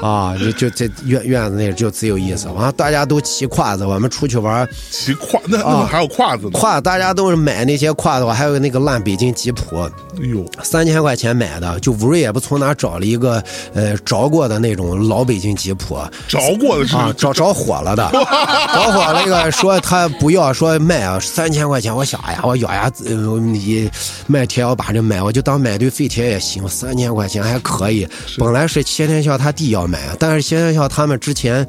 [0.00, 2.46] 啊，就就这院院子那就贼有意思。
[2.48, 6.52] 完了大家都骑胯子，我们出去玩，骑胯，那那还有胯子呢。
[6.52, 9.90] 胯大家都是买那些胯子，还有那个烂北京吉普，哎
[10.22, 13.42] 呦，三千块钱买的，就吴瑞也不从哪找了一个
[13.74, 15.98] 呃着过的那种老北京吉普，
[16.28, 18.08] 着过的是啊，着着火了的，
[18.72, 23.90] 着 火了那个说他不要说卖啊，三千块钱，我想哎呀，我咬牙呃你
[24.26, 28.06] 卖铁我把这买，我就当买对废铁也行，三千块钱还可以。
[28.38, 31.66] 本来是谢天笑他弟要买，但是谢天笑他们之前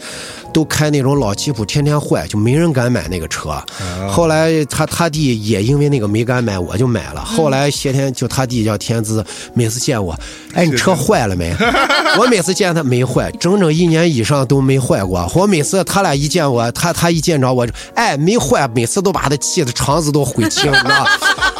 [0.53, 3.55] 都开那种老吉普，天天坏，就没人敢买那个车。
[4.09, 7.23] 后来他他弟也因为那个没敢买，我就买了。
[7.23, 9.23] 后来谢天就他弟叫天资，
[9.53, 10.17] 每次见我，
[10.53, 11.53] 哎，你车坏了没？
[12.19, 15.29] 我每次见他没坏，整整一年以上都没坏过。
[15.35, 21.05] 我每次他俩一见我，他他一见着我，哎，没坏，每次都把他气的肠子都悔青，你知道？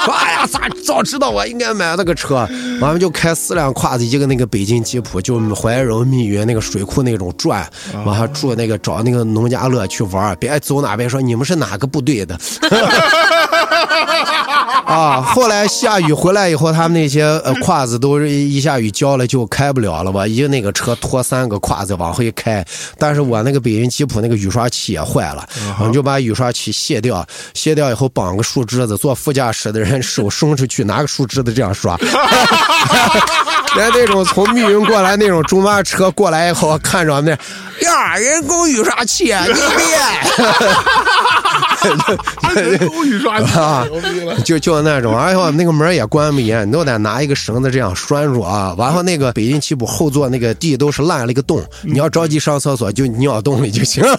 [0.06, 2.48] 说哎呀，咋早知道我应该买那个车？
[2.80, 7.68] 我们就开四辆跨子，一个那个北京吉普，就怀柔密云那个水库那种转，
[8.06, 12.38] 完还住那个找那个农家乐去玩，别走哪边说你们是哪个部队的。
[14.96, 15.20] 啊！
[15.22, 20.28] 后来下雨回来以后，他们那些呃 胯子都是一下雨浇了就开不了了吧？
[20.28, 22.64] 一个那个车拖三个胯子往回开，
[23.00, 25.44] 但是我那个北京吉普那个雨刷器也坏了，
[25.80, 31.98] 我们就把雨刷器卸掉，卸掉以后绑个树枝子，坐副驾驶的人手伸出去拿个树枝子这样刷。
[33.76, 37.32] 连那种从密云过来那种中巴车过来以后，看着那
[37.82, 39.58] 呀，人工雨刷器，牛逼！
[42.56, 44.40] 人工雨刷牛逼了。
[44.42, 48.74] 就就那种，哎呦那个门也关不严，你都得拿一个绳子这样拴住啊。
[48.78, 54.04] 完后那个北京吉普后座那个地都是烂了一个洞，你要着急上厕所就尿洞里就行。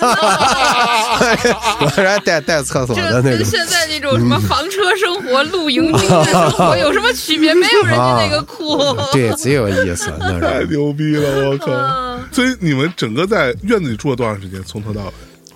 [1.80, 3.38] 我还带带厕所这的那种。
[3.38, 7.54] 跟现在那种什么房车生活、露营精致生活有什么区别？
[7.54, 8.76] 没有人家那个酷。
[9.12, 10.70] 对，贼有意思那太种。
[10.70, 11.72] 牛逼了，我靠！
[11.72, 14.62] 嗯所以你们整个在院子里住了多长时间？
[14.64, 15.12] 从头到尾？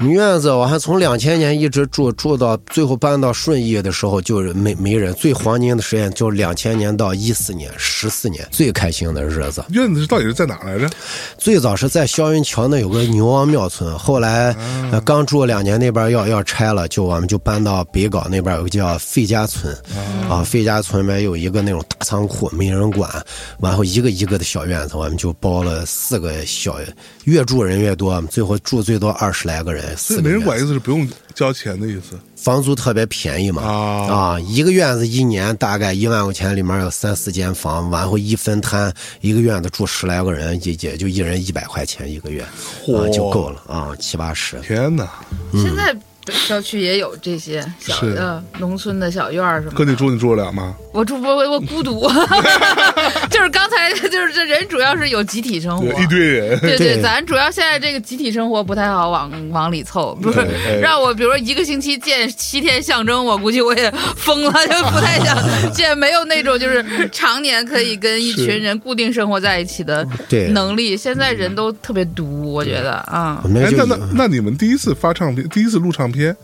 [0.09, 5.13] 院子我还从两千年一直住住到最后搬到顺义的时候，就是没没人。
[5.15, 9.63] 最黄金的时间就是两千年到一四年，十四年最开心的日子。
[9.69, 10.89] 院子是到底是在哪来着？
[11.37, 14.57] 最早是在霄云桥那有个牛王庙村，后来、
[14.91, 19.77] 呃刚住两年那边要要拆了，就我们就搬到北港那边有个叫费家村，
[20.29, 23.11] 啊，费家村里面有一个那种大仓库，没人管，
[23.61, 26.77] 然后一个一个的小院子，我们就包了四个小，
[27.25, 44.59] 越住人越多，最后住最多二十来个人，所以没人管，意思是不用交钱的意思房租特别便宜嘛，啊啊，一个院子一年大概一万块钱，里面有三四间房，完后一分摊，一个院子住十来个人，也也就一人一百块钱一个月，啊就够了啊，七八十。
[44.61, 45.09] 天哪！
[45.53, 45.95] 现在
[46.49, 49.77] 郊区也有这些小的农村的小院儿什么的。
[49.77, 50.75] 哥，你住你住得了吗？
[50.93, 52.01] 我住我我我孤独，
[53.31, 60.41] 就是刚才就是这人主要是有集体生活，，一堆人，对对咱主要现在这个集体生活不太好往往里凑，不是
[60.81, 65.37] 让我比如说一个星期见七天象征，我估计我也疯了，就不太想
[65.73, 70.07] 见，没有那种就是常年可以跟一群人固定生活在一起的
[70.53, 70.97] 能力。
[70.97, 76.37] 现在人都特别独，我觉得啊那那那你们第一次发唱片，第一次录唱片，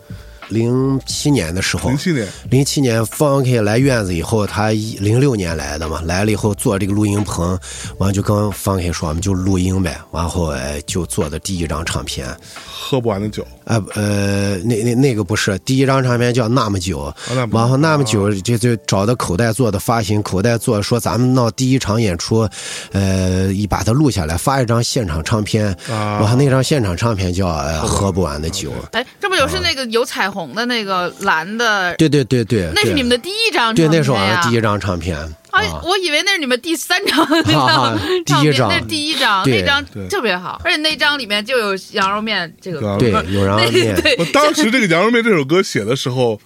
[0.49, 7.59] 零七年的时候零，七年，零七年方 K 来院子以后，他零六年来的嘛，来了以后做这个录音棚，
[7.97, 12.25] 完就跟方 K 说，我们就录音呗，完后哎就做的第一张唱片。
[12.65, 22.47] 喝不完的酒，啊呃，那那那个不是第一张唱片叫《那么久》，那么然后那么久就就找的口袋做的发行，口袋做说咱们闹第一场演出，
[22.93, 26.17] 呃，一把它录下来，发一张现场唱片，啊。
[26.21, 28.37] 然后那张现场唱片叫呃《喝不完。
[28.37, 31.95] 的酒》，哎，这不就是那个有彩虹的那个蓝的？
[31.95, 34.41] 对对对对，那是你们的第一张唱对，片那是我们呀。
[34.43, 35.17] 第一张唱片
[35.51, 38.69] 哎啊，，我以为那是你们第三张 哈哈唱片，第一张。
[38.69, 43.95] 那是第一张，那张特别好，而且那张里面就有羊肉面这个歌，对对，有羊肉面。
[44.01, 44.15] 对。
[44.19, 46.39] 我当时这个《羊肉面》这首歌写的时候，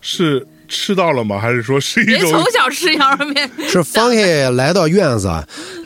[0.00, 1.38] 是吃到了吗？
[1.38, 5.30] 还是说是一人种从小吃羊肉面， 是方爷来到院子，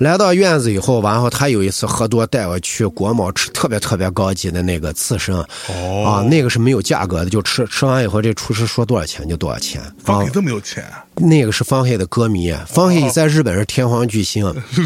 [0.00, 5.34] 来到院子以后，然后他有一次喝多带我去国贸吃特别特别高级的那个刺身，
[5.68, 9.80] 哦啊，那个是没有价格的，就吃吃完以后，这厨师说多少钱就多少钱。
[9.82, 11.04] 啊方爷，这么有钱啊？
[11.20, 14.44] 那个是方黑的歌迷，方黑在日本是天皇巨星，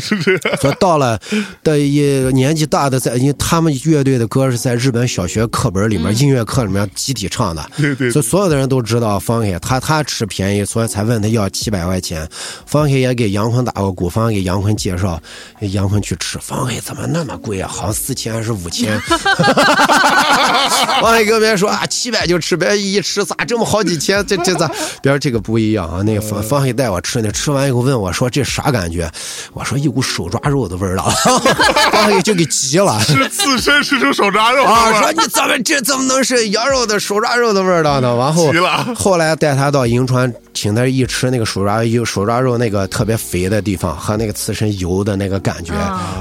[0.61, 1.19] 说到了
[1.63, 12.29] 的也年纪大的在，因为他们乐队的歌是在日本小学课本里面、音乐课里面集体唱的，对对对所以所有的人都知道方黑，他他吃便宜，所以才问他要七百块钱。
[12.67, 15.21] 方黑也给杨坤打过鼓，方黑给杨坤介绍，
[15.61, 17.69] 杨坤去吃，方黑怎么那么贵啊？
[17.71, 18.99] 好像四千还是五千？
[21.01, 24.25] 方黑跟别人说啊，七百就吃，别人一吃咋这么好几千？
[24.27, 24.71] 这这咋？
[25.03, 29.11] 别人这个不一样啊，那个方方黑带我吃那，吃完以后问我说这啥感觉？
[29.53, 31.09] 我说一股手抓肉的味儿道，
[31.93, 33.01] 方黑就给急了。
[33.01, 38.15] 是刺身吃出手抓肉啊，说你怎么这怎么能是羊肉的手抓肉的味儿道呢？
[38.15, 45.73] 完后急了后来带他到银川，请他一吃那个手抓肉手抓肉那个特别肥的地方和那个刺身油的那个感觉、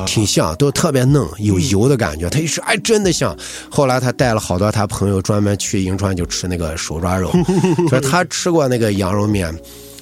[0.06, 2.30] 挺像，都特别嫩，有油的感觉。
[2.30, 3.36] 他一吃，哎，真的像。
[3.70, 7.32] 后来他带了好多他朋友专门去银川就吃那个手抓肉，
[7.90, 9.54] 说他吃过那个羊肉面。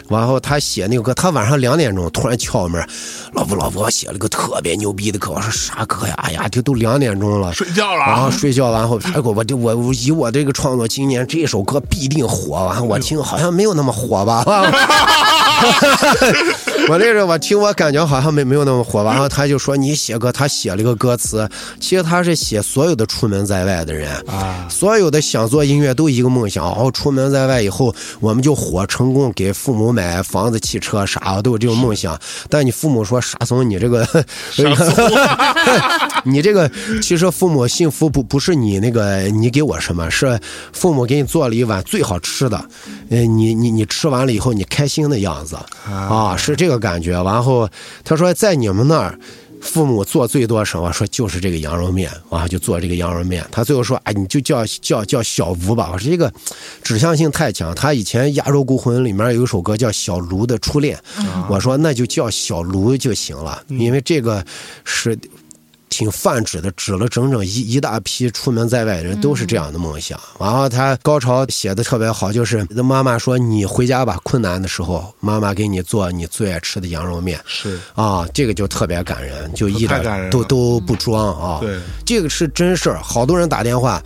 [0.10, 2.84] 然后他写那个歌，他晚上两点钟突然敲我门，
[3.34, 5.32] 老婆老婆，我写了个特别牛逼的歌。
[5.32, 6.14] 我说啥歌呀？
[6.18, 8.10] 哎呀，这都两点钟了，睡觉了啊？
[8.10, 12.66] 然后睡觉完后，哎我我这我我以我这个创作，今年这首歌必定火。
[12.66, 14.44] 完我听好像没有那么火吧。
[16.88, 19.12] 我那时候我听我感觉好像没没有那么火吧。
[19.12, 21.48] 然后他就说你写歌，他写了一个歌词，
[21.80, 26.66] 其实他是写所有的出门在外的人啊所有的想做音乐都一个梦想。
[26.66, 32.20] 哦，出门在外以后我们就火成功，给父母买房子、汽车啥都有这种梦想。
[32.50, 34.08] 但你父母说傻怂，你这个，
[36.24, 36.70] 你这个
[37.02, 40.40] 其实父母幸福不不是你那个你给我什么，是
[40.72, 42.58] 父母给你做了一碗最好吃的，
[43.10, 47.12] 呃，你你你吃完了以后你开心的样子啊，是这这个感觉。
[47.12, 47.68] 然后
[48.04, 49.20] 他说在你们那儿。
[49.62, 50.90] 父母做最多什么？
[50.94, 53.46] 说就是这个羊肉面，然后就做这个羊肉面。
[53.52, 56.32] 他最后说：“哎，你就叫叫叫小吴吧。”我说这个
[56.82, 57.76] 指向性太强。
[57.76, 60.98] 他以前《亚洲孤魂》里面有一首歌叫《小卢的初恋》，
[61.50, 64.46] 我说那就叫小卢就行了，因为这个
[64.86, 65.20] 是。
[66.00, 70.18] 挺泛指的，指了整整一一大批出门在外的人都是这样的梦想。
[70.40, 77.38] 然后他高潮写的特别好，就是妈妈说你回家吧，困难的时候妈妈给你做你最爱吃的羊肉面。
[77.46, 81.60] 是啊，这个就特别感人，就一点都都不装啊。
[81.60, 84.02] 对，这个是真事儿，好多人打电话。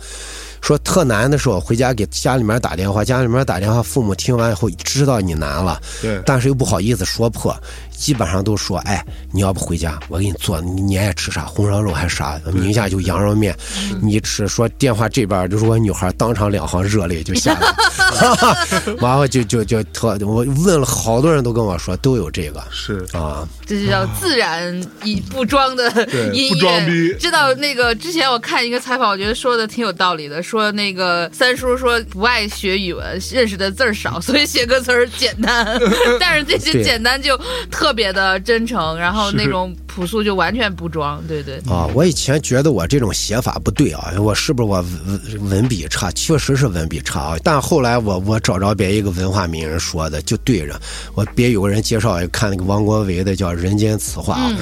[0.60, 7.54] 说特难的时候，回家给家里面打电话，家里面打电话，父母听完以后知道你难了，对但是又不好意思说破，
[7.96, 13.56] 基本上都说，哎，你要不回家，我给你做，你你爱吃啥，红烧肉还是啥，宁夏就羊肉面，
[14.02, 14.46] 你吃。
[14.48, 17.74] 说电话这边就是我女孩，当场两行热泪就下来，
[19.00, 23.04] 完后就就就特，我问了好多人都跟我说都有这个，是。
[23.12, 25.90] 啊，这就叫自然以不装的
[26.32, 27.08] 音不装逼。
[27.08, 27.14] 乐。
[27.18, 35.80] 知道那个之前我看一个采访，我觉得说的挺有道理的，说那个三叔说不爱学语文，认识的字儿少，所以写歌词儿简单，
[36.20, 37.38] 但是这些简单就
[37.70, 41.56] 特别的真诚，然后那种朴素就完全不装，对对。
[41.68, 46.10] 啊，我以前觉得我这种写法不对啊，我是不是我文文笔差？
[46.12, 47.36] 确实是文笔差啊。
[47.42, 50.80] 但后来我我找着别一个文化名人说的，就对着
[51.14, 54.52] 我别有个人介绍，看那个王国维的叫《人间词话》啊，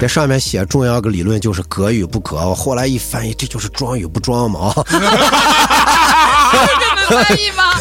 [0.00, 2.36] 在上面写重要个理论就是格与不格。
[2.36, 4.84] 我后来一翻译，这就是装与不装嘛啊。
[6.52, 7.72] 这么翻译吗？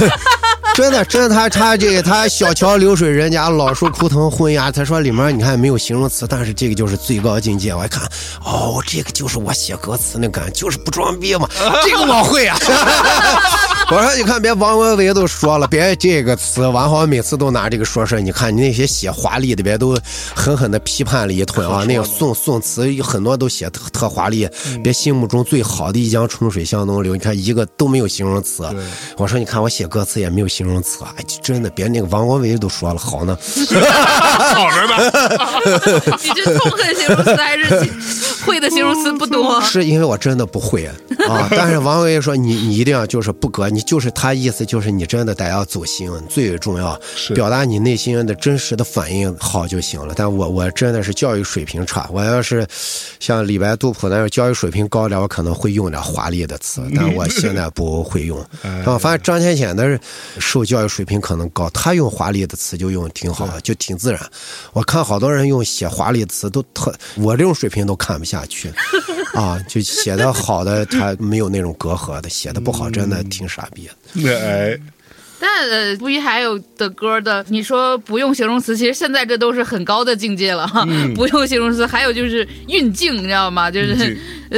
[0.76, 4.72] 真的，真的，他他这个他小桥流水人家，老树枯藤昏鸦。
[4.72, 7.74] 他说里面你看没有形容词，但是这个就是最高境界。
[7.74, 8.04] 我一看，
[8.44, 11.48] 哦，这个就是我写歌词那感觉，就是不装逼嘛，
[11.84, 12.58] 这个我会啊。
[13.94, 19.98] 我说你看，别王文伟都说了，别这个词，王浩每次都拿这个说事儿你看你那些写华丽的，别都
[20.34, 21.84] 狠狠的批判了一通啊。
[21.86, 24.48] 那个宋宋词有很多都写特特华丽，
[24.82, 28.64] 别心目中最好的一江春水向东流，你看一个都没有形容词。
[29.18, 33.38] 我说你看我写歌词也没有形容词啊，哎真的，别那个王国维都说了好呢。
[34.56, 34.96] 好着呢。
[36.24, 37.92] 你这痛恨形容词还是
[38.46, 39.60] 会的形容词不多？
[39.62, 40.86] 是因为我真的不会
[41.28, 50.14] 啊， 但是王维说你你一定要就是不隔，你就是他意思就是你真的得要走心，最重要是表达你内心的真实的反应好就行了。
[50.16, 52.68] 但我我真的是教育水平差，我要是
[53.20, 58.44] 像李白、杜甫那样教育水平高点，我可能会用点华丽的词， 但我现在不会用。
[58.86, 60.00] 我发现张浅浅的
[60.40, 64.20] 受教育水平可能高，他用华丽的词就用挺好，就挺自然。
[64.74, 68.72] 我看好多人用写华丽的词都特，我这种水平都看不下去，
[69.40, 73.94] 啊，就写的好的他没有那种隔阂的，写的不好真的挺傻逼的。
[74.40, 74.78] 哎，
[75.42, 80.88] 但呃，不一还有的歌的，你说不用形容词，其实现在这都是很高的境界了哈。
[81.16, 83.72] 不用形容词，还有就是运镜，你知道吗？
[83.72, 84.16] 就是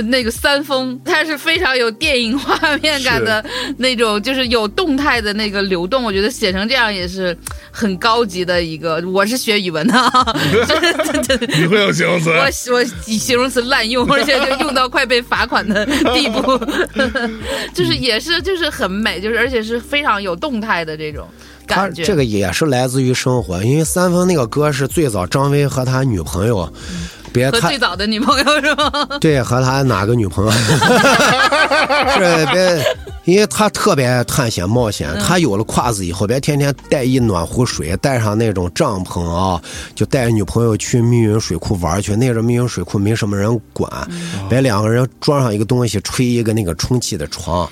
[0.10, 3.44] 那个三丰，它是非常有电影画面感的
[3.78, 6.04] 那种，就是有动态的那个流动。
[6.04, 7.38] 我觉得写成这样也是
[7.72, 9.02] 很高级的一个。
[9.08, 9.94] 我是学语文的，
[11.58, 12.30] 你会用形容词？
[12.30, 16.58] 我我以形容词滥用，而且就用到快被罚款的地步，
[17.74, 21.28] 就是也是就是很美，就是而且是非常有动态的这种
[21.68, 22.04] 他感觉。
[22.04, 26.72] 这个也是来自于生活，因为三丰那个歌是最早张威和他女朋友，
[27.34, 29.08] 别他和最早的女朋友是吗？
[29.20, 30.52] 对，和他哪个女朋友？
[32.14, 32.86] 是别，
[33.26, 35.10] 因为他特别探险冒险。
[35.20, 39.60] 他有了胯子以后，别天天带一暖壶水，带上那种帐篷啊，
[39.96, 42.16] 就带着女朋友去密云水库玩去。
[42.16, 43.90] 那阵密云水库没什么人管，
[44.50, 47.68] 别两个人装上一个东西，吹一个那个充气的床。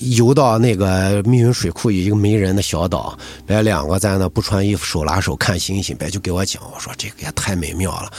[0.00, 3.16] 游到那个密云水库有一个没人的小岛，
[3.46, 8.10] 别两个在那不穿衣服手拉手看星星，别就给我讲，我说这个也太美妙了，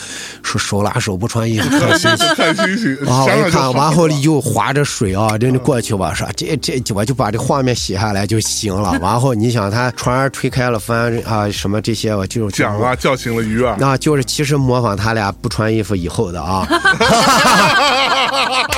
[0.43, 2.28] 说手拉手不穿衣服 看星星。
[2.36, 3.26] 看星星，啊！
[3.26, 8.97] 我一看，完后又划着水啊， 真的过去吧，说这这我就把这画面写下来就行了。
[9.01, 13.76] 完后你想，他船儿推开了，帆啊什么这些，我就讲啊，叫醒了鱼儿。
[13.80, 16.67] 那，就是其实模仿他俩不穿衣服以后的啊。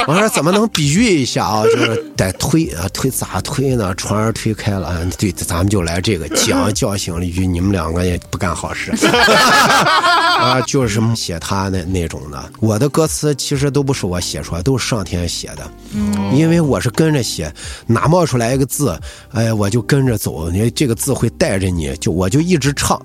[0.07, 1.63] 我说怎么能比喻一下啊？
[1.63, 3.93] 就是得推啊，推咋推呢？
[3.95, 8.91] 船儿推开了，嗯对，咱们就来这个 讲叫醒了鱼，你们两个也不干好事
[10.39, 12.51] 啊，就是写他那那种的。
[12.59, 15.69] 我的歌词其实都不是我写出来，都是上天写的，
[16.33, 17.53] 因为我是跟着写，
[17.85, 18.99] 哪冒出来一个字，
[19.31, 23.01] 哎，我就跟着走，你这个字会带着你，就我就一直唱。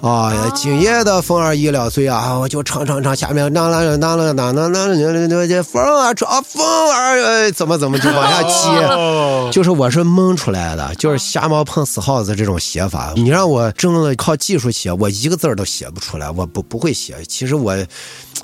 [0.00, 13.12] 啊，今夜的风儿一了岁啊，我就唱唱唱，下面当啷当啷当啷当啷这风儿吹风儿，哎，怎么怎么就往下接，哦，就是我是蒙出来的，就是瞎猫碰死耗子这种写法。
[13.14, 17.16] 你让我真的靠技术写，我一个字儿都写不出来，我不不会写。
[17.28, 17.76] 其实我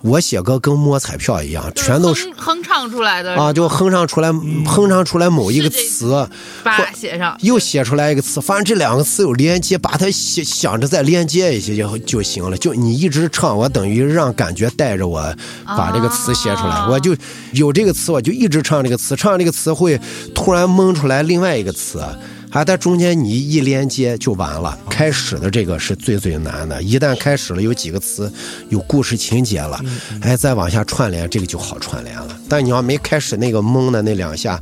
[0.02, 4.30] 我写歌跟摸彩票一样，全都是哼哼唱出来的啊，就哼唱出来，
[4.66, 6.28] 哼唱出来某一个词。
[6.62, 7.34] 把写上。
[7.40, 12.56] 又写出来一个词，反正这两个词有连接，把它想想着再连接一些就就行了。
[12.56, 15.34] 就你一直唱，我等于让感觉带着我
[15.64, 17.16] 把这个词写出来，啊我就
[17.52, 20.00] 有这个词，我就一直唱这个词，唱这个词会
[20.34, 22.02] 突然蒙出来另外一个词。
[22.48, 26.80] 还在中间你一连接就完了，开始的这个是最最难的。
[26.82, 28.32] 一旦开始了，有几个词
[28.70, 29.78] 有故事情节了，
[30.22, 32.28] 哎，再往下串联，这个就好串联了。
[32.48, 34.58] 但你要没开始那个蒙的那两下，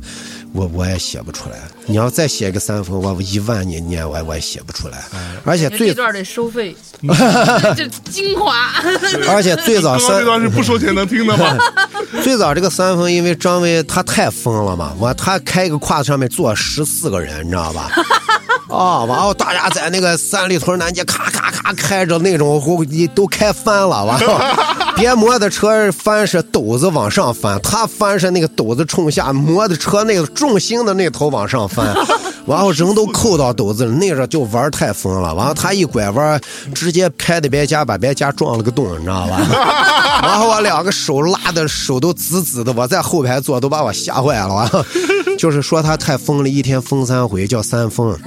[0.55, 1.57] 我我也写不出来。
[1.85, 5.03] 你要再写一个三封，我一万年念我也我也写不出来。
[5.43, 8.71] 而且最这段得收费，这 这精华。
[9.29, 11.57] 而且最早三这段是不收钱能听的吗？
[12.23, 17.91] 最早这个三封，因为张威他太疯了嘛，我他开一个胯子上面坐十四个人，你知道吧？
[18.69, 24.39] 啊，完后大家在那个三里屯南街咔咔咔开着那种，你都开翻了，完后
[24.97, 31.93] 别摩托车翻是斗子往上翻，他翻是那个斗子冲下，摩托车那个重心的那头往上翻，
[32.47, 36.39] 然后人都扣到斗子里，那阵就玩太疯了，完了他一拐弯，
[36.73, 39.39] 直接开的别家把别家撞了个洞，你知道吧？
[40.23, 44.85] 然后我两个手拉的手都紫紫的，我在后排坐都把我吓坏了，
[45.37, 48.17] 就是说他太疯了，一天疯三回，叫三疯。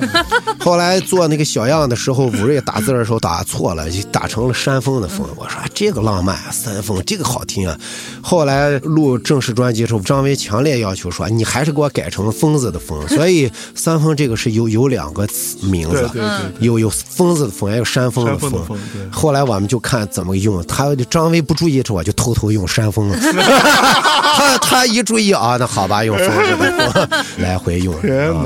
[0.64, 5.26] 后来做那个小样的时候，武瑞打字的时候打错了，就打成了山峰的峰。
[5.36, 7.78] 我说这个浪漫啊，三峰这个好听啊。
[8.20, 13.06] 后来录正式专辑的时候，张威强烈要求说，你还是给我改成疯子的疯。
[13.08, 18.78] 所以三峰这个是有有两个词名字，对对对，有有疯子的疯，还有山峰的山峰。
[19.10, 23.10] 后来我们就看怎么用，他张威不注意时，我就偷偷用山峰。
[24.38, 27.94] 他他一注意啊，那好吧，用疯子的疯来回用。
[28.00, 28.44] 天哪！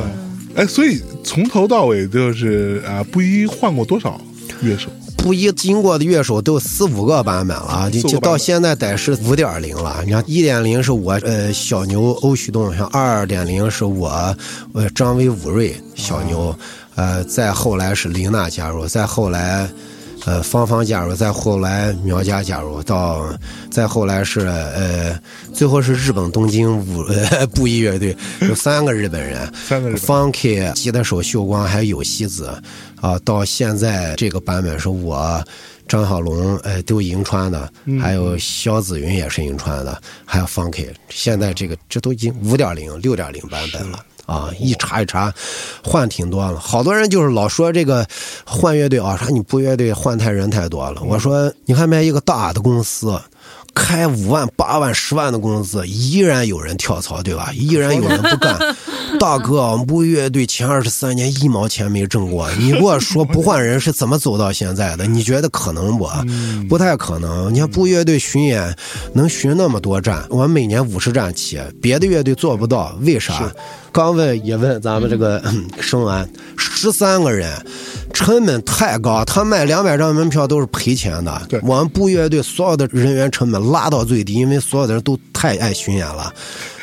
[0.55, 4.20] 哎，所以从头到尾就是啊，布衣换过多少
[4.61, 4.88] 乐手？
[5.16, 10.03] 布衣经过的乐手都有四五个版本了，就到现在得是五点零了。
[10.05, 14.36] 你看一点零是我呃小牛欧旭东，像二点零是我
[14.74, 16.55] 呃张威武瑞小牛，
[16.96, 19.68] 呃再后来是林娜加入，再后来。
[20.25, 23.27] 呃，芳芳加入，再后来苗家加入，到
[23.70, 25.18] 再后来是呃，
[25.53, 32.47] 最后是日本东京五呃布衣乐队，有三个日本人， 三个日本人 Funky 吉他手秀光还有有希子，
[33.01, 35.43] 啊，到现在这个版本是我
[35.89, 37.68] 张小龙，呃，都银川的，
[38.01, 43.99] 还有肖子云也是银川的，还有 Funky，现在这个这都已经五点零、六点零版本了。
[44.27, 45.33] 啊，一查一查，
[45.83, 46.59] 换挺多了。
[46.59, 48.07] 好多人就是老说这个
[48.45, 51.03] 换乐队啊，说你不乐队换太人太多了。
[51.03, 53.20] 我说，你看没一个大的公司，
[53.75, 57.51] 开五万、八万、十万的工资，依然有人跳槽，对吧？
[57.55, 58.59] 依然有人不干。
[59.18, 65.07] 大哥，我们不乐队前二十三年一毛钱没挣过，你给我说不换人是怎么走到现在的？
[65.07, 66.09] 你觉得可能不？
[66.68, 67.53] 不太可能。
[67.53, 68.75] 你看不乐队巡演
[69.14, 73.53] 能巡那么多站，我们每年五十站起，别的乐队做不到，为啥？
[73.93, 75.43] 刚问也问咱们这个
[75.78, 77.51] 生安，十三个人，
[78.14, 81.43] 成本太高，他卖两百张门票都是赔钱的。
[81.49, 86.32] 对我们部乐队所有的人员成本拉到最低，因为所有的人都太爱巡演了。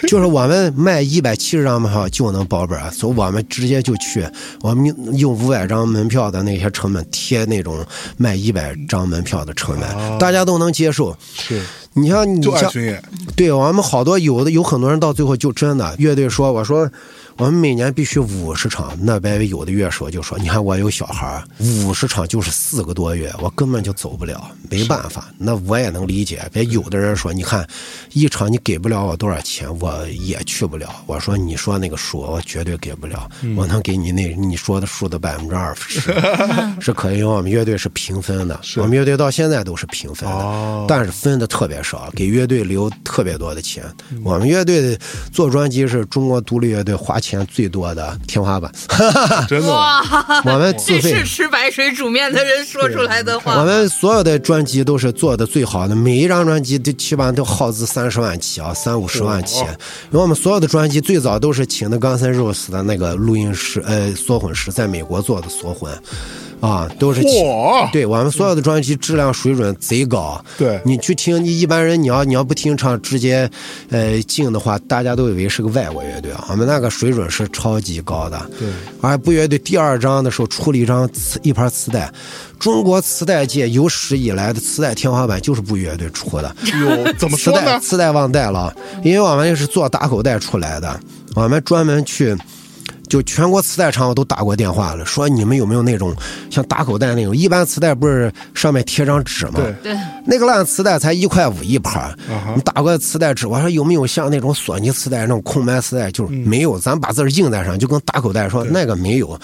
[0.07, 4.26] 就是我们卖一百七十张门票就能保本，所以我们直接就去，
[4.62, 7.86] 我们用五百张门票的那些成本贴那种
[8.16, 11.16] 卖一百张门票的成本，大家都能接受。
[11.36, 11.62] 是
[11.94, 12.72] 你像你像
[13.36, 16.90] 对我们好多有的有很多人到最后就真的乐队说，我说
[17.40, 21.44] 我们每年必须五十场，那边有的乐手就说，你看我有小孩儿，
[21.86, 25.30] 五十场就是四个多月，我根本就走不了，没办法。
[25.38, 27.66] 那我也能理解，别有的人说，你看
[28.12, 30.94] 一场你给不了我多少钱，我也去不了。
[31.06, 36.12] 我说你说那个数，我绝对给不了，我能给你那你说的数的百分之二十，
[36.82, 37.20] 是可以。
[37.20, 43.82] 因为我们乐队是平分的，我们乐队到现在都是平分的，哦但是分的特别少，给乐队留特别多的钱。
[44.26, 45.00] 我们乐队的
[45.32, 48.72] 做专辑是中国独立乐队花钱最多的天花板，
[49.48, 50.02] 真的吗，
[50.46, 51.26] 我们自费这是。
[51.26, 53.60] 吃白水煮面的人说出来的话。
[53.60, 59.60] 我们所有的专辑都是做的最好的，每一张专辑都起码都耗资三十万起啊，三五十万起。
[59.60, 65.92] 因为我们所有的专辑最早都是请的 Guns N' Roses 的那个录音师，呃，缩混师，在美国做的缩混，
[66.60, 67.22] 啊，都是
[67.91, 70.43] 对我们所有的专辑质量水准贼高。
[70.57, 73.49] 对你去听，你一般人你要你要不听唱，直接
[73.89, 76.47] 呃进的话，大家都以为是个外国乐队啊。
[76.49, 78.39] 我们那个水准是超级高的。
[78.60, 78.68] 对，
[78.99, 82.12] 而不乐队第二张的时候出了一张磁一盘磁带，
[82.60, 86.55] 中国磁带界有史以来的磁带天花板就是不乐队出的。
[86.64, 87.80] 有怎么磁带说呢？
[87.80, 90.99] 磁带忘带了，因为我们也是做打口袋出来的，
[91.36, 92.36] 我们专门去。
[93.10, 96.16] 就全国磁带厂我都打过电话了，说你们有没有那种
[96.49, 97.36] 像打口袋那种？
[97.36, 99.53] 一般磁带不是上面贴张纸吗？
[99.55, 102.16] 对对，那个烂磁带才一块五一盘
[102.55, 106.12] 你打过磁带纸，我说有没有像那种索尼磁带那种空白磁带？
[106.12, 109.38] 就是没有，咱把字儿印在上，就跟打口袋说那个没有。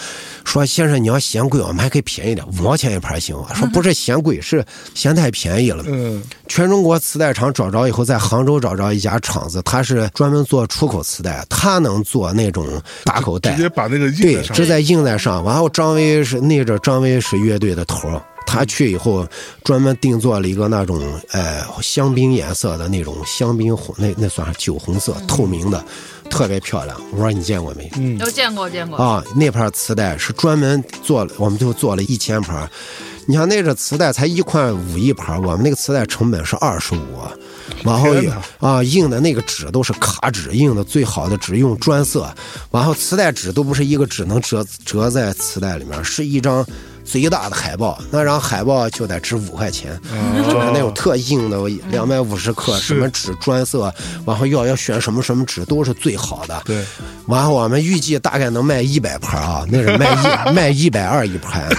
[0.43, 3.47] 说先生你要嫌贵，我们还可以便宜点，五毛钱一盘行吗？
[3.55, 4.63] 说不是嫌贵，是
[4.93, 5.83] 嫌太便宜了。
[5.89, 12.67] 嗯，全中国磁带厂找着以后，在杭州找着一家厂子，他是专门做出口磁带，他能做那种
[13.03, 15.43] 打口袋直，接把那个印对在，上这在印在上。
[15.43, 19.27] 完后，张威是那阵张威是乐队的头儿，他去以后
[19.63, 21.01] 专门定做了一个那种
[21.31, 25.83] 呃香槟颜色的那种香槟红，那那算是酒红色，透明的。
[26.27, 26.99] 特别漂亮。
[27.11, 27.87] 我说你见过没？
[27.97, 32.67] 嗯都见过见过，啊，那盘磁带是专门做了，我们就做了一千盘。
[33.27, 37.19] 你像那个磁带才一块五一盘，我们那个磁带成本是二十五，
[37.83, 42.31] 然后也啊印的那个纸都是卡纸，印的最好的纸，用专色，
[42.71, 46.65] 然后磁带纸都不是一个纸能折折在磁带里面，是一张
[47.05, 49.97] 最大的海报，那张海报就得值五块钱，
[50.49, 51.57] 就是那种特硬的
[51.89, 53.93] 两百五十克，什么纸专色，
[54.25, 56.83] 然后要要选什么什么纸都是最好的，对，
[57.27, 61.69] 完后我们预计大概能卖一百盘啊，那是卖一 卖一百二一盘，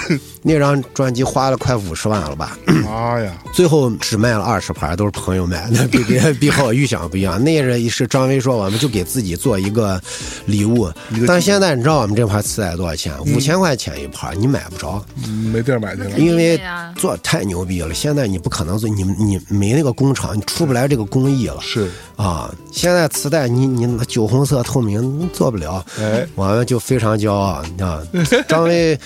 [0.42, 2.56] 那张专辑花了快五十万了吧？
[2.84, 7.42] 妈呀，最后只卖了二十盘，都是朋友买的，比比比和我预想不一样。
[7.42, 10.00] 那是是张威说，我们就给自己做一个
[10.46, 10.90] 礼物，
[11.26, 13.12] 但现在你知道我们这盘磁带多少钱？
[13.34, 15.15] 五千块钱一盘，你买不着，嗯
[15.52, 16.10] 没地儿买去了。
[16.18, 16.60] 因为
[16.96, 17.94] 做太牛逼了。
[17.94, 21.58] 现在你不可能做，你你没那个工厂，你出不来这个工艺了。
[21.60, 28.02] 是，啊，现在磁带你你酒红色透明做不了，哎，我们就非常骄傲，你知道，
[28.46, 28.98] 张威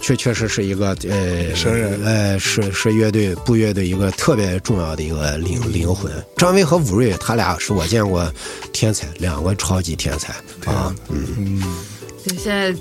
[0.00, 6.12] 确确实是一个呃神人呃是是乐队布乐队一个特别重要的一个灵灵魂。
[6.36, 8.30] 张威和武瑞他俩是我见过
[8.72, 10.34] 天才，两个超级天才
[10.66, 11.62] 啊，嗯，
[12.22, 12.74] 对，现在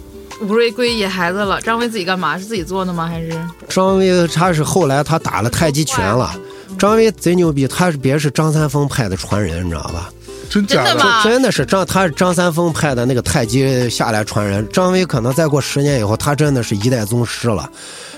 [0.43, 2.37] 吴瑞归野孩子了，张威自己干嘛？
[2.37, 3.07] 是自己做的吗？
[3.07, 3.31] 还是
[3.69, 6.35] 张威他是后来他打了太极拳了。
[6.77, 10.11] 张威贼牛逼，他是别是张三丰派的传人，你知道吧？
[10.53, 14.67] 真假的吗啊真的是张，他是张三丰派的那个太极下来传人。
[14.71, 17.67] 张威可能再过十年以后，他真的是一代宗师了。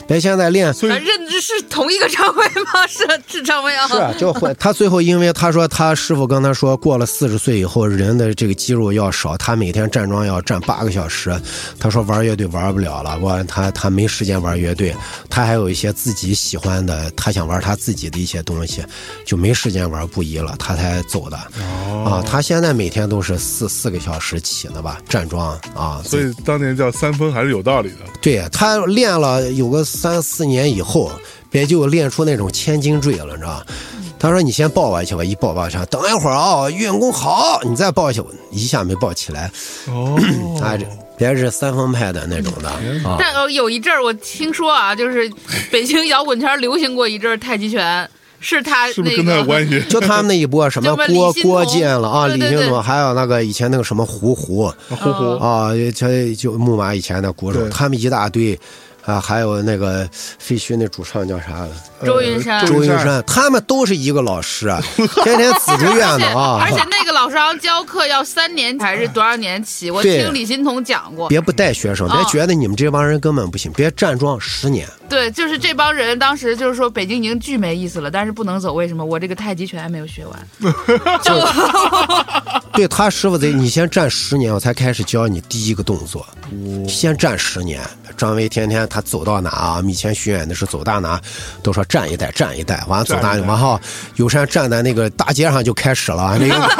[0.07, 2.85] 别现在练所以认知是同一个张威吗？
[2.87, 3.87] 是是张威啊？
[3.87, 11.35] 是啊就会他最后因为他说他师傅跟他说，过了四十岁以后人的这个肌肉要少，他每天站桩要站八个小时。
[11.79, 14.95] 他说玩乐队玩不了了，我他他没时间玩乐队，
[15.27, 18.85] 他还有一些自己喜欢的，他想玩他自己的一些东西，
[19.25, 21.37] 就没时间玩布衣了，他才走的。
[22.05, 27.97] 啊，他现在每天都是四四个小时起的吧，站桩啊，所以当年叫三分还是有道理的。
[28.21, 31.11] 对他练了有个三四年以后，
[31.49, 33.65] 别就练出那种千斤坠了，你知道吧？
[34.17, 39.51] 他说：“你先抱我一下吧，一抱抱一下，等一会儿啊，运功好，你再抱一下，我一下没抱起来。
[39.87, 40.17] 哦，
[40.61, 40.85] 啊 这
[41.17, 42.69] 别是三分派的那种的
[43.07, 45.31] 啊，但呃有一阵儿我听说啊，就是
[45.69, 48.09] 北京摇滚圈流行过一阵儿太极拳，
[48.45, 49.81] 是他是不是跟他有关系？
[49.89, 58.57] 就他们那一波什么 郭郭建了啊，李欣彤，还有那个以前那个什么胡胡胡胡，啊，这就木马以前的鼓手，他们一大堆。”
[59.05, 61.69] 啊，还有那个废墟那主唱叫啥了？
[62.03, 64.81] 周云山呃周云山，他们都是一个老师，啊，
[65.23, 66.59] 天天紫竹院的啊。
[66.65, 69.91] 而且 那个老师好像教课要三年还是多少年起？
[69.91, 71.29] 我听李欣彤讲过。
[71.29, 74.87] 别不带学生，别哦觉得你们这帮人根本不行，别站桩十年。
[75.07, 79.05] 对，就是这帮人当时就是说北京已经巨没意思了，但是不能走，为什么？
[79.05, 80.47] 我这个太极拳还没有学完。
[82.73, 86.25] 对他师傅得，你先站十年，我才开始教你第一个动作，
[86.89, 87.79] 先站十年。
[88.17, 89.73] 张威天天他走到哪啊？
[89.77, 91.19] 我们以前巡演的时候走到哪，
[91.61, 93.77] 都说站一代，站一代，完了走哪里，站一代完后
[94.15, 96.55] 有山站在那个大街上就开始了，那个。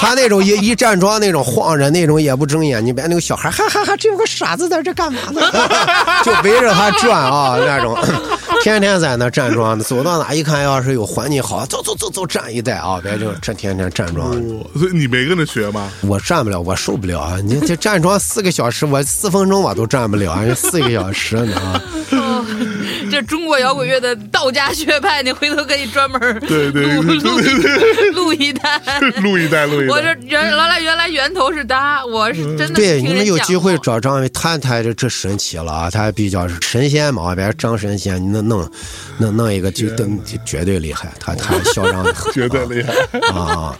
[0.00, 5.40] 他那种一一站桩那种晃着那种也不睁眼，你别那个小孩哈哈哈，这有个傻子在这干嘛呢？
[6.22, 7.98] 就围着他转啊，那种
[8.62, 14.30] 天天在那站桩，走到哪一看，要是有环境好，走走走走站一代啊，别就这天天站桩。
[14.30, 15.90] 哦所以你没跟着学吗？
[16.02, 17.38] 我站不了，我受不了啊！
[17.42, 20.44] 你这站桩四个小时，我四分钟我都站不了，啊！
[20.54, 21.82] 四个小时呢啊！
[22.12, 22.44] 哦，
[23.10, 28.80] 这中国摇滚乐的道家学派，你回头可以专门对对录对录对录一单。
[29.22, 30.08] 录一单，录一我这。
[30.28, 35.90] 原原来原来源头是他，我是真的对，你们有机会找张伟，他他这这神奇了啊！
[35.90, 38.70] 他比较是神仙嘛，别张神仙，你能弄
[39.18, 42.92] 弄弄一个就等绝对厉害，他他嚣张的很 绝对厉害！
[43.30, 43.78] 啊！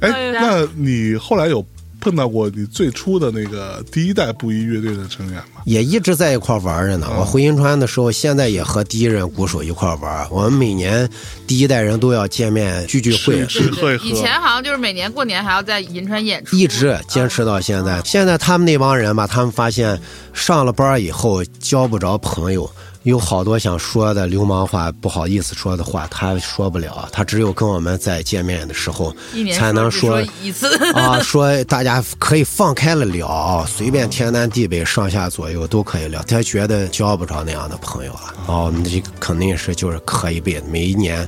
[0.00, 1.64] 哎，那你后来有
[2.00, 5.62] 碰到过你最初的那个第一代布衣乐队的成员吗？
[5.64, 7.08] 也一直在一块玩着呢。
[7.18, 10.28] 我回银川的时候，现在也和第一任鼓手一块玩。
[10.30, 11.08] 我们每年
[11.46, 14.04] 第一代人都要见面聚聚会，吃吃喝一喝。
[14.04, 18.00] 以前好像就是每年过年还要在银川演出，一直坚持到现在。
[18.04, 20.00] 现在他们那帮人吧，他们发现
[20.32, 22.70] 上了班以后交不着朋友，
[23.08, 29.16] 有好多想说的流氓话，不好意思说的话，他说不了，他只有跟我们在见面的时候
[29.56, 30.76] 才能只说一次。
[30.92, 36.22] 啊， 说大家可以放开了聊，随便天南地北、上下左右都可以聊。
[36.24, 38.34] 他觉得交不着那样的朋友了。
[38.46, 41.26] 哦，这个肯定是就是磕一辈子，每一年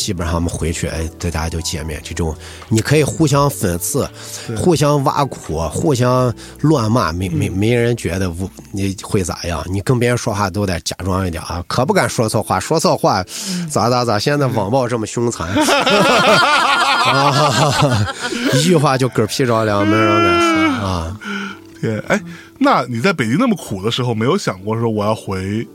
[0.00, 2.00] 基本上我们回去，哎，大家就见面。
[2.02, 2.34] 这种
[2.70, 4.08] 你可以互相讽刺，
[4.56, 9.62] 互相挖苦，互相乱骂，没没没人觉得无你会咋样。
[9.70, 13.22] 你跟别人说话都得假装一点啊，可不敢说错话，说错话
[13.68, 14.18] 咋咋咋。
[14.18, 15.46] 现在网暴这么凶残。
[15.50, 15.56] 啊，
[18.54, 20.48] 一句话就嗝屁着凉，没人敢说
[20.88, 21.14] 啊，
[21.78, 22.18] 天，哎，
[22.58, 25.68] 那你在北京那么苦的时候，没有想过说我要回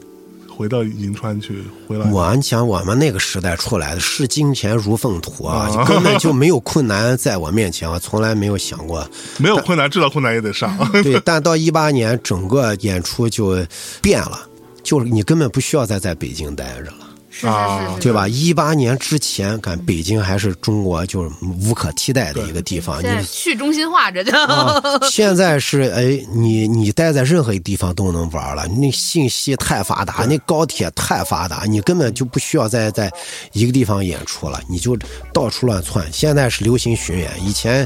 [0.56, 2.10] 回到银川去回来？
[2.11, 9.07] 我你想我们那个时代出来的视金钱如粪土啊，啊根本就没有困难在我面前，我从来没有想过。
[9.38, 10.77] 没有困难，知道困难也得上。
[11.03, 13.57] 对，但到一八年，整个演出就
[14.02, 14.48] 变了，
[14.82, 17.05] 就是你根本不需要再在北京待着了。
[17.37, 18.27] 是是对吧？
[18.27, 21.29] 一八年之前，看北京还是中国就是
[21.61, 23.03] 无可替代的一个地方。
[23.03, 33.11] 你去中心化，这就、啊，现在是哎，你你待在任何一个地方都能玩了，那信息太发达，那高铁太发达，你根本就不需要再在
[33.51, 34.97] 一个地方演出了，你就
[35.33, 36.07] 到处乱窜。
[36.13, 37.85] 现在是流行巡演，以前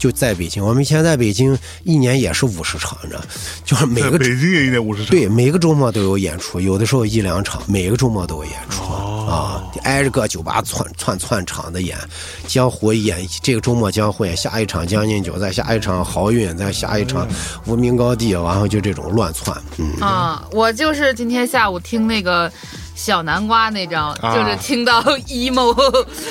[0.00, 3.22] 就在北京，我们以前在北京一年也是五十场着，
[3.66, 11.98] 就是每个北京也一年五十场，对，每个周末都有演出，有的时候一两场，每个周末都有演出、啊，挨着个酒吧窜窜窜场的演。
[12.46, 17.28] 江湖演这个周末江湖演，下一场将进酒，再下一场豪运，再下一场
[17.66, 19.54] 无名高地，然后就这种乱窜。
[19.76, 22.50] 嗯，啊，我就是今天下午听那个
[23.00, 25.74] 小南瓜那张，啊就是听到 emo，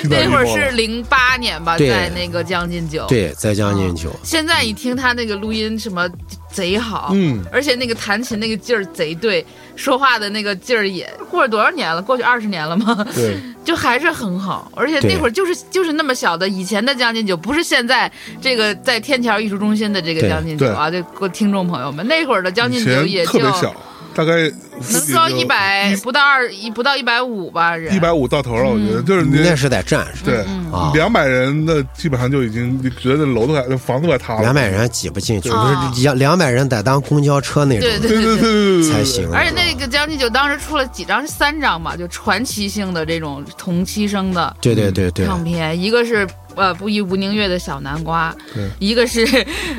[0.08, 3.08] 那会儿是了零八年吧，在那个将进酒。。
[3.08, 4.12] 对，在将进酒。
[4.22, 6.08] 现在一听他那个录音，什么
[6.54, 9.44] 贼好，嗯而且那个弹琴那个劲儿贼对，
[9.76, 12.00] 说话的那个劲儿也过了多少年了？
[12.04, 13.04] 过去二十年了吗？
[13.16, 13.36] 对，
[13.66, 23.76] 就还是很好，而且那会儿就是就是那么小的以前的将进酒，不是现在这个在天桥艺术中心的这个将进酒啊，这各听众朋友们，那会儿的将进酒也就特别小，
[24.20, 24.52] 大概
[24.92, 30.40] 能装一百不到二一不到一百五吧人，一百五到头了，我觉得就是你那是得站上，对
[30.74, 30.92] 啊。
[30.94, 35.90] 两百人的基本上就已经你觉得楼都快房子都快塌了，两百人挤不进去，不啊。
[35.96, 37.88] 是两两百人得当公交车那种。
[37.88, 38.36] 对对对对。
[38.36, 39.32] 对对对才行。
[39.32, 49.26] 而且那个将进酒当时出了几张，是三张嘛，就传奇性的这种同期声的对对对对，唱片，一个是呃不亦吴宁月的小南瓜对，一个是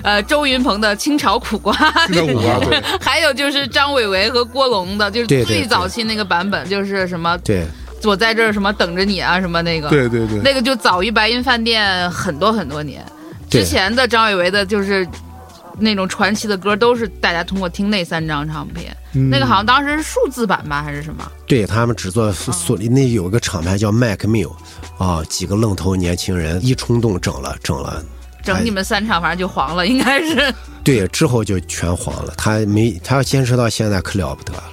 [0.03, 7.65] 呃周云鹏的清炒苦瓜，苦 瓜对还有就是张伟伟和郭龙的，就是最早期那个版本，就是什么对
[8.05, 13.05] 我在这儿什么等着你啊什么那个，对对对，那个就早于白银饭店很多很多年，
[13.51, 15.07] 之前的张伟维的就是。
[15.79, 21.31] 那种传奇的歌都是大家通过听那三张唱片，嗯那个好像当时是数字版吧，还是什么？
[21.47, 24.53] 对他们只做索尼，那有个厂牌叫 Mac Mill，
[24.99, 28.03] 啊，几个愣头年轻人一冲动整了整了，
[28.43, 30.55] 整你们三场，反正就黄了，应该是。
[30.83, 32.33] 对，之后就全黄了。
[32.37, 34.65] 他没，他要坚持到现在可了不得了。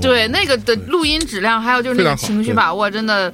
[0.00, 3.32] 对，那个的录音质量，还有就是那个情绪把握，真的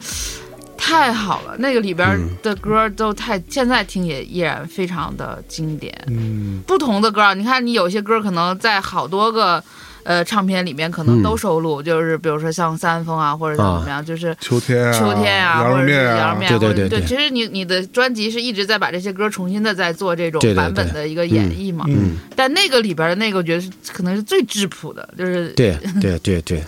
[0.77, 1.57] 太好了。
[1.59, 5.93] 那个里边嗯的歌都太，现在听也依然非常的经典。
[6.09, 9.63] 嗯，不同的歌啊，你看你有些歌可能在好多个
[10.03, 14.37] 呃唱片里面可能都收录，就是比如说像三丰啊，或者像怎么样，就是。
[14.41, 21.85] 秋天啊，秋天啊，或者是羊肉面对，对对对对其实你你的专辑是一直在把这些歌重新的在做这种版本的一个演绎嘛。
[21.89, 26.63] 嗯，但那个里边的那个，我觉得是可能是最质朴的，就是对对对对，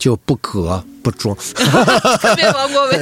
[0.00, 1.36] 就不割不装，
[2.20, 2.96] 特别王国维。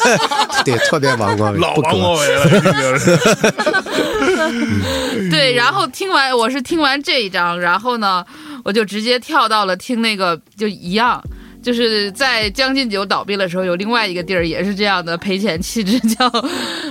[0.64, 1.74] 对，特别王国维，老。
[1.74, 2.48] 王国维了，
[5.30, 8.24] 对，然后听完我是听完这一章，然后呢，
[8.64, 11.22] 我就直接跳到了听那个就一样。
[11.62, 16.30] 就是在将进酒倒闭的时候，有另外一个地儿也是这样的赔钱气质，叫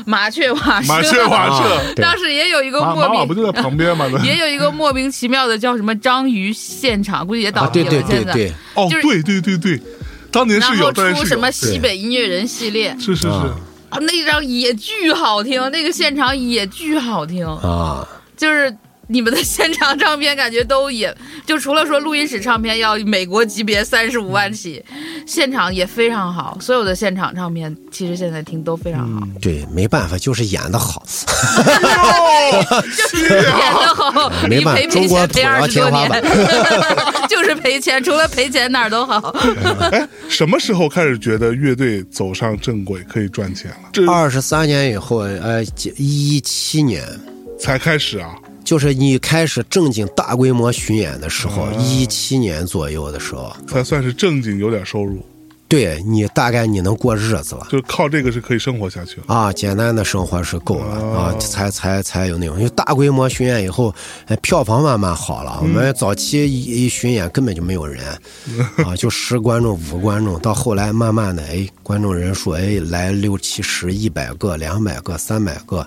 [0.05, 0.93] 麻雀瓦舍。
[0.93, 2.03] 麻雀瓦啊舍，对。
[2.03, 4.05] 当时也有一个莫名不就在旁边吗？
[4.23, 7.89] 也有一个莫名其妙的叫什么章鱼现场，估计也倒啊，闭了。
[7.89, 9.81] 对对对现在，对，哦，就是对对对对，
[10.31, 13.27] 当年然后是有，当年是有出什么西北音乐人系列，是是是。
[13.27, 13.55] 啊，
[13.89, 18.75] 啊，那张也巨好听，那个现场也巨好听，啊，就是。
[19.11, 21.13] 你们的现场唱片感觉都也，
[21.43, 24.83] 就除了说录音室唱片要美国级别三十五万起，
[25.25, 26.55] 现场也非常好。
[26.61, 31.03] 所有的现场唱片其实现在听都非常好，对，没办法，就是演的好。
[33.09, 36.23] 就是演的好，没办法你赔赔中国钱赔土二十多年，
[37.27, 39.35] 就是赔钱，除了赔钱哪儿都好。
[39.91, 43.89] 哎，什么时候开始觉得乐队走上正轨可以赚钱了？
[43.91, 45.63] 这二十三年以后，呃，
[45.97, 47.03] 一七年，
[47.59, 48.35] 才开始啊？
[48.69, 55.25] 就是你开始正经大规模巡演的时候，一七年左右的时候，才算是正经有点收入，
[55.69, 57.67] 对你大概你能过日子了。
[57.69, 59.33] 就靠这个是可以生活下去了。
[59.33, 62.57] 啊，简单的生活是够了、哦啊，才才才有那种。
[62.57, 63.93] 因为大规模巡演以后，
[64.25, 65.59] 哎，票房慢慢好了。
[65.61, 68.03] 我们早期一一巡演根本就没有人，
[68.83, 75.85] 啊，就十观众、五观众，到后来慢慢的，哎，观众人数哎来六七十、一百个、两百个、三百个，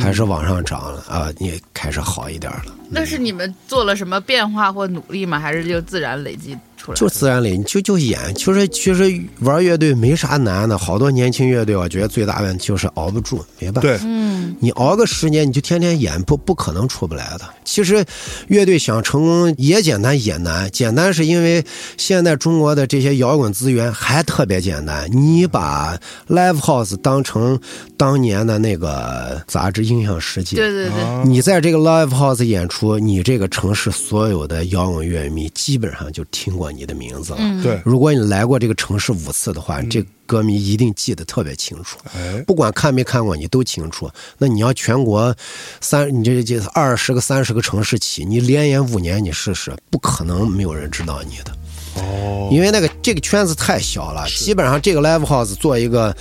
[0.00, 2.74] 开始往上涨了啊，也开始好一点了。
[2.90, 5.38] 那是你们做了什么变化或努力吗？
[5.38, 6.56] 还是就自然累积
[6.94, 7.08] 出出来。
[7.08, 8.18] 就自然里，你就就演。
[8.34, 13.80] 其实其实玩乐队没啥难的，好多年轻乐队，我觉得最大问题就是熬不住，没办法。
[13.82, 17.44] 对，嗯，你熬个十年，你就天天演，不不可能出不来的。
[17.64, 18.04] 其实，
[18.48, 20.70] 乐队想成功也简单也难。
[20.70, 21.64] 简单是因为
[21.96, 25.08] 现在中国的这些摇滚资源还特别简单。
[25.10, 25.98] 你把
[26.28, 27.58] live house 当成
[27.96, 37.38] 当年的那个杂志《印象世界》，对对对，啊你在这个 live house 演出，你这个城市所有的摇滚乐迷基本上就听过你的名字了。
[37.40, 41.98] 嗯对，如果你来过这个城市五次的话，这歌迷一定记得特别清楚。
[42.14, 44.10] 哎，不管看没看过，你都清楚。
[44.38, 45.34] 那你要全国
[45.80, 51.52] 三，你这这二十个、三十个城市起，你连演五年，你试试，不可能没有人知道你的。
[52.00, 56.14] 哦，因为那个这个圈子太小了，基本上这个 live house 做一个，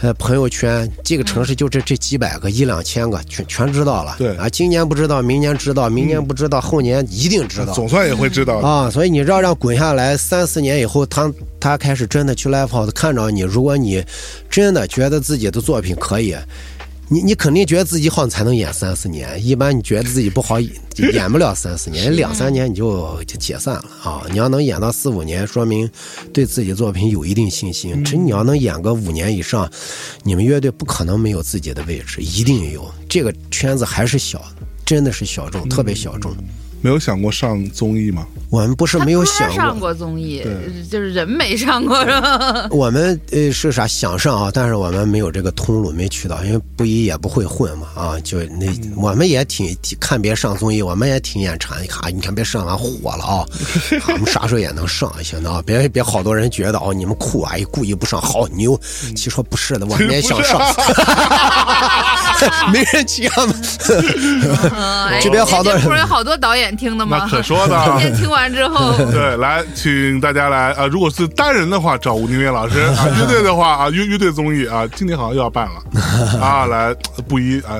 [0.00, 4.16] 呃，朋友圈，这个城市就这这几百个、一两千个，全全知道了。
[4.18, 7.72] 对啊，今年不知道，明年知道，明年不知道，后年一定知道。
[7.72, 8.58] 总算也会知道。
[8.58, 14.04] 啊，所以你让让滚下来三四年以后，他他开始真的去 live house 看着你，如果你
[14.50, 16.34] 真的觉得自己的作品可以，
[17.10, 19.42] 你你肯定觉得自己好，你才能演三四年。
[19.42, 20.60] 一般你觉得自己不好，
[20.94, 24.22] 就演不了三四年， 两三年你就就解散了啊。
[24.30, 25.90] 你要能演到四五年，说明
[26.34, 28.04] 对自己作品有一定信心。
[28.04, 29.70] 真你要能演个五年以上，
[30.22, 32.86] 你们乐队不可能没有自己的位置，一定有。
[33.08, 34.44] 这个圈子还是小，
[34.84, 36.36] 真的是小众，特别小众。
[36.80, 38.26] 没有想过上综艺吗？
[38.50, 40.42] 我们不是没有想过上过综艺，
[40.90, 42.66] 就是人没上过是吧？
[42.72, 53.44] 我们呃是啥想上啊，但是我们没有这个通路，没渠道，因为不一也不会混嘛啊，就那我们也挺挺看别上综艺，我们也挺眼馋，看你看别上完火了 啊，
[54.08, 55.62] 我们啥时候也能上一些呢？
[55.66, 58.80] 别别好多人觉得哦你们酷啊，故意不上好牛，
[59.14, 60.58] 其实说不是的，我们也想上，
[62.72, 63.54] 没人接嘛。
[64.74, 67.18] 嗯，哎这边好多不是有好多导演听的吗？
[67.22, 70.86] 那可说的啊今天听完之后，对，来，请大家来啊！
[70.86, 76.66] 如果是单人的话，找吴宁月老师啊； 乐队的话啊，乐乐队综艺啊，今年好像又要办了啊！
[76.66, 76.94] 来，
[77.28, 77.76] 不一啊，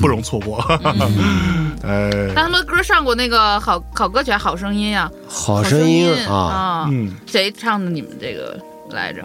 [0.00, 0.58] 不容错过。
[1.84, 8.56] 哎，但他们歌上过那个好好歌曲好声音呀，好声音啊啊，，嗯，谁唱的你们这个
[8.94, 9.22] 来着？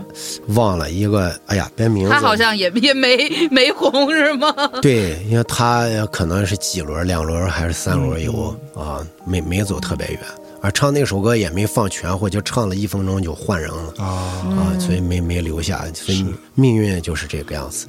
[0.49, 2.11] 忘了一个，哎呀，别名字。
[2.11, 4.53] 他好像也 也没没红是吗？
[4.81, 10.19] 对，因为他可能是几轮、两轮还是三轮有啊，没没走特别远。
[10.60, 15.85] 而唱那首歌也没放全，或就唱了一分钟就换人了啊，啊，所以没没留下。
[15.94, 16.26] 所以
[16.56, 17.85] 命运就是这个样子。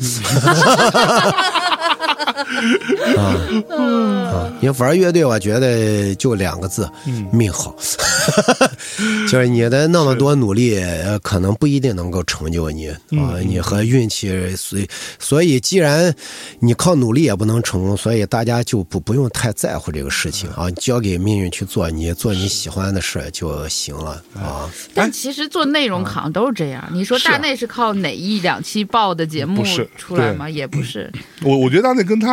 [3.16, 3.35] 啊
[3.77, 4.52] 啊！
[4.60, 6.89] 因为玩乐队，我觉得就两个字，
[7.32, 7.74] 命好。
[9.28, 14.89] 就是你的那么多努力，呃可能不一定能够成就你啊，你和运气，所以
[15.19, 16.15] 所以既然
[16.60, 24.69] 你靠努力也不能成功，所以大家就不不用太在乎这个事情啊，交给命运去做，你做你喜欢的事就行了啊。
[24.94, 26.86] 但其实做内容好像都是这样。
[26.93, 29.65] 你说大内是靠哪一两期报的节目
[29.97, 30.48] 出来吗？
[30.51, 31.10] 也不是，
[31.43, 32.28] 我我觉得大内跟他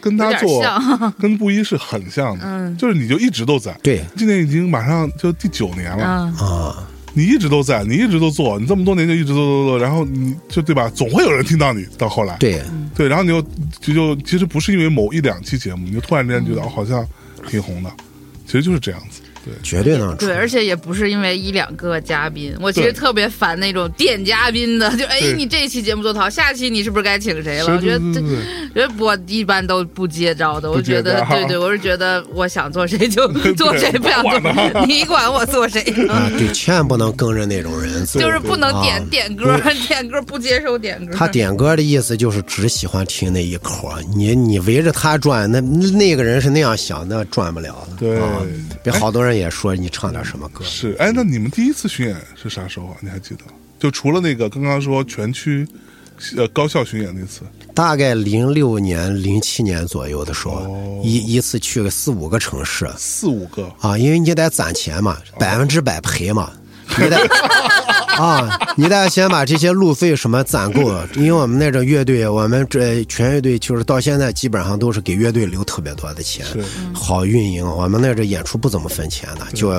[0.00, 0.62] 跟他做
[1.18, 3.72] 跟布衣是很像的，嗯就是你就一直都在。
[3.82, 10.88] 对今年已经马上就第九年了，嗯，啊，你一直都在，你一直都做，你这么多年就一直做做做，然后你就对吧？
[10.94, 11.86] 总会有人听到你。
[11.98, 12.62] 到后来，对，
[12.94, 13.42] 对，然后你又
[13.80, 17.06] 就就其实不是因为某一两期节目，你就突然之间觉得哦，好像
[17.48, 17.90] 挺红的，
[18.46, 19.22] 其实就是这样子。
[19.46, 20.36] 对，绝对能出对，。
[20.36, 27.74] 而且也不是因为一两个嘉宾，我其实特别烦那种垫嘉宾的，就哎，你这一期节目做得好，下期你是不是该请谁了？
[27.74, 28.00] 我觉得
[28.74, 35.80] 这我一般都不接招的，我觉得对对，我是觉觉得我想做谁就 做谁，不想做你管我做谁？
[36.08, 38.04] 啊，对，千万不能跟着那种人。
[38.06, 39.56] 就是不能点啊点歌，
[39.86, 41.14] 点歌不接受点歌。
[41.16, 47.88] 他点歌的意思就是只喜欢听那一口，你你围着他转，那那个人是那样想，那转不了了。
[48.82, 50.64] 对好多人也说你唱点什么歌。
[50.64, 52.96] 是，哎，那你们第一次巡演是啥时候啊？
[53.00, 53.44] 你还记得？
[53.78, 55.66] 就除了那个刚刚说全区，
[56.36, 57.42] 呃，高校巡演那次，
[57.74, 66.50] 大概零六年、零七年左右的时候，哦一一次去个四五个城市四五个，啊，因为你得攒钱嘛，百分之百赔嘛，
[66.98, 67.18] 你得
[68.22, 70.80] 啊，你得先把这些路费什么攒够，
[71.16, 76.64] 因为我们那种乐队，我们这全乐队就是到现在基本上都是给乐队留特别多的钱是，
[76.94, 77.66] 好运营。
[77.66, 79.72] 我们那这演出不怎么分钱的，就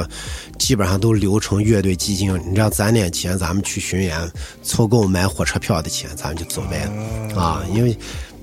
[0.59, 2.33] 基本上都留成乐队基金。
[2.47, 4.19] 你这样攒点钱，咱们去巡演，
[4.61, 6.87] 凑够买火车票的钱，咱们就走呗
[7.35, 7.97] 啊，因为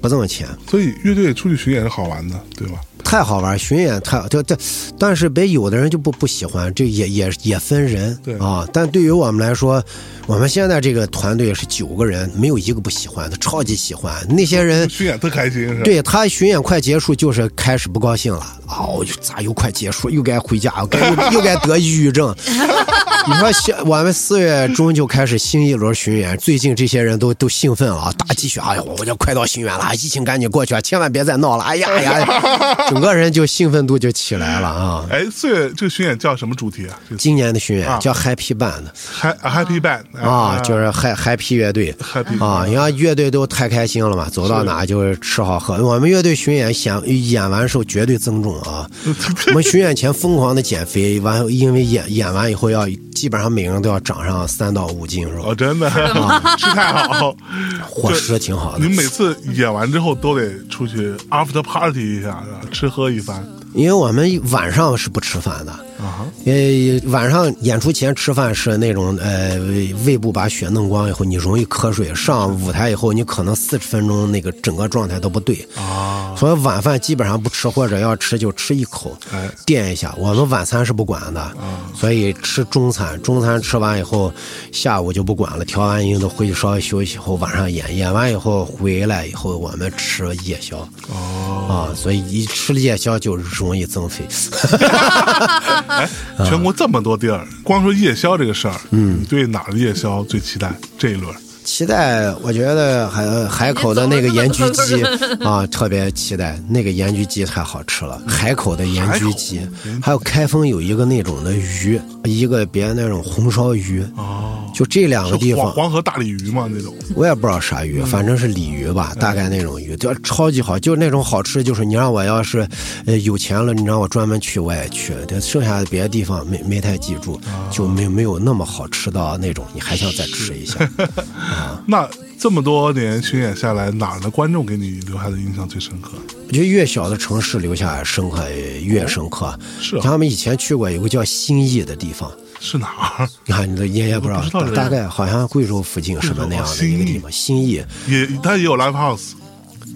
[0.04, 0.46] 不挣钱。
[0.70, 2.78] 所以乐队出去巡演是好玩的，对吧？
[3.02, 4.56] 太好玩，巡演太这这，
[4.98, 8.66] 但是别有的人就不不喜欢，这也也也分人对啊。
[8.72, 9.82] 但对于我们来说，
[10.26, 14.14] 我们现在这个团队是九个人，没有一个不喜欢的，超级喜欢。
[14.28, 15.80] 那些人巡演特开心，是吧？
[15.84, 18.44] 对他巡演快结束，就是开始不高兴了。
[18.66, 22.34] 哦，咋又快结束，又该回家，又该又又该得抑郁症。
[23.26, 32.28] 你说 新我们四月中就开始新一轮巡演，最近这些人都都兴奋了啊，大积雪，哎呀，我就快到巡演了，疫情赶紧过去啊，千万别再闹了，哎呀呀，
[32.90, 35.06] 整个人就兴奋度就起来了啊。
[35.10, 36.98] 哎，四月这个巡演叫什么主题啊？
[37.18, 38.84] 今年的巡演啊叫 Happy Band
[39.20, 45.74] Happy Happy Band 啊，就是 Happy Happy 乐队 Happy 啊，你看乐队都太开心了嘛，走到哪就是吃好喝。
[45.84, 48.88] 我们乐队巡演演演完时候绝对增重啊，
[49.48, 55.88] 我们巡演前疯狂的减肥，完因为演演完以后要基本上每个人都要长上三到五斤肉哦，，真的？
[56.58, 57.34] 吃太好，
[57.88, 58.84] 伙食挺好的。
[58.86, 58.94] 你。
[58.96, 62.60] 每次演完之后都得出去 after party 一下，是吧？
[62.72, 63.44] 吃喝一番。
[63.72, 66.26] 因为我们晚上是不吃饭的，啊哈。
[66.44, 69.58] 呃，晚上演出前吃饭是那种呃
[70.04, 72.14] 胃部把血弄光以后，你容易瞌睡。
[72.14, 80.14] 上舞台以后，你可能四十分钟那个整个状态都不对啊，所以晚饭基本上不吃，或者要吃就吃一口哎，垫一下。
[80.18, 81.52] 我们晚餐是不管的，
[81.94, 83.20] 所以吃中餐。
[83.22, 84.32] 中餐吃完以后，
[84.70, 90.76] 下午就不管了，调完音都回去稍微休息以后，晚上演，演完以后回来以后，我们吃夜宵。
[91.10, 94.24] 哦，啊，所以一吃了夜宵就容易增肥。
[95.86, 96.08] 哎，
[96.38, 100.72] 全国这么多地儿，光说夜宵这个事儿，嗯，你对哪儿的夜宵最期待？
[100.98, 101.34] 这一轮
[101.64, 105.02] 期待，我觉得海海口的那个盐焗鸡
[105.42, 108.20] 啊，特别期待那个盐焗鸡太好吃了。
[108.28, 109.66] 海口的盐焗鸡
[110.02, 122.68] 还有开封有一个那种的鱼，一个别那种红烧鱼，哦，就这两个地方，黄河大鲤鱼嘛那种，我也不知道啥鱼，反正是鲤鱼吧，大概那种鱼，就超级好，就那种好吃，就是你让我要是
[123.06, 130.78] 呃有钱了，你让我专门去我也去，这剩下的别的地方没没太记住，就没没有那么好吃到那种，你还想再吃一下。
[131.86, 132.08] 那
[132.38, 136.12] 这么多年巡演下来，哪儿的观众给你留下的印象最深刻？
[136.46, 138.44] 我觉得越小的城市留下深刻
[138.82, 139.58] 越深刻。
[139.80, 143.28] 是啊他们以前去过有个叫兴义的地方，是哪儿？
[143.46, 147.30] 你看你的爷爷不知道，知道大概好像贵州附近什么那样的一个地方。
[147.32, 149.32] 新义也他也有 live house，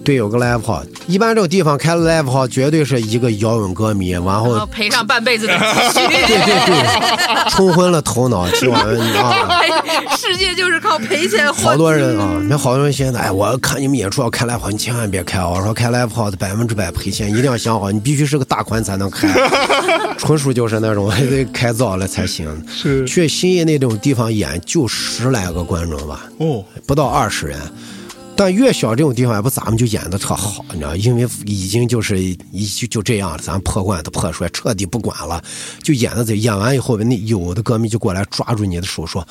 [0.05, 5.53] 对，有个 live house，一般这种地方开 live house 绝对是一个摇滚歌迷，然然后后赔上半辈子的
[5.93, 6.07] 积蓄。
[6.09, 9.61] 对对对，冲昏了头脑，听我们啊。
[10.17, 11.53] 世界就是靠赔钱。
[11.53, 15.49] 好多人啊，那好多人现在，哎，我要看你们演出要开 live house，你千万别开啊！
[15.49, 19.29] 我说开 live house 百分之百赔钱，一定要想好，你必须是个大款才能开，
[20.17, 22.49] 纯属就是那种得开造了才行。
[22.67, 27.59] 是去新义那种地方演就十来个观众吧，哦，不到二十人。
[28.39, 35.43] 但越小这种地方也不咱们就演的特好，你知道，因为已经就是一就就这样了，咱破罐子破摔，彻底不管了，
[35.83, 39.27] 就演的这演完以后，那有的歌迷就过来抓住你的手说：“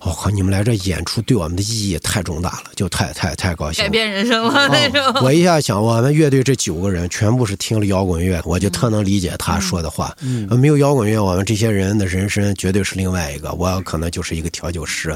[0.00, 5.22] 我、靠，你们来这演出对我们的意义太重大了，就太太太高兴了。”改变人生了那种。
[5.22, 10.16] 我一下想，我们乐队这九个人全部是听了摇滚乐，我就特能理解他说的话。
[10.22, 13.52] 嗯，没有摇滚乐，我们这些人的人生绝对是另外一个。
[13.52, 15.10] 我可能就是一个调酒师，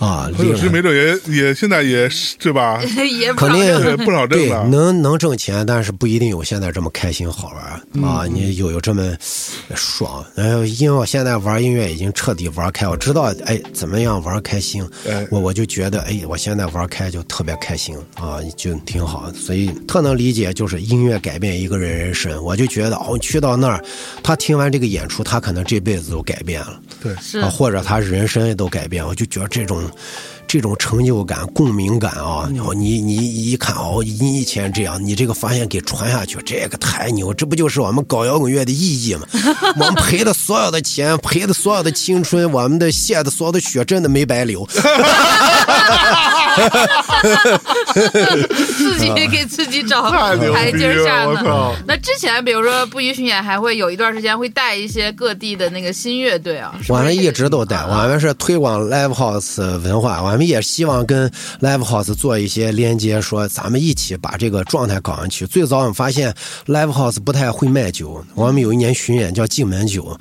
[0.00, 2.71] 啊，调酒师没准也也现在也是对吧？
[3.04, 8.24] 也不肯定对不少挣对的能能挣钱，但是不一定有现在这么开心好玩嗯啊！
[8.30, 9.16] 你有有这么
[9.74, 10.24] 爽。
[10.78, 19.32] 因为我现在玩音乐已经彻底玩开，我知道哎怎么样玩开心哎，我我就觉得哎我现在玩开就特别开心啊，就挺好。
[19.32, 22.42] 所以特能理解，就是音乐改变一个人人生。
[22.42, 23.82] 我就觉得哦，去到那儿，
[24.22, 26.80] 他听完这个演出，他可能这辈子都改变了。
[27.02, 29.82] 对，是啊，或者他人生都改变，我就觉得这种。
[30.52, 32.46] 这种成就感、共鸣感啊，
[32.76, 37.32] 你你一看哦，你以前这样，你这个发现给传下去，这个太牛！
[37.32, 39.22] 这不就是我们搞摇滚乐的意义吗？
[39.80, 44.68] 我们赔的所有的钱，赔的所有的青春，我们的献的所有的血，真的没白流。
[48.76, 51.72] 自己给自己找台阶下呢。
[51.86, 56.74] 那之前比如说不虞巡演，还会有一段时间会带一些各地的那个新乐队啊。
[56.88, 65.46] 我们一直都带，啊我们是推广 live house 文化，我们也希望跟 live house 做一些连接，说咱们一起把这个状态搞上去。
[65.46, 66.34] 最早我们发现
[66.66, 70.18] live house 不太会卖酒，我们有一年巡演叫进门酒，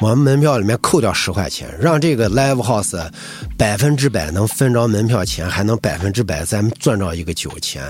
[0.00, 3.08] 我们门票里面扣掉十块钱，让这个 live house
[3.56, 7.82] 百分之百能分着门票钱，还能百分之百咱们赚着一个酒钱。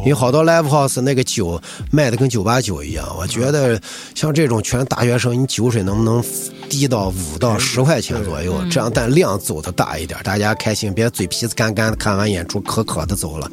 [0.00, 1.60] 因为好多 live house 那个酒
[1.90, 3.80] 卖的跟酒吧酒一样，我觉得
[4.14, 6.22] 像这种全大学生，你酒水能不能
[6.70, 8.62] 低到五到十块钱左右？
[8.70, 13.50] 这样但量走的大一点，大家开心，别嘴皮子干干的，看完演出可渴的走了，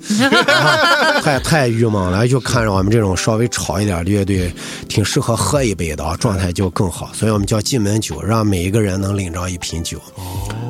[1.24, 2.28] 太太郁闷了。
[2.28, 4.54] 就看着我们这种稍微吵一点的乐队，
[4.88, 7.10] 挺适合喝一杯的啊，状态就更好。
[7.14, 10.00] 所以我们叫进门酒，让每一个人能领着一瓶酒。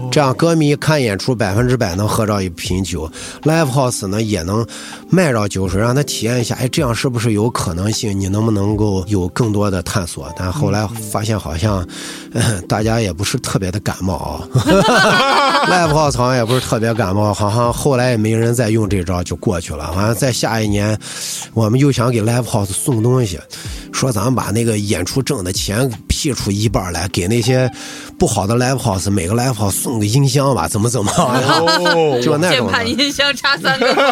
[0.09, 3.11] 这样歌迷看演出百分之百能喝着一瓶酒
[3.43, 4.65] ，live house 呢也能
[5.09, 8.17] 卖着酒水，让他体验一下，哎，这样是不是有可能性？
[8.17, 10.33] 你能不能够有更多的探索？
[10.35, 11.85] 但后来发现好像，
[12.33, 12.36] 呃
[12.67, 14.47] 大家也不是特别的感冒啊，
[15.67, 19.87] live house 好像也不是特别感冒，好像后来也没人再用这招就过去了。
[19.87, 20.97] 好像在下一年，
[21.53, 23.39] 我们又想给 live house 送东西，
[23.91, 27.71] 说咱们把那个演出挣的钱批出一半来，给那些
[28.17, 34.03] 不好的 live house 每个 live house 送个音箱吧，怎么怎么， 哦，就那种的键盘音箱插三个洞，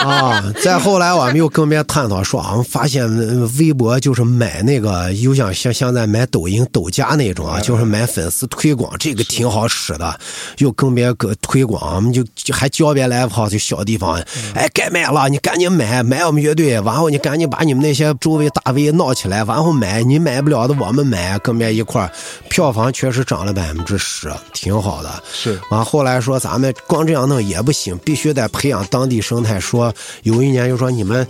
[0.00, 0.42] 啊。
[0.62, 10.18] 再后来我们又跟别人探讨说，我们发现呃微博就是买那个，又像像现在买抖音抖加那种啊，就是买粉丝推广，这个挺好使的。
[10.58, 14.18] 又跟别人个推广，我们就就还教别 live house 小地方，
[14.54, 22.10] 哎，该买了，你赶紧买，买我们乐队，然后你赶紧把你们那些周围大 V 闹起来，然后买，你买不了的我们买，跟别一块儿，
[22.48, 25.22] 票房确实涨了百分之十，挺好的。
[25.32, 29.58] 是完后来说咱们光这样弄也不行，必须得培养当地生态。
[29.58, 31.26] 说有一年就说你们。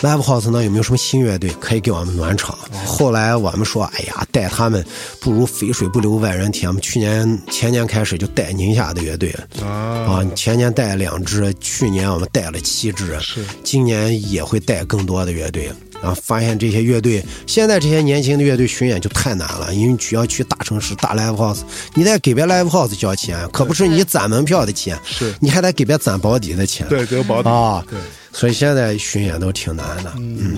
[0.00, 2.54] Live House 呢有没有什么新乐队可以给我们暖场？
[2.84, 4.84] 后来我们说，哎呀，带他们
[5.22, 6.68] 不如肥水不流外人田。
[6.68, 15.72] 我们去年前年开始就带宁夏的乐队啊，啊，前年带两支，去年我们带了七支，是今年也会带更多的乐队。
[16.02, 21.60] 然后发现这些乐队，现在这些年轻的乐队巡演就太难了，因为只要去大城市大 live house，
[21.94, 26.86] 你得给别 live house 交钱，可不是你攒门票的钱，是你还得给别攒保底的钱。
[26.88, 27.98] 对，给个保底啊对，
[28.32, 30.12] 所以现在巡演都挺难的。
[30.16, 30.56] 嗯，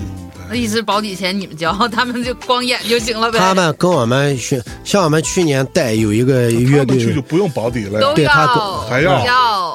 [0.49, 3.39] 那意思是保底钱你们交，他们就光演就行了呗。
[3.39, 8.13] 他们跟我们巡，像我们去年带有一个乐队去就，不用保底了都。
[8.13, 9.68] 对他要还要要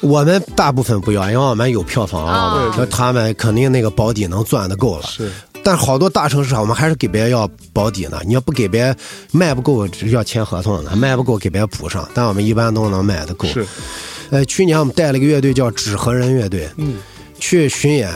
[0.00, 5.06] 我们大部分不要，因为我们有票房啊哦，那他们肯定那个保底能赚的够了。
[5.06, 5.30] 是
[5.62, 8.18] 但好多大城市啊，我们还是给别人要保底呢。
[8.24, 8.96] 你要不给别人
[9.30, 12.08] 卖不够，要签合同的，卖不够给别人补上。
[12.14, 13.46] 但我们一般都能卖的够。
[13.48, 13.66] 是，
[14.30, 16.94] 呃，去年我们带了一个乐队叫纸盒人乐队，嗯，
[17.38, 18.10] 去巡演，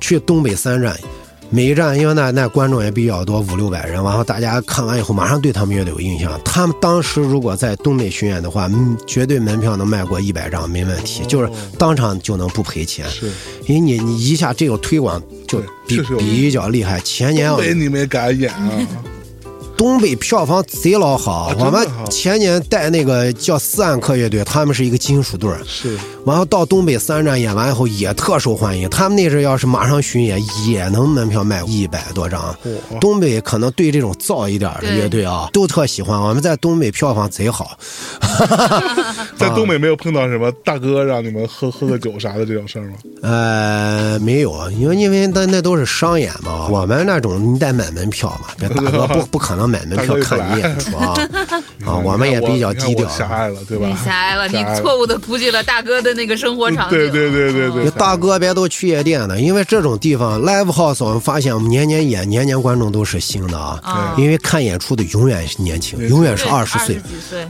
[0.00, 0.96] 去东北三站，
[1.50, 6.38] 每一站因为那那观众也比较多，五六百人，然后大家看完以后马上对他们乐队有印象。
[6.44, 13.08] 他们当时如果在东北巡演的话，嗯，绝对门票能卖过一百张没问题，就是当场就能不赔钱。
[13.08, 13.30] 是，
[13.66, 16.98] 因为你你一下这个推广就比比较厉害。
[17.00, 18.70] 前年我东北你们也敢演啊？
[19.76, 28.88] 东北票房贼老好，我们前年带那个叫斯安克乐队，他们是一个金属队儿，是然后到东北三站演完以后也特受欢迎。
[28.88, 32.56] 他们那阵要是马上巡演，也能门票卖一百多张。
[32.64, 36.20] 嚯东北可能对这种燥一点的乐队啊，都特喜欢。
[36.20, 37.76] 我们在东北票房贼好，
[39.36, 42.96] 在东北没有碰到什么大哥让你们喝喝个酒啥的这种事儿吗？
[43.22, 51.14] 呃，没有，因为因为那那都是商演嘛，我们那种你得买门票嘛，这大哥不不可能买门票看你演出啊
[51.84, 53.12] 啊， 我们也比较低调你。
[53.12, 53.96] 狭隘了，对吧你？
[54.04, 56.98] 狭隘了，你错误的估计了大哥的那个生活场景。
[56.98, 63.80] 对对对对对大哥别都去夜店了，因为这种地方 live house 我们发现我们年年演，年年观众都是新的啊。
[63.82, 67.00] 啊因为看演出的永远是年轻，永远是对二十岁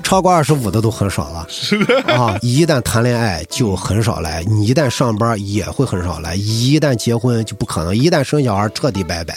[0.02, 1.46] 超过二十五的都很少了。
[1.48, 9.34] 是的，啊，一旦谈恋爱就很少来，你一旦上班也会很少来，一旦结婚就不可能，一旦生小孩彻底拜拜。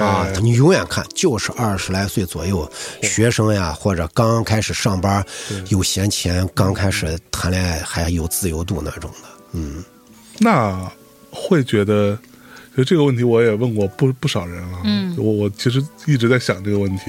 [0.00, 2.70] 啊哎，，你永远看就是二十来岁左右，
[3.02, 5.24] 学生呀，或者刚开始上班，
[5.68, 9.28] 有闲钱，刚开始谈恋爱还有自由度那种的。
[9.52, 9.82] 嗯，
[10.38, 10.90] 那
[11.30, 12.18] 会觉得，
[12.76, 14.78] 就这个问题我也问过不不少人了。
[14.82, 17.04] 嗯，我我其实一直在想这个问题，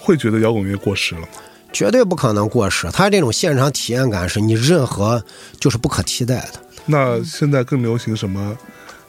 [0.00, 1.28] 会觉得摇滚乐过时了吗？
[1.72, 2.90] 绝对不可能过时。
[2.90, 5.22] 他这种现场体验感是你任何
[5.60, 6.60] 就是不可替代的。
[6.86, 8.56] 那现在更流行什么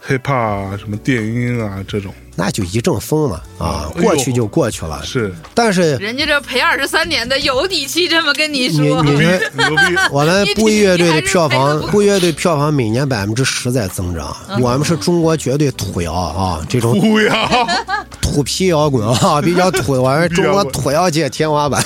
[0.05, 5.01] hiphop 啊，什么电音啊这种，那就一阵风嘛啊，过去就过去了。
[5.03, 9.03] 是但是人家这陪二十三年的有底气这么跟你你说。
[9.03, 14.35] 你们牛逼， 我们布衣乐队的票你房布衣乐队票房每年百分之十在增长。
[14.61, 17.67] 我们是中国绝对土摇啊，这种土摇，
[18.21, 21.83] 土皮摇滚啊， 比较土，我们中国土摇界天花板。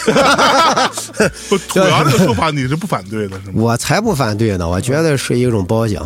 [1.49, 3.53] 不土摇这个说法你是不反对的是吗？
[3.55, 6.03] 我才不反对呢，我觉得是一种褒奖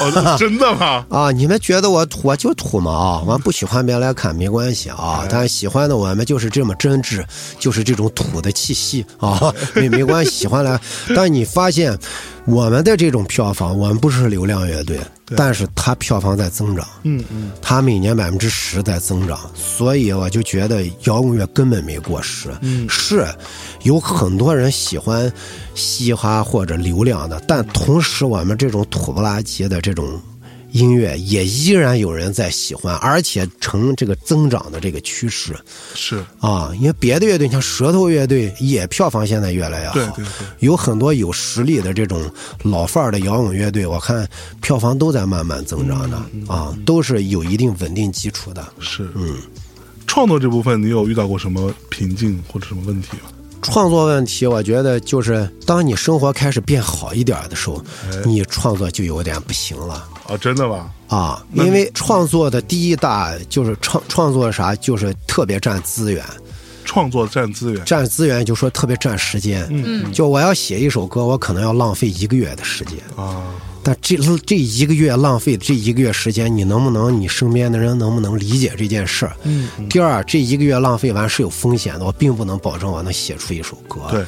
[0.00, 1.04] 哦，真的吗？
[1.10, 1.30] 啊！
[1.32, 3.22] 你们觉得我土，我就土嘛啊！
[3.26, 7.24] 我不喜欢别来看没关系啊，但喜欢的我们就是这么真挚，
[7.58, 10.78] 就是这种土的气息 啊，没没关系，喜欢来。
[11.14, 11.96] 但你发现
[12.44, 14.98] 我们的这种票房，我们不是流量乐队，
[15.36, 22.50] 但是它票房在增长，嗯嗯，它每年百分之十在增长，所以我就觉得摇滚乐根本没过时。
[22.60, 23.24] 嗯是
[23.84, 25.32] 有很多人喜欢
[25.74, 30.20] 嘻哈或者流量的，但同时我们这种土不拉几的这种
[30.72, 35.54] 音乐也依然有人在喜欢，而且呈这个增长的这个趋势
[35.94, 36.72] 是，啊。
[36.80, 42.22] 因为别的乐队像舌头乐队也票房现在越来越好，对对对，有很多有实力的这种
[42.62, 44.28] 老范儿的摇滚乐队，我看
[44.60, 46.16] 票房都在慢慢增长的
[46.48, 48.66] 啊，都是有一定稳定基础的。
[48.80, 49.36] 是，嗯。
[50.04, 53.30] 创作这部分，你有遇到过什么瓶颈或者什么问题吗？
[53.62, 57.82] 创作问题，我觉得就是当你生活开始变好一点的时候，
[58.24, 60.08] 你创作就有点不行了。
[60.28, 60.90] 啊，真的吗？
[61.08, 66.24] 啊，因为创作的第一大就是创创作啥，就是特别占资源。
[66.84, 69.66] 创作占资源，占资源就说特别占时间。
[69.70, 73.42] 嗯，就我要写一首歌，我可能要浪费一个月的时间啊。
[73.84, 79.36] 但这这一个月浪费这一个月时间，你能不能你身边的人能不能理解这件事儿？
[79.42, 79.68] 嗯。
[79.88, 84.24] 第二，这一个月浪费完是有风险的，我并不能保证我能写出一首歌。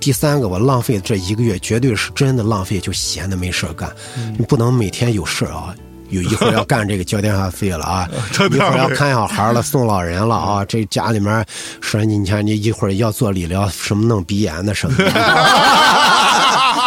[0.00, 3.88] 第三个，我浪费这一个月绝对是真的浪费，就闲的没事儿干。
[4.36, 5.72] 你不能每天有事儿啊，
[6.10, 8.08] 有一会儿要干这个交电话费了啊，
[8.50, 11.46] 一会儿要看小孩了，送老人了啊， 这家里面
[11.80, 14.96] 说你你看你一会儿要做理疗，什么弄鼻炎的什么。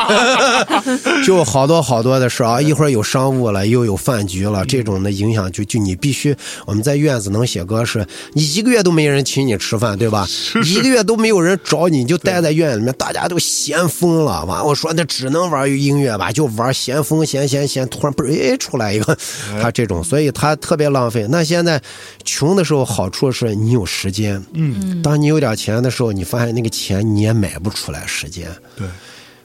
[1.25, 2.61] 就好多好多的事啊！
[2.61, 10.27] 一会儿有商务了，又有饭局了，这种的影响就就你必须我们在院子能写歌，是你一个月都没人请你吃饭，对吧？
[10.65, 14.43] 一个月都没有人找你，就待在院子里面，大家都闲疯了。
[14.45, 19.17] 完，我说那只能玩音乐吧，就玩闲疯闲闲闲，突然嘣哎出来一个，
[19.61, 21.27] 他这种，所以他特别浪费。
[21.29, 21.81] 那现在
[22.23, 28.87] 穷的时候好处是你有时间，嗯，当你有点钱的时候，你发现那个钱你也买不出来时间，对。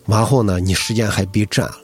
[0.06, 1.78] 然后呢，你时间还被占了。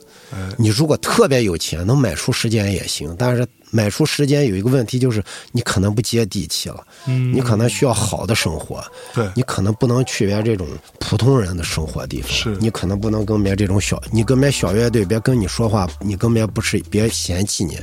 [0.57, 3.13] 你如果特别有钱，能买出时间也行。
[3.19, 6.85] 但是买出时间有一个问题，就是你可能不接地气了。
[7.07, 8.83] 嗯，你可能需要好的生活。
[9.13, 10.67] 对，你可能不能去别这种
[10.99, 12.29] 普通人的生活地方。
[12.31, 17.79] 是，你可能不能跟别这种小，你跟别小乐队别跟你说话，你跟别不是别嫌弃你。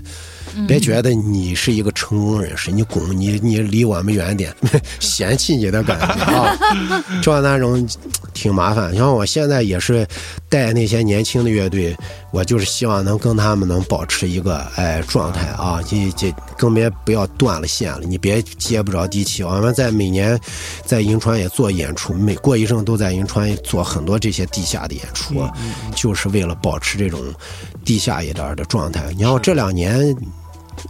[0.67, 4.53] 别觉得你是一个成功人士，你拱你你离我们远点，
[4.99, 6.59] 嫌弃你的感觉啊，
[7.23, 7.87] 就那种
[8.33, 8.93] 挺麻烦。
[8.97, 10.07] 像我现在也是
[10.49, 11.97] 带那些年轻的乐队，
[12.33, 19.43] 我就是希望能跟他们能保持一个哎状态啊，这这更别不要断了线了，你别接不着地气。
[19.43, 20.39] 我们在每年
[20.85, 25.47] 在银川也做演出，每过一阵都在银川做很多这些地下的演出，
[25.95, 27.21] 就是为了保持这种
[27.85, 29.05] 地下一点的状态。
[29.17, 30.17] 你要这两年。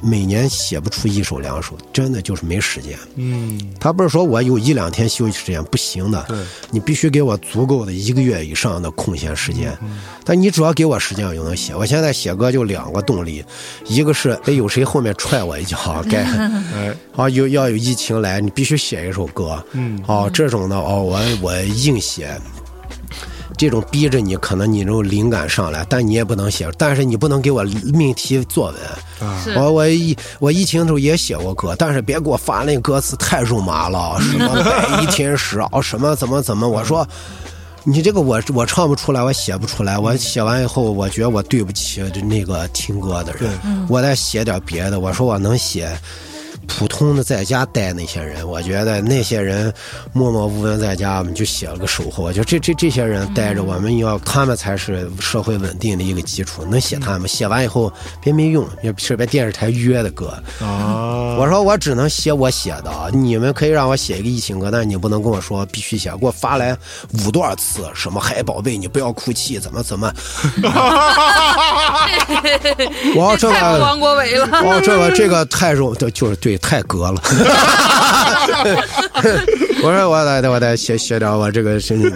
[0.02, 2.98] 每年写不出一首两首，真的就是没时间。
[3.16, 6.38] 嗯，他不是说我有一两天休息时间不行的，对，
[6.70, 9.76] 你必须给我足够的一个月以上的空闲时间。
[10.24, 11.74] 但你只要给我时间，我就能写。
[11.74, 13.44] 我现在写歌就两个动力，
[13.86, 16.22] 一个是得 有谁后面踹我一脚，该
[16.74, 19.62] 哎啊有要有疫情来，你必须写一首歌。
[19.72, 22.38] 嗯，哦这种的哦我我硬写。
[23.58, 27.62] 这种逼着你，可能你这种灵感上来，但你也不能写，但是你不能给我
[27.92, 29.56] 命题作文。
[29.56, 37.06] 我我一我疫情的时候也写过歌，但是别给我发那歌词太肉麻了， 什么白衣天使啊，什么怎么怎么，我说
[37.82, 43.50] 你这个我我唱不出来，我写不出来，我写完以后，我觉得我对不起那个听歌的人，
[43.88, 45.90] 我再写点别的，我说我能写。
[46.68, 49.72] 普通的在家待那些人，我觉得那些人
[50.12, 52.22] 默默无闻在家，我们就写了个守候。
[52.22, 56.64] 我觉得这这这些人待着，我们要他们才是社会稳定的一个基础。
[56.66, 60.28] 能写他们，写完以后别没用，也是别电视台约的歌。
[60.60, 61.36] 啊！
[61.38, 66.76] 我说我只能写我写的，你们可以让我写一个疫情歌，但是你不能跟我说必须写，给我发来
[67.24, 70.12] 五段词，什么嗨宝贝，你不要哭泣，怎么怎么。
[73.16, 74.46] 我要这个王国维了。
[74.62, 76.57] 我这个这个太肉，就是对。
[76.58, 77.20] 太格了，
[79.82, 82.10] 我说我得我得写写点我这个身体。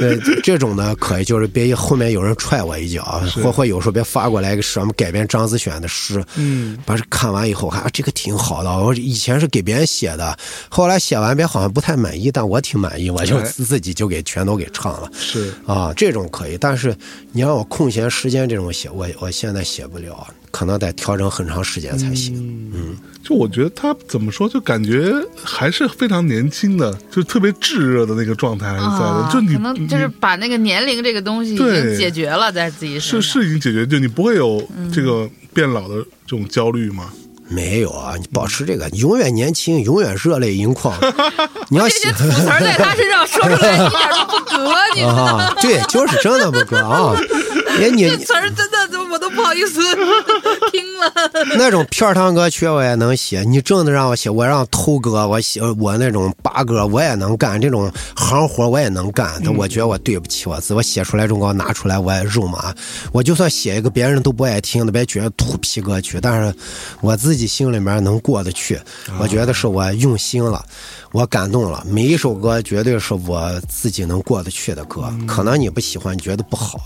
[0.00, 8.70] 呃，这种呢可以，就是别后面有人踹我一脚，或或有时候别发过来个什么改编张子选的诗，嗯，把这看完以后，啊，这个挺好的。
[8.70, 10.38] 我以前是给别人写的，
[10.68, 15.10] 后来写完别好像不太满意，但我挺满意，我就自己就给全都给唱了。
[15.18, 16.94] 是啊，这种可以，但是
[17.32, 22.36] 你让我空闲时间这种写，我我现在写不了，可能得调整很长时间才行。
[22.74, 29.28] 嗯，就我觉得他怎么说，就感觉还是非常年轻的，就特别炙热的那个状态还是在的。
[29.32, 29.88] 就你能。
[29.88, 35.96] 就是把那个年龄这个东西已经解决了，在自己身上是是已经解决，就你不会有这个变老的
[36.26, 37.10] 这种焦虑吗？
[37.50, 40.94] 没有啊，你保持这个永远年轻，永远热泪盈眶。
[41.70, 45.54] 你要这些土词在他身上说出来 一点都不隔，你知道吗？
[45.62, 47.16] 对，就是真的不隔啊。
[47.80, 48.88] 哎，你这词儿真的，
[49.48, 49.80] 好意思。
[50.70, 51.12] 听了。
[51.56, 59.40] 那种片儿汤歌曲我也能写，你正的让我写，我让偷歌我写，我那种八歌我也能干，这种行活我也能干。
[59.42, 62.74] 但我觉得我对不起我自己，我写出来这种歌拿出来我也肉麻。
[63.10, 66.54] 我就算写一个别人都不爱听的，别觉得土皮歌曲，但是
[67.00, 68.78] 我自己心里面能过得去，
[69.18, 70.62] 我觉得是我用心了。
[71.12, 75.10] 我感动了，每一首歌绝对是我自己能过得去的歌。
[75.26, 76.78] 可能你不喜欢，你觉得不好，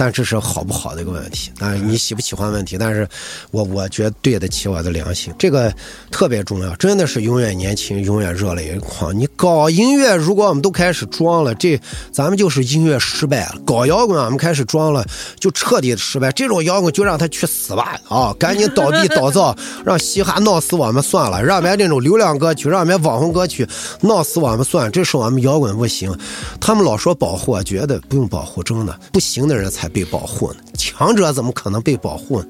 [0.00, 1.50] 但这是好不好的一个问题。
[1.58, 3.06] 但是你喜不喜欢问题，但是
[3.50, 5.70] 我我觉得对得起我的良心，这个
[6.10, 6.74] 特别重要。
[6.76, 9.14] 真的是永远年轻，永远热泪盈眶。
[9.14, 11.78] 你搞音乐，如果我们都开始装了，这
[12.10, 13.56] 咱们就是音乐失败了。
[13.66, 15.04] 搞摇滚，我们开始装了，
[15.38, 16.32] 就彻底的失败。
[16.32, 18.00] 这种摇滚就让他去死吧！
[18.08, 19.54] 啊，赶紧倒闭 倒灶，
[19.84, 23.68] 让嘻哈闹死我们算了，让我们这种流量歌曲，让我们网红歌曲。
[24.00, 26.16] 闹死我们算，这是我们摇滚不行。
[26.58, 30.60] 他们老说保护，我觉得不用保护，真的不行的人才被保护呢。
[30.74, 32.46] 强者怎么可能被保护呢？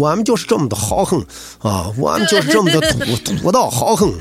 [0.00, 1.20] 我们就是这么的豪横
[1.58, 4.10] 啊，我们就是这么的土 土到豪横。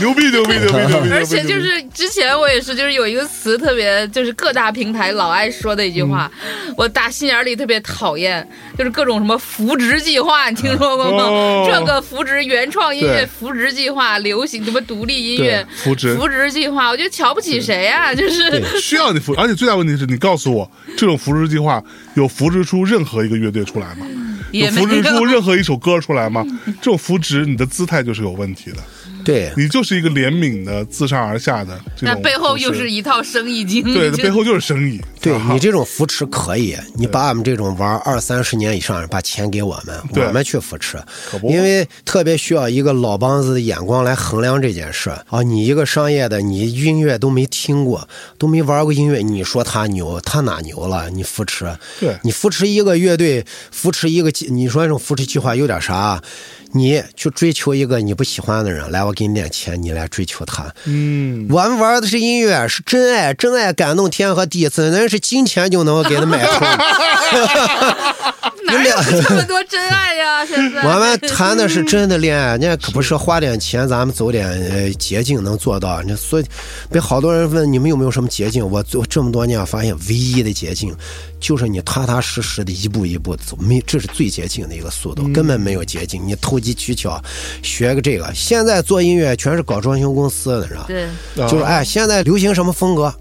[0.00, 1.10] 牛逼牛逼牛逼牛逼！
[1.12, 6.30] 而且就是之前我也是，就是有一个词特别，就是各大平台老爱说的一句话，
[6.76, 8.46] 我打心眼里特别讨厌，
[8.78, 11.66] 就是各种什么扶植计划，你听说过吗？
[11.68, 18.14] 这个扶植原创音乐扶植计划、流行什么独立音乐扶植扶植计划，我觉得瞧不起谁呀？
[18.14, 21.82] 就是需要你扶，而且最大问题是你告诉我，这种扶植计划
[22.16, 24.06] 有扶植出任何一个乐队出来吗？
[24.52, 26.44] 有扶植出任何一首歌出来吗？
[26.80, 28.78] 这种扶植，你的姿态就是有问题的。
[29.26, 33.82] 对你就是一个怜悯的、自上而下的，那背后又是一套生意经。
[33.82, 35.00] 对，背后就是生意。
[35.20, 41.02] 对你这种扶持可以，你把我们这种玩二三十年以上，把钱给我们，我们去扶持，
[41.42, 45.42] 因为特别需要一个老梆子的眼光来衡量这件事啊。
[45.42, 48.08] 你一个商业的，你音乐都没听过，
[48.38, 51.10] 都没玩过音乐，你说他牛，他哪牛了？
[51.10, 56.22] 你扶持，对你扶持一个乐队，扶持一个，你说这种扶持计划有点啥？
[56.72, 60.72] 你去追求一个你不喜欢的人，来，我给你点钱，你来追求他。
[60.84, 66.66] 嗯，我们玩的是音乐，是真爱，真爱感动天和地，怎能是金钱就能够给他买通。
[68.66, 70.44] 哪有这么多真爱呀？
[70.44, 76.02] 现在 我们谈的是真的恋爱，那可不是花点钱，咱们走点呃捷径能做到。
[76.02, 76.44] 那所以，
[76.90, 78.68] 被好多人问你们有没有什么捷径？
[78.68, 80.92] 我做这么多年发现，唯一的捷径
[81.38, 86.26] 就是你踏踏实实的一步一步走，没这是最捷径的一个速度，根本没有捷径。
[86.26, 87.22] 你投机取巧，
[87.62, 88.32] 学个这个。
[88.34, 90.84] 现在做音乐全是搞装修公司的，是吧？
[90.88, 93.12] 对，就是哎，现在流行什么风格？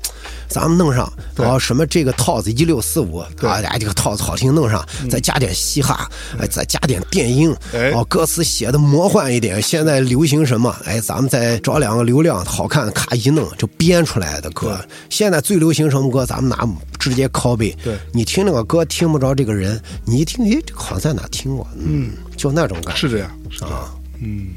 [0.47, 3.27] 咱们弄上，哦，什么这个套子一六四五，啊，
[3.63, 6.07] 哎，这个套子好听，弄上，再加点嘻哈，
[6.39, 7.53] 哎，再加点电音，
[7.93, 9.59] 哦，歌词写的魔幻一点。
[9.59, 10.73] 现在流行什么？
[10.85, 14.79] 哎，咱们再找两个流量好看的，咔一弄就编出来的歌。
[15.09, 16.25] 现在最流行什么歌？
[16.25, 16.67] 咱们拿
[16.99, 17.75] 直接拷贝。
[17.83, 21.67] 对，你听那个歌听不着这个人，你一听，哎，这个好像在哪听过？
[21.77, 23.01] 嗯，就那种感觉。
[23.01, 24.53] 是这样，是啊，嗯。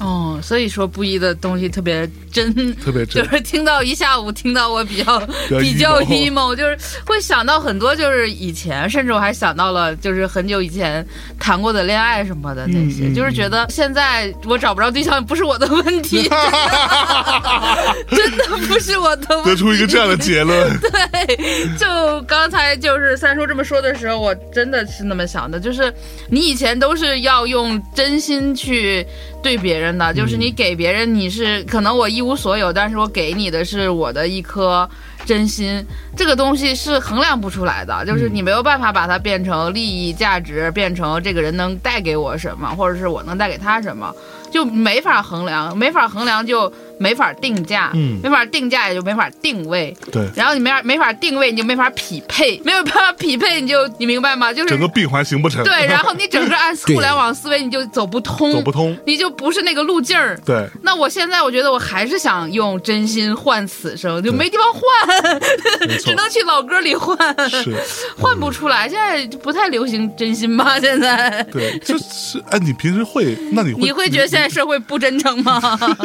[0.00, 5.20] 哦，所以说布衣的东西特别真，特别真，就是听到一下午，听到我比较
[5.60, 11.06] 比较 emo，就是会想到很多，就是以前，甚至我还想到了，就是很久以前
[11.38, 16.22] 谈过的恋爱什么的那些，嗯就是觉得现在我找不着对象不是我的问题，
[18.10, 19.50] 真的不是我的问题。
[19.50, 25.92] 得出一个这样的结论， 对，就刚才就是三叔这么说的时候，我真的是那么想的，就是
[26.30, 29.06] 你以前都是要用真心去
[29.42, 34.88] 对别人的，就是你给别人，你是可能我一无所有，但是我给你的是我的一颗
[35.24, 35.84] 真心，
[36.16, 44.14] 这个东西是衡量不出来的，就是你没有办法把它变成利益价值，变成这个人能带给我什么，或者是我能带给他什么，
[44.50, 46.70] 就没法衡量，没法衡量就
[47.00, 54.52] 没法定价，嗯没法定价也就没法定位，对，然后你没法没法定位，你就没法匹配，没有办法匹配，你就你明白吗？
[54.52, 60.38] 就是整个闭环行不成，对，然后你整个按互联网思维，你就走不通，走不通，你就不是那个路径儿。
[60.44, 65.40] 对，那我现在我觉得我还是想用真心换此生，就没地方换，
[66.04, 67.16] 只能去老歌里换，
[67.48, 67.74] 是，
[68.20, 68.86] 换不出来。
[68.86, 70.78] 现在不太流行真心吧？
[70.80, 75.60] 现在对，就是哎，你平时会，那你会，你会觉得现在社会不真诚吗？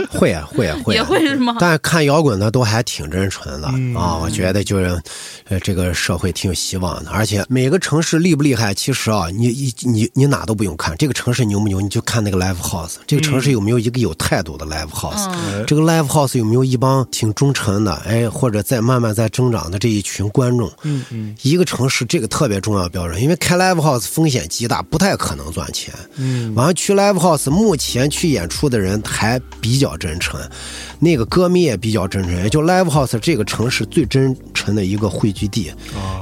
[0.10, 1.56] 会啊，会啊，也会是吗？
[1.60, 5.02] 但是看摇滚的都还挺真纯的、嗯啊，我觉得就是，
[5.49, 7.12] 呃，这个社会挺有希望的。
[7.12, 20.72] 而且每个城市厉不厉害，其实啊，你你你你哪都不用看，这个城市牛不牛，你就看那个 live house，这个城市有没有一个有态度的 live house，、嗯这个 live house 有没有一帮挺忠诚的，哎，或者在慢慢在增长的这一群观众。
[20.84, 25.94] 嗯嗯一个城市这个特别重要标准，因为开 live house 风险极大，不太可能赚钱。
[26.16, 30.40] 嗯，完了去 live house，目前去演出的人还比较真诚，
[30.99, 35.72] 那个歌迷也比较真诚，也就 Live House 这个城市最真诚的一个汇聚地。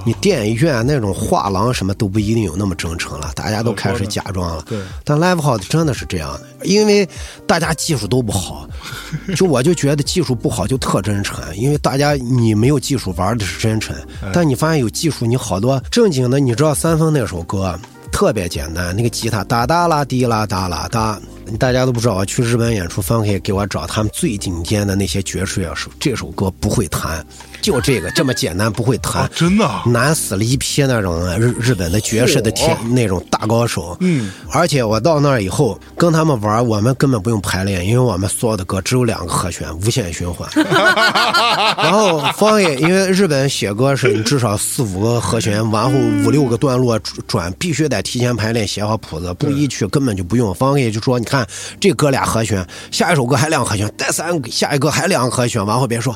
[0.06, 4.64] 你电影院那种画廊什么都不一定有那么真诚了，大家都开始假装了。
[4.68, 7.08] 对但 Live House 真的是这样的，因为
[7.48, 8.68] 大家技术都不好，
[9.36, 13.96] 就我就觉得技术不好就特真诚，因为大家你没有技术玩的是真诚，
[14.34, 17.80] 但你发现有技术，你好多正经的，你知道三丰那首歌。
[18.12, 21.20] 特别简单，那个吉他哒哒啦滴啦哒啦哒，
[21.60, 22.16] 大家都不知道。
[22.16, 27.26] 我去日本演出，方可以给我找他们最顶尖的那些爵士乐手，这首歌不会弹，
[27.64, 33.96] 就这个这么简单，不会弹啊，，真的啊，难死了一批那种日日本的爵士的天那种大高手。
[34.02, 40.48] 嗯，而且我到那儿以后跟他们玩，我们根本不用排练，因为我们所有的歌只有两个和弦，无限循环。
[41.78, 50.54] 然后方也因为日本写歌是你至少四五个和弦，完后五六个段落转，必须得提前排练写好谱子，不一曲根本就不用。
[50.54, 51.48] 方也就说，你看
[51.80, 56.14] 这歌俩和弦，下一首歌还两个和弦，再三下一个还两个和弦，完后别说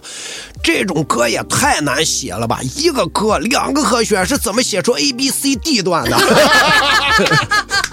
[0.61, 6.17] 这种歌也也太难写了吧，一个科两个科学是怎么写出 A B C D 段的？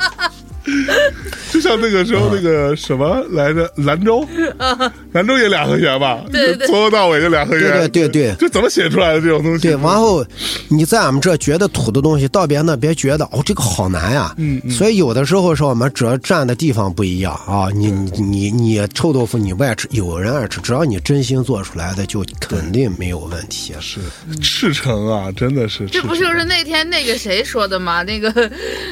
[1.52, 4.26] 就像那个时候那个什么来着，兰州，
[5.12, 6.24] 兰州也俩和弦吧？
[6.32, 7.70] 对对从头到尾就俩和弦。
[7.70, 9.68] 对对对对这怎么写出来的这种东西？
[9.68, 10.24] 对，然后
[10.68, 14.34] 你在俺们这觉得土的东西，到别那别觉得哦，这个好难呀。
[14.38, 23.72] 嗯嗯所以有的时候是我们只要站的地方不一样啊，你你你你臭豆腐你不爱吃，有人爱吃，只要你真心做出来的，就肯定没有问题。
[23.80, 24.00] 是
[24.42, 25.86] 赤诚啊，真的是。
[25.86, 28.02] 这不就是那天那个谁说的吗？
[28.02, 28.50] 那个，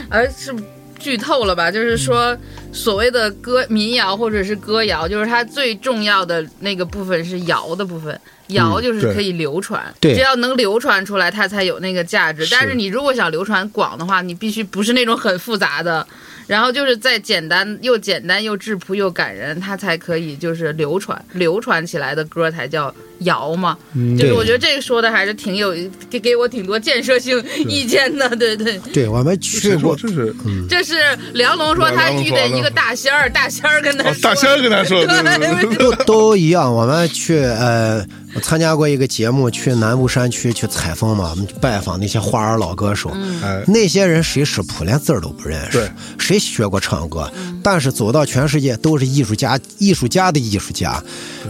[0.08, 0.54] 而是
[1.02, 1.70] 剧透了吧？
[1.70, 2.36] 就是说，
[2.72, 8.18] 所谓的歌民谣或者是歌谣，就是它最重要的那个部分是谣的部分，
[8.48, 12.46] 谣就是可以流传，对只要能流传出来，它才有那个价值。
[12.50, 16.06] 但是你如果想流传广的话，你必须不是那种很复杂的。
[16.46, 23.76] 然后就是再简单又简单又质朴又感人，它才可以就是流传流传起来的歌才叫谣嘛。
[24.18, 25.74] 就是我觉得这个说的还是挺有
[26.10, 28.78] 给给我挺多建设性意见的，对对。
[28.92, 30.34] 对我们去过，这是
[30.68, 30.94] 这是
[31.32, 36.72] 梁龙说他遇见一个大仙儿，大仙儿跟他说，哦大仙儿跟他说的，对对对都都一样。
[36.72, 43.10] 我们去呃，我参加过一个节目，去南部山区去采风嘛，我们拜访那些花儿老歌手。
[43.42, 47.30] 哎，那些人谁识谱，连字儿都不认识，谁学过唱歌？
[47.62, 51.02] 但是走到全世界都是艺术家，艺术家的艺术家，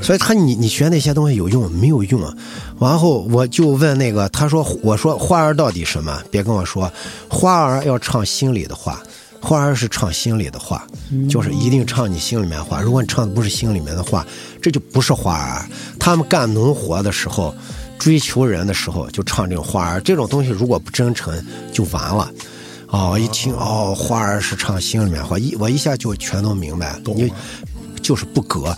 [0.02, 2.20] 所以他你你学那些东西有用没有用？
[2.80, 6.20] 然后我就问那个，他说我说花儿到底什么？
[6.30, 6.92] 别跟我说，
[7.28, 9.00] 花儿要唱心里的话。
[9.42, 10.86] 花儿是唱心里的话，
[11.28, 12.80] 就是一定唱你心里面的话。
[12.80, 14.24] 如果你唱的不是心里面的话，
[14.62, 15.68] 这就不是花儿。
[15.98, 17.52] 他们干农活的时候，
[17.98, 20.00] 追求人的时候，就唱这种花儿。
[20.00, 21.34] 这种东西如果不真诚，
[21.72, 22.30] 就完了。
[22.86, 27.00] 哦，我一听哦，花儿是唱心里面话，一我一下就全都明白。
[27.06, 27.32] 你
[28.02, 28.60] 就是不格，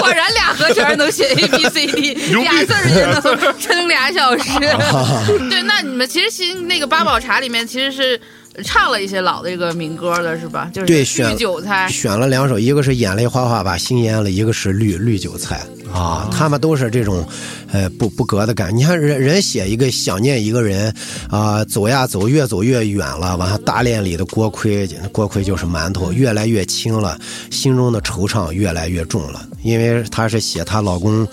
[0.00, 3.20] 果然俩合拳能写 A B C D，俩字儿也能
[3.58, 4.58] 撑俩小时。
[5.50, 8.20] 对，那你们其实新那个八宝茶里面其实是
[8.64, 10.70] 唱了一些老的这个民歌的是吧？
[10.74, 11.88] 就是对选绿韭菜。
[11.88, 15.60] 选了两首，一个是眼泪哗哗把心淹了，一个是绿绿韭菜
[15.92, 17.26] 啊，他们都是这种，
[17.72, 18.76] 呃，不不隔的感。
[18.76, 20.94] 你看人人写一个想念一个人
[21.30, 27.18] 啊、走呀走，越走越远了，完了大炼里的锅盔，锅盔就是馒头，越来越轻了，
[27.50, 31.26] 心中的惆怅越来越重了，因为她是写她老公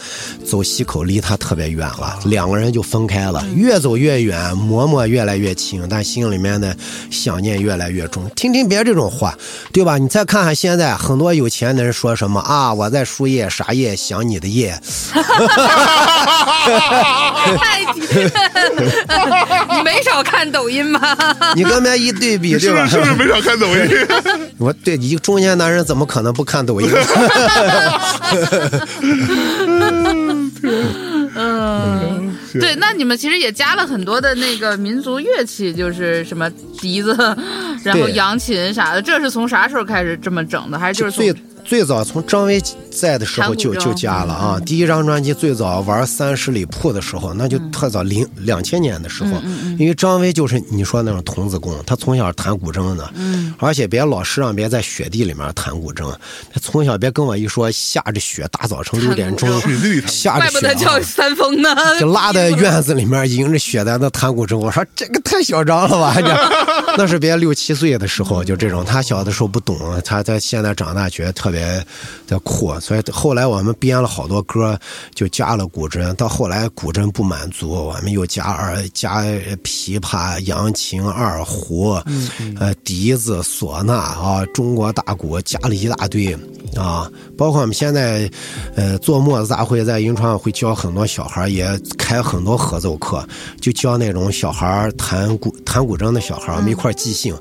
[0.46, 6.76] 走西口离她特别远了，两个人就分开了，越走越远，馍馍越来越轻，但心里面的
[7.10, 8.30] 想念越来越重。
[8.36, 9.34] 听听别这种话，
[9.72, 9.98] 对吧？
[9.98, 14.80] 你再看看现在很多有钱的人说什么啊，我在输液啥液想你的液，
[17.58, 21.18] 太你没少看抖音吧？
[21.56, 23.10] 你跟别一对比，对吧是不是？
[23.10, 24.08] 是不是没少看抖音？
[24.60, 26.90] 我对一个中年男人怎么可能不看抖音？
[32.54, 36.50] 嗯，对，那你们其实也加了很多的那个民族乐器，就是什么
[36.80, 37.16] 笛子，
[37.84, 40.78] 然后扬琴啥的，这是从啥时候开始这么整的？
[40.78, 41.34] 还是就是从最
[41.70, 42.60] 最早从张威
[42.90, 49.30] 在的时候就就加了啊，第一张专辑最早玩三十里铺的时候，那就特早零两千年的时候，
[49.78, 56.12] 因为张威就是你说那种童子功，他从小弹古筝的，嗯，而且别老是让别在雪地里面弹古筝，
[56.52, 59.48] 他从小别跟我一说下着雪，大早晨六点钟
[60.08, 61.00] 下着雪、怪不得叫啊。
[61.04, 61.70] 三丰呢。
[62.00, 66.16] 就 拉在院子里面迎着雪在那弹古筝，我说这个太嚣张了吧？
[66.20, 66.28] 这
[66.98, 71.59] 那是别六七岁的时候就这种，他小的时候不懂，他在现在长大觉得特别
[72.28, 74.80] 的酷，所以后来我们编了好多歌，
[75.14, 76.14] 就加了古筝。
[76.14, 79.22] 到后来古筝不满足，我们又加二加
[79.64, 81.92] 琵琶、扬琴、二胡，
[82.60, 86.34] 呃笛子、唢呐啊，中国大鼓加了一大堆，
[86.76, 87.10] 啊，
[87.40, 88.30] 包括我们现在，
[88.76, 91.66] 呃，做墨子大会在银川会教很多小孩儿，也
[91.98, 93.26] 开很多合奏课，
[93.62, 97.34] 就教那种小孩儿弹古弹古筝的小孩儿，我们一块即兴，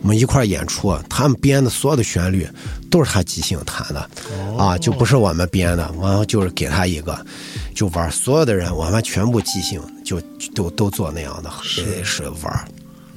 [0.00, 2.48] 我们一块演出，他们编的所有的旋律
[2.90, 4.08] 都是他即兴弹的，
[4.56, 7.14] 啊，就不是我们编的，完后就是给他一个，
[7.74, 12.02] 就玩儿，所有的人我们全部即兴，就就都都做那样的，是。
[12.02, 12.68] 是玩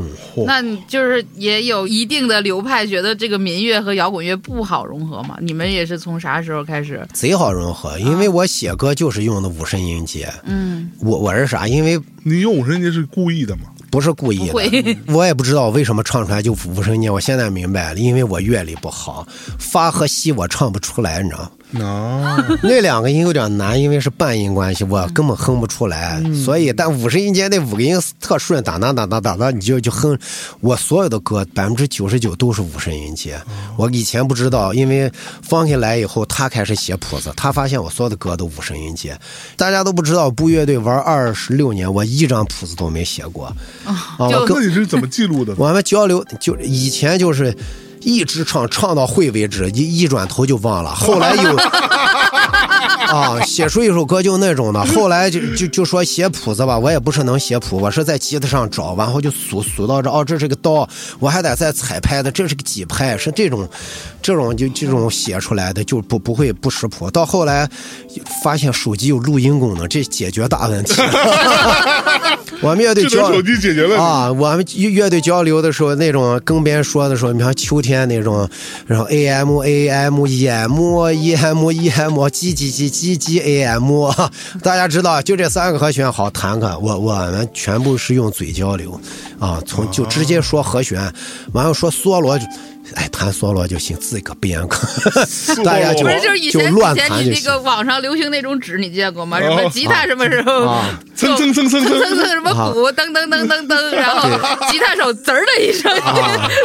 [0.03, 0.43] 儿。
[0.45, 5.37] 那你就是也有一定的流派，觉得这个民乐和摇滚乐不好融合嘛？
[5.41, 7.05] 你们也是从啥时候开始？
[7.13, 10.27] 贼好融合，因为我写歌就是用的五声音阶。
[10.43, 11.67] 嗯，我我是啥？
[11.67, 13.63] 因为你用五声音阶是故意的吗？
[13.95, 14.53] 不是故意的，
[15.07, 17.09] 我也不知道为什么唱出来就五声音。
[17.09, 19.25] 我现在明白了，因为我乐理不好，
[19.57, 21.51] 发和西我唱不出来，你知道吗？
[21.79, 26.21] 哦， 那两个音有点难，因为是半音关系，我根本哼不出来。
[26.43, 30.17] 所以，但五十音阶那五个音特顺，哒哒哒哒哒哒，你就就哼。
[30.59, 33.39] 我所有的歌百分之九十九都是五声音阶。
[33.77, 35.09] 我以前不知道，因为
[35.41, 39.17] 放下来以后，他开始写谱子，他发现我所有的歌都五声音阶。
[39.55, 43.51] 大家都不知道，布乐队玩二十六年，我一张谱子都没写过。
[43.85, 45.53] 啊，我就根那你是怎么记录的？
[45.59, 47.55] 我们交流就以前就是
[48.01, 50.93] 一直唱唱到会为止，一一转头就忘了。
[50.93, 51.55] 后来又
[53.13, 54.83] 啊，写出一首歌就那种的。
[54.85, 60.87] 后来就就就说写谱子吧，我也不是能写谱，我是在吉他上找，然后就数数到这，哦，这是个刀，
[61.19, 63.67] 我还得再彩拍的，这是个几拍，是这种
[64.21, 67.09] 这种就这种写出来的，就不不会不识谱。
[67.11, 67.69] 到后来
[68.43, 71.01] 发现手机有录音功能，这解决大问题。
[72.61, 74.03] 我们乐队交手机解决问题。
[74.03, 78.49] 啊，我们乐乐队交流的时候，那种跟别人说的时候，你像秋天那种，
[78.87, 83.39] 然后 A M A M E M E M E M G G G G G
[83.41, 84.09] A M，
[84.63, 86.81] 大家知道，就这三个和弦好弹弹。
[86.81, 88.99] 我我们全部是用嘴交流，
[89.39, 91.13] 啊，从就直接说和弦，
[91.53, 92.39] 完了说梭罗。
[92.95, 94.77] 哎，弹梭罗就行，自个编个，
[95.63, 99.39] 大家就不是就是以前以前你那个网上流行那种纸，你见过吗？
[99.39, 100.81] 什么吉他什么时候
[101.15, 101.99] 蹭蹭蹭蹭蹭。
[101.99, 104.29] 蹭什么鼓噔噔噔噔噔，然后
[104.71, 105.91] 吉他手滋儿的一声，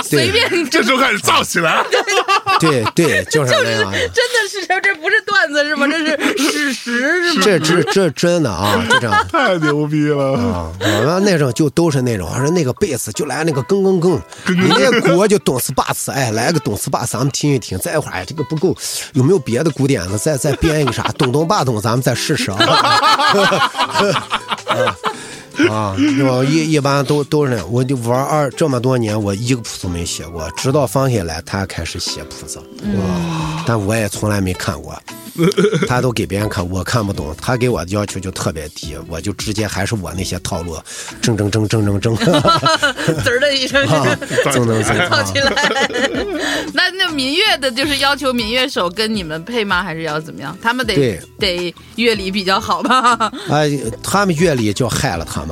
[0.05, 1.85] 随便这时候开始造起来，
[2.61, 5.86] 对对，就是就是真的是这不是段子是吗？
[5.89, 7.43] 这是事实是吗？
[7.43, 10.39] 这这这真的啊，这 太牛逼了。
[10.39, 10.70] 啊！
[10.81, 14.12] 我们那种就都是那种，说那个贝斯就来那个更更更，
[14.47, 16.12] 你那鼓就咚死巴斯。
[16.33, 17.79] 来个懂词霸，咱们听一听。
[17.79, 18.77] 再一会儿，哎，这个不够，
[19.15, 20.19] 有没有别的鼓点的？
[20.19, 22.59] 再再编一个啥懂懂霸懂，咱们再试试啊。
[24.67, 24.97] 啊，
[26.28, 33.65] 我一一般都都是那样，我就玩二这么多年，我一个谱子没写过，直到放下来，他开始写谱子，哇！
[33.66, 35.01] 但我也从来没看过，
[35.87, 40.77] 他都给别人看，我看不懂，他给我的要求就特别低，我就直接还是我那些套路，
[41.20, 42.16] 正正正正正正，
[43.23, 45.70] 滋儿的一声，啊正正正啊跳起来。
[46.73, 49.82] 那那民乐的就是要求民乐手跟你们配吗？
[49.82, 50.57] 还是要怎么样？
[50.62, 53.31] 他们得得乐理比较好吧？
[53.51, 53.70] 哎，
[54.03, 55.49] 他们乐理就害了他们。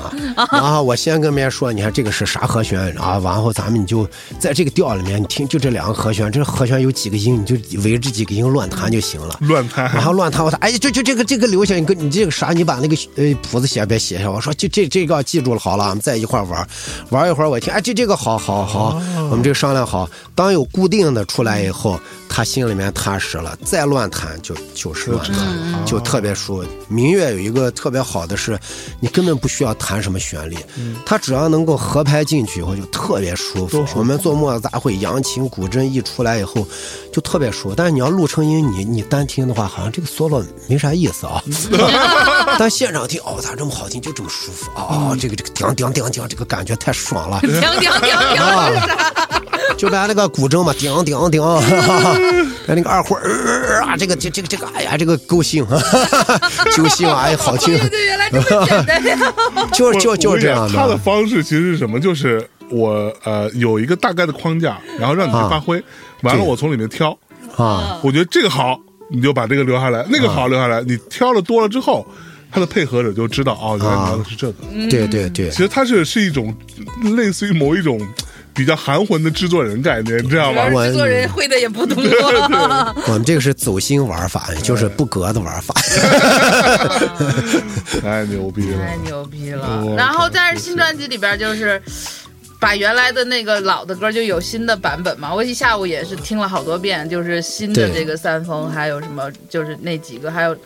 [0.52, 3.20] 然后我先跟别人说，你看这个是啥和弦啊？
[3.22, 4.08] 然后咱们你就
[4.38, 9.36] 在这个调里面，你听就这两个和弦，这和弦有几个音，你就围着几个音乱弹就行了。
[9.40, 14.30] 乱弹然后乱弹，我说，哎，就就这个这个留下，你跟你这个啥，你把那个呃谱子写别写下。
[14.30, 16.68] 我说，就这这个记住了，好了，我们在一块儿玩，
[17.10, 19.00] 玩一会儿我听，哎，这这个好好好，
[19.30, 21.98] 我们这个商量好，当有固定的出来以后，
[22.28, 26.68] 他心里面踏实了，再乱弹就就是乱弹，就特别舒服。
[26.88, 28.58] 民乐有一个特别好的是，
[28.98, 30.56] 你根本不需要弹什么旋律，
[31.06, 33.86] 它只要能够合拍进去以后就特别舒服。
[33.94, 36.66] 我们做墨子杂会，扬琴、古筝一出来以后，
[37.12, 37.74] 就特别舒服。
[37.74, 41.42] 但是你要录成音，你你单听的话，好像这个 solo 没啥意思啊。
[42.58, 47.40] 但现场听，哦，咋这么好听，就这么舒服哦，这个这个叮叮叮叮，这个感觉太爽了。
[47.40, 49.27] 叮叮叮叮是啥？
[49.76, 51.42] 就咱那个古筝嘛，叮叮叮，
[52.66, 55.66] 咱 那个二胡儿啊，这个这这个这个，哎呀，这个够性，
[56.74, 59.32] 就性啊，哎，好听，对对，原来这么简单呀！
[59.72, 60.98] 就就就是这样我跟你讲他的的。
[60.98, 62.00] 方式其实是什么？
[62.00, 65.82] 就是我呃有一个大概的框架，然后让你去啊发挥，
[66.22, 67.16] 完了我从里面挑。
[67.56, 68.78] 啊，我觉得这个好，
[69.10, 70.80] 你就把这个留下来；那个好留下来。
[70.82, 72.06] 你挑了多了之后，
[72.52, 74.54] 他的配合者就知道哦，原来你要的是这个。
[74.90, 76.54] 对对对其，实它是是一种
[77.16, 78.00] 类似于某一种
[78.58, 80.68] 比较含混的制作人概念，你知道吗？
[80.84, 81.96] 制作人会的也不多。
[83.06, 85.72] 我们这个是走心玩法，就是不格的玩法。
[88.02, 88.78] 太牛逼了！
[88.84, 89.94] 太牛逼了！
[89.96, 91.80] 然后，但是新专辑里边就是
[92.58, 95.32] 把原来的那个老的歌就有新的版本嘛。
[95.32, 100.56] 我一下午也是听了好多遍，就是新的这个三峰，还有什么就是那几个，还有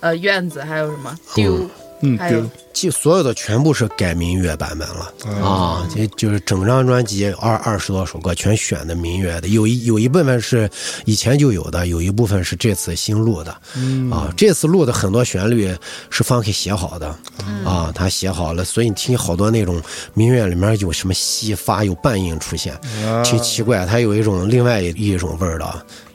[0.00, 1.70] 呃院子，还有什么丢，嗯，
[2.18, 5.10] 还有丢就所有的全部是改民乐版本了。
[5.42, 10.68] 啊，这就是整张专辑二二十多首歌全选的民乐的，有一有一部分是
[11.06, 13.50] 以前就有的，有一部分是这次新录的，
[14.10, 15.74] 啊，这次录的很多旋律
[16.10, 17.08] 是方 K 写好的，
[17.64, 19.80] 啊，他写好了，所以你听好多那种
[20.12, 22.78] 民乐里面有什么西发有半音出现，
[23.24, 25.64] 挺奇怪，它有一种另外一一种味儿的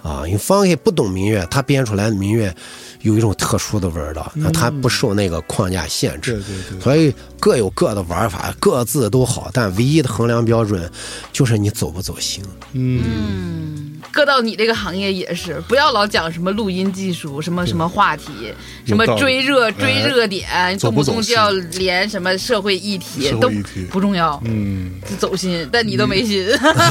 [0.04, 2.54] 啊，因为方 K 不懂民乐，他编出来的民乐。
[3.02, 6.80] 有一种特殊的味道，那它不受那个框架限制，对对对。
[6.80, 10.90] 所以各有各的玩法，各自都好，但唯一的衡量标准
[11.34, 12.44] 就是你走不走心。
[12.74, 18.54] 嗯搁到你这个行业也是，不要老讲什么录音技术，什么什么话题，
[18.86, 26.46] 什么追热追哎热点，动不动就要连什么社会议题，社会都议题不重要，嗯，就走心，但你都没心。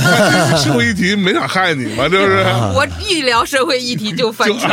[0.65, 2.43] 社会议题没想害你嘛，就是？
[2.75, 4.69] 我一聊社会议题就翻车，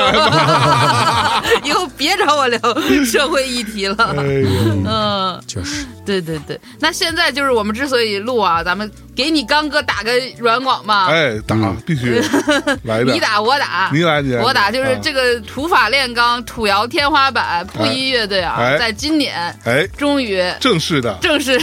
[1.65, 2.59] 以后别找我聊
[3.03, 3.95] 社会议题了。
[4.17, 4.49] 哎呦，
[4.85, 5.66] 嗯，就是
[6.05, 11.07] 对对对，那现在就是我们之所以录啊，咱们给你刚哥打个软广吧。
[11.07, 12.21] 哎，打必须。
[12.83, 14.41] 来的，你打我打， 你来你来。
[14.41, 14.99] 我打，就是啊。
[15.01, 21.59] 这个土法炼钢、土窑天花板布衣乐队啊，哎在今年哎，终于正式的正式，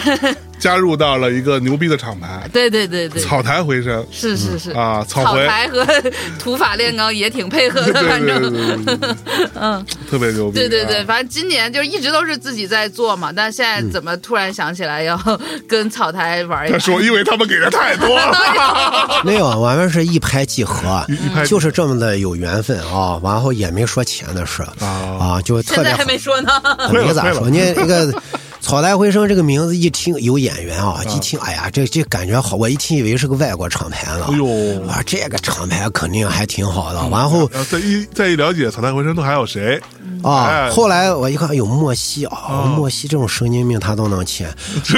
[0.64, 2.48] 加入到了一个牛逼的厂牌。
[2.50, 4.02] 对对对对，草台回声。
[4.10, 4.70] 是是是。
[4.70, 5.86] 啊，草草，台和
[6.40, 8.86] 土法炼钢也挺配合对的，对对反正。
[8.86, 8.96] 对。
[8.96, 9.14] 对，
[9.60, 15.20] 嗯，特别牛逼，对对对，啊，反正今年就一直都是自己在做嘛，但现在怎么突然想起来要
[15.68, 16.78] 跟草台玩一下？
[16.78, 18.08] 他说，因为他们给的太多。
[18.18, 23.16] 了， 没有，我们是一拍即合一拍，就是这么的有缘分啊。
[23.18, 24.88] 完后也没说钱的事啊
[25.20, 26.50] 啊，就特别现在还没说呢。
[26.90, 28.10] 没咋说，你那个
[28.64, 34.26] “草台回声”这个名字一听有演员啊，一听哎呀，这这感觉好，我一听以为是个外国厂牌呢。
[34.30, 34.46] 哎呦。
[34.88, 36.98] 啊，这个厂牌肯定还挺好的。
[37.10, 39.78] 然后再一再一了解草台回声都还有谁？
[40.22, 44.48] 啊哎，后来我一看有莫西啊，莫西这种神经病他都能签，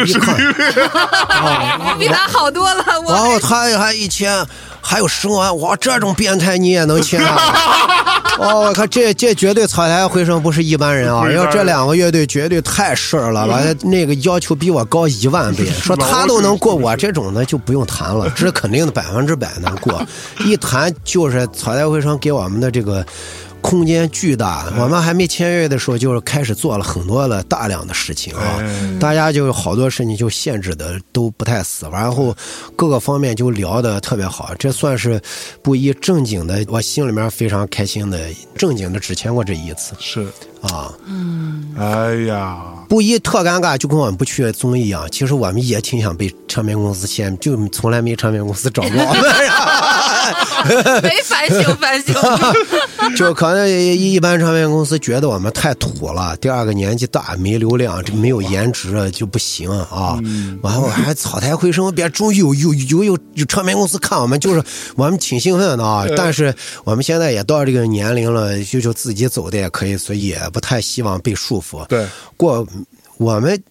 [0.07, 0.37] 一看，
[1.99, 3.13] 比他好多了，我。
[3.13, 4.47] 然后他还一签，
[4.87, 7.37] 还有十万，哇，这种变态你也能签啊？
[8.39, 11.29] 哦，我看这这绝对草台回声不是一般人啊！
[11.31, 20.01] 要这两个乐队绝对太事儿了，完了那个要求比我高一万倍， 说他都能过我这种的就不用谈了，这是肯定的百分之百能过。
[20.45, 23.05] 一谈就是草台回声给我们的这个。
[23.67, 32.33] 空间巨大，我们还没签约的时候，就是开始做了很多的大量的事情啊，哎大家就好多事情就限制的都不太死，然后
[32.77, 35.21] 各个方面就聊的特别好，这算是
[35.63, 38.21] 不一正经的，我心里面非常开心的，
[38.57, 40.29] 正经的只签过这一次是，
[40.63, 40.93] 啊。
[41.05, 45.07] 嗯哎呀，布衣特尴尬，就跟我们不去综艺一样。
[45.11, 49.23] 其实我们也挺想被唱片公司签，就从来没唱片公司找过我们。
[51.03, 52.15] 没反省反省。
[53.17, 60.19] 就可能一般唱片公司觉得我们太土了，第二个年纪大没流量，这没有颜值就不行啊。
[60.63, 64.63] 完后还草台回声，别终于有有有有有唱片公司看我们，就是
[64.97, 66.05] 我们挺兴奋的啊。
[66.17, 66.55] 但是
[66.85, 71.85] 我们现在也到这个年龄了，就就自己走的也可以，所以也不太希望被束缚。
[71.87, 72.07] 对，
[72.37, 72.67] 过
[73.19, 73.63] 我们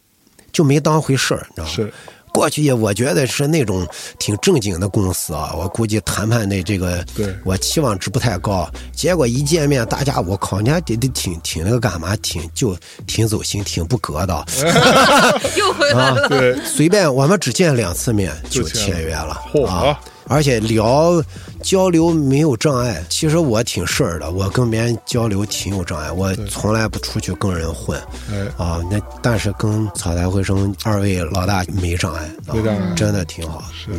[0.52, 1.72] 就没当回事儿，你知道吗？
[1.74, 1.94] 是。
[2.36, 3.88] 过去我觉得是那种
[4.20, 8.70] 挺正经的公司啊，我估计谈判的这个，对我期望值不太高。
[8.94, 14.46] 结果一见面，大家我靠，人家得得挺挺那个干嘛，挺就挺走心，挺不格的。
[15.58, 16.28] 又回来了。
[16.28, 20.00] 对，随便我们只见两次面就就签约了嚯啊！
[20.28, 21.24] 而且聊
[21.62, 23.04] 交流没有障碍。
[23.10, 28.00] 其实我挺事儿的，我跟别人交流挺有障碍，我从来不出去跟人混。
[28.32, 33.64] 哎，啊，那但是跟草台回声二位老大没障碍，啊没障碍真的挺好。
[33.74, 33.92] 是。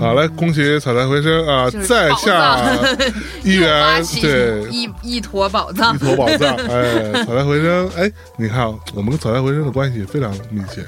[0.00, 1.70] 好嘞，恭喜草台回声啊！
[1.70, 2.66] 就是再下
[3.44, 5.98] 一元，对，一一坨宝藏一。
[5.98, 6.56] 坨宝藏。
[6.56, 10.84] 哎， 草台回声，哎，你看我们跟草台回声的关系非常密切。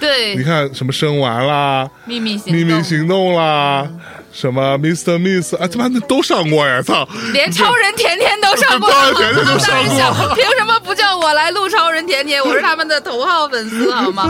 [0.00, 3.88] 你，看什么生完啦，秘密行秘密，行动啦，
[4.32, 5.18] 什么 Mr.
[5.18, 6.80] Miss 啊，他妈的都上过呀！
[6.82, 12.42] 操， 连超人甜甜都上过， 甜甜都上过凭什么不叫我来录超人甜甜？
[12.44, 14.28] 我是他们的头号粉丝，好吗？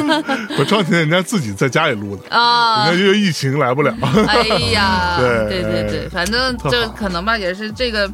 [0.58, 3.94] 我超甜人家自己在家里录的，啊人家，因为疫情来不了。
[4.28, 4.42] 哎
[4.72, 8.08] 呀，对对对对，反正这可能吧，也是这个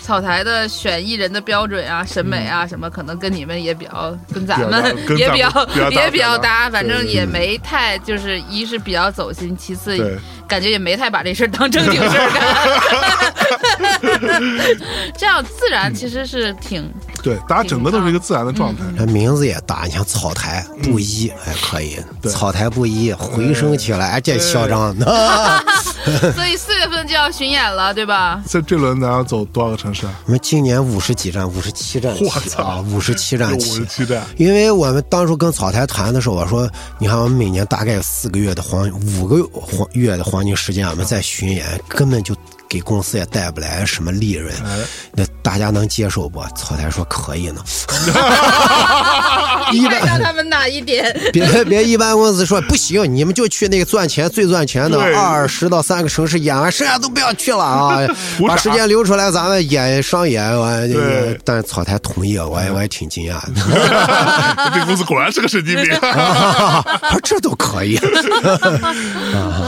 [0.00, 10.16] 草台的选艺人的标准啊、审美啊什么，可能跟你们也比较，跟咱们也比较也比较搭，反正也没太就是一是比较走心，其次对
[10.48, 12.30] 感觉也没太把这事儿当正经事儿
[13.78, 13.78] 干，
[15.16, 16.90] 这样自然其实是挺
[17.22, 18.82] 对，大家整个都是一个自然的状态。
[18.96, 25.06] 这名字也大，你像草台布衣还可以，对草台布衣回声起来，这嚣张的。
[26.34, 28.42] 所以四月份就要巡演了，对吧？
[28.48, 30.20] 这这轮咱要走多少个城市啊？
[30.24, 33.84] 我们今年五十几站，五十七站起我操啊，五十七站五起十。
[33.86, 38.88] 七站，因为我们当初跟草台谈的时候，我说，你看我们每年大概有四个月的黄
[39.18, 42.34] 五个黄月的黄金时间，我们在巡演，根本就
[42.68, 44.54] 给公司也带不来什么利润。
[44.64, 44.78] 哎
[45.12, 46.40] 那大家能接受不？
[46.54, 47.62] 草台说可以呢。
[49.72, 51.14] 你看上他们哪一点？
[51.32, 57.98] 别别，一般公司说不行，你们就去那个赚钱最赚钱的对二十到三个城市演完，剩下都不要去了啊
[58.46, 60.86] 把时间留出来，咱们演商演完。
[60.88, 64.70] 这个对但是草台同意了，我也我也挺惊讶的。
[64.74, 65.96] 这公司果然是个神经病。
[66.00, 67.96] 他说这都可以，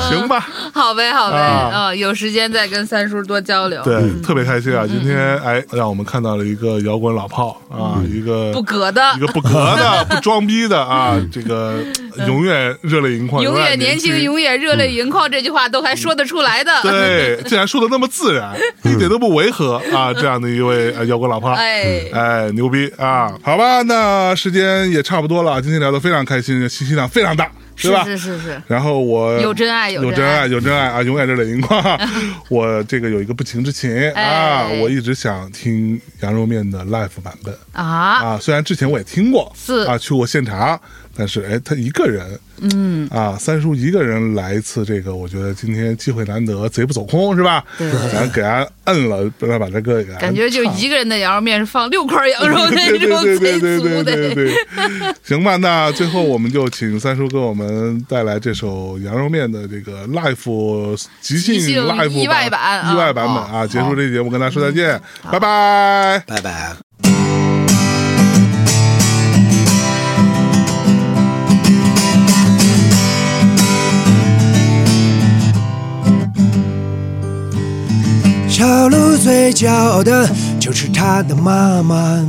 [0.08, 3.80] 行吧，好呗，好呗，啊嗯，有时间再跟三叔多交流。
[3.84, 4.84] 对，特别开心啊！
[4.84, 11.84] 今天哎，让我们看到了一个摇滚老炮啊，一个不隔的一个不隔的、 不装逼的啊，这个
[12.26, 16.72] 永远热泪盈眶，永远远年轻，永远热泪盈眶，这句话都还说得出来的。
[16.82, 20.12] 对， 竟然说的那么自然，一点都不违和啊！
[20.12, 23.32] 这样的一位呃摇滚老炮，哎哎，牛逼啊！
[23.44, 27.48] 好吧，那时间也差不多了，今天聊得非常开心，信息量非常大，
[27.82, 28.04] 对吧？
[28.04, 31.02] 是是是是，然后我有真爱有真爱有真爱，啊！
[31.02, 31.98] 永远热泪盈眶。
[32.48, 40.80] 我这个有一个不情之请啊，哎我一直想听羊肉面的 live 版本啊，啊，虽然之前我也听过，是啊，去过现场，
[41.20, 47.62] 但是哎，他一个人，嗯啊，三叔一个人来一次，这个我觉得今天机会难得，贼不走空是吧？
[47.76, 54.16] 对咱给他摁了，把他把这个感觉就一个人的羊肉面是放六块羊肉 那对对种对对贼对对足的。
[54.16, 54.54] 对对，
[55.22, 63.66] 行吧，那最后我们就请三叔给我们带来这首羊肉面的这个 life 即兴 live 意外版啊意外版本啊！
[63.66, 64.98] 结束这期节目，跟大家说再见，
[65.30, 66.22] 拜拜。
[66.26, 66.89] 拜拜。
[78.60, 80.28] 小鹿最骄傲的
[80.58, 82.22] 就是它的妈妈。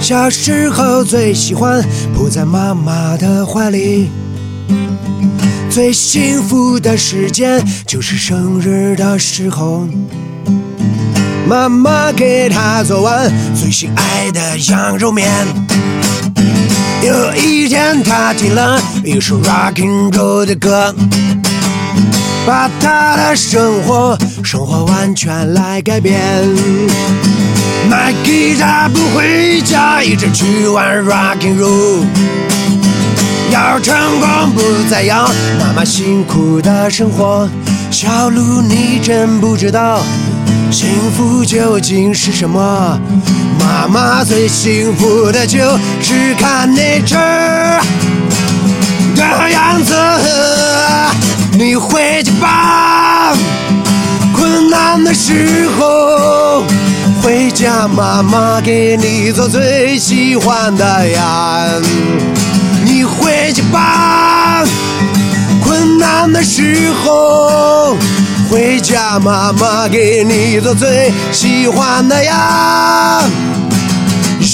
[0.00, 1.80] 小时候最喜欢
[2.12, 4.10] 扑在妈妈的怀里，
[5.70, 9.86] 最幸福的时间就是生日的时候。
[11.46, 15.30] 妈妈给他做完最心爱的羊肉面。
[17.04, 20.92] 有一天，他听了一首 rock and roll 的歌，
[22.46, 26.20] 把他的生活生活完全来改变。
[27.88, 32.04] 买吉他不回家，一直去玩 rock and roll。
[33.50, 35.26] 要成功不再要
[35.58, 37.48] 妈妈辛苦的生活。
[37.90, 40.02] 小鹿，你真不知道
[40.70, 42.98] 幸福究竟是什么。
[43.60, 47.16] 妈妈最幸福的就是看你这
[49.16, 49.94] 个样子。
[51.74, 53.32] 你回去吧，
[54.32, 56.62] 困难的时候
[57.20, 61.66] 回家，妈妈给你做最喜欢的呀。
[62.84, 64.62] 你回去吧，
[65.64, 67.96] 困难的时候
[68.48, 73.20] 回家，妈妈给你做最喜欢的呀，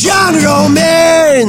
[0.06, 1.46] 羊肉面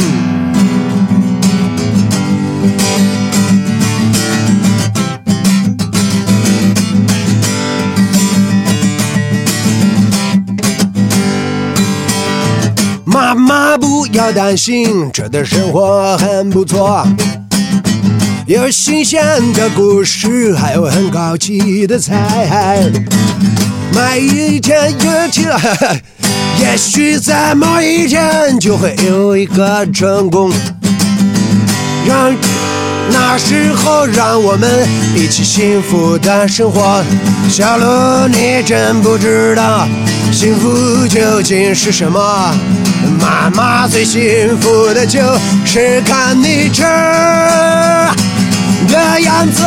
[13.51, 17.05] 妈不要担心，这的生活很不错，
[18.45, 19.21] 有新鲜
[19.51, 22.81] 的故事，还有很高级的菜。
[23.93, 26.01] 每一天有起来，
[26.63, 30.49] 也许在某一天就会有一个成功，
[32.07, 32.33] 让
[33.11, 37.03] 那时候让我们一起幸福的生活。
[37.49, 39.85] 小鹿，你真不知道
[40.31, 42.55] 幸福究竟是什么。
[43.31, 45.21] 妈妈最幸福的就
[45.63, 46.83] 是看你这
[48.89, 49.63] 的样子。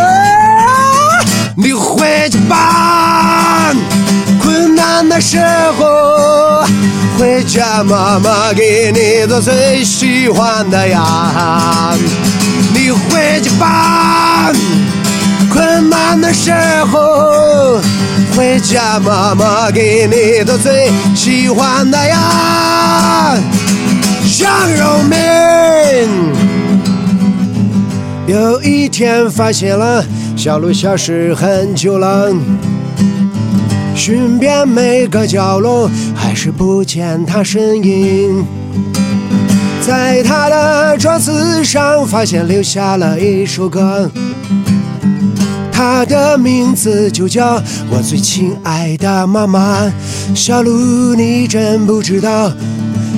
[1.57, 3.73] 你回去吧，
[4.43, 5.39] 困难的时
[5.79, 6.63] 候
[7.19, 11.95] 回家，妈妈给你做最喜欢的呀。
[12.75, 14.53] 你回去吧，
[15.55, 16.53] 困难的时
[16.91, 17.81] 候
[18.37, 23.37] 回家，妈妈给你做最喜欢的呀，
[24.41, 26.09] 羊肉面。
[28.27, 30.05] 有一天发现了
[30.37, 32.35] 小鹿消失很久了，
[33.95, 38.45] 寻遍每个角落，还是不见他身影。
[39.87, 44.11] 在他的桌子上发现留下了一首歌，
[45.75, 47.61] 她的名字就叫
[47.91, 49.93] 我最亲爱的妈妈。
[50.33, 52.53] 小鹿，你真不知道。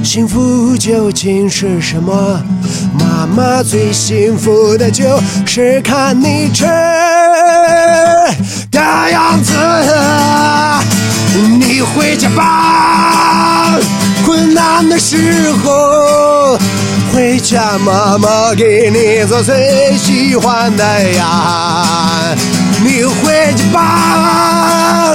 [0.02, 2.42] 幸福究竟是什么？
[2.98, 6.64] 妈妈最幸福的就是看你吃
[8.70, 8.80] 的
[9.10, 9.52] 样子。
[11.58, 13.78] 你回家吧，
[14.24, 16.56] 困难的时候
[17.12, 22.15] 回家，妈妈给你做最喜欢的呀。
[22.82, 25.14] 你回家吧，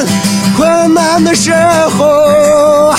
[0.58, 1.54] 困难的时
[1.98, 2.94] 候。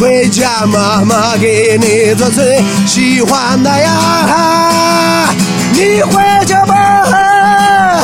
[0.00, 5.28] 回家，妈妈给你做最喜欢的呀。
[5.72, 8.02] 你回家吧，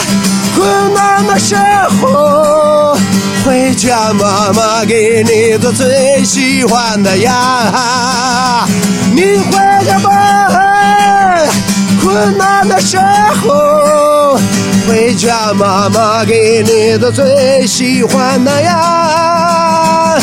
[0.54, 1.56] 困难的时
[2.00, 2.96] 候。
[3.44, 8.66] 回家，妈妈给你做最喜欢的呀。
[9.14, 9.52] 你回
[9.84, 10.10] 家吧，
[12.02, 12.98] 困难的时
[13.42, 14.38] 候。
[14.90, 20.18] 回家，妈妈给你做最喜欢的呀。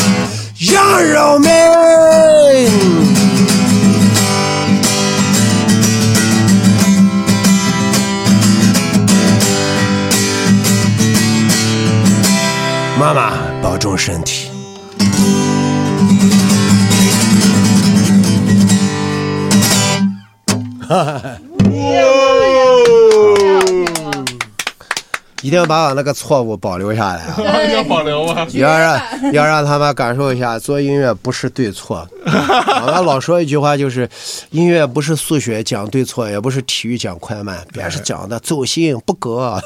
[0.58, 2.68] 羊肉面。
[12.98, 13.32] 妈妈，
[13.62, 14.50] 保重身体。
[20.86, 21.38] 哈 哈
[25.42, 27.22] 一定要把我那个错误保留下来，
[27.72, 28.46] 要保留啊！
[28.54, 29.00] 要让
[29.32, 32.06] 要让他们感受一下，做音乐不是对错。
[32.26, 34.08] 我们老说一句话，就是
[34.50, 39.62] 音乐不是数学讲对错，也不是体育讲快慢，别是讲的走心不格。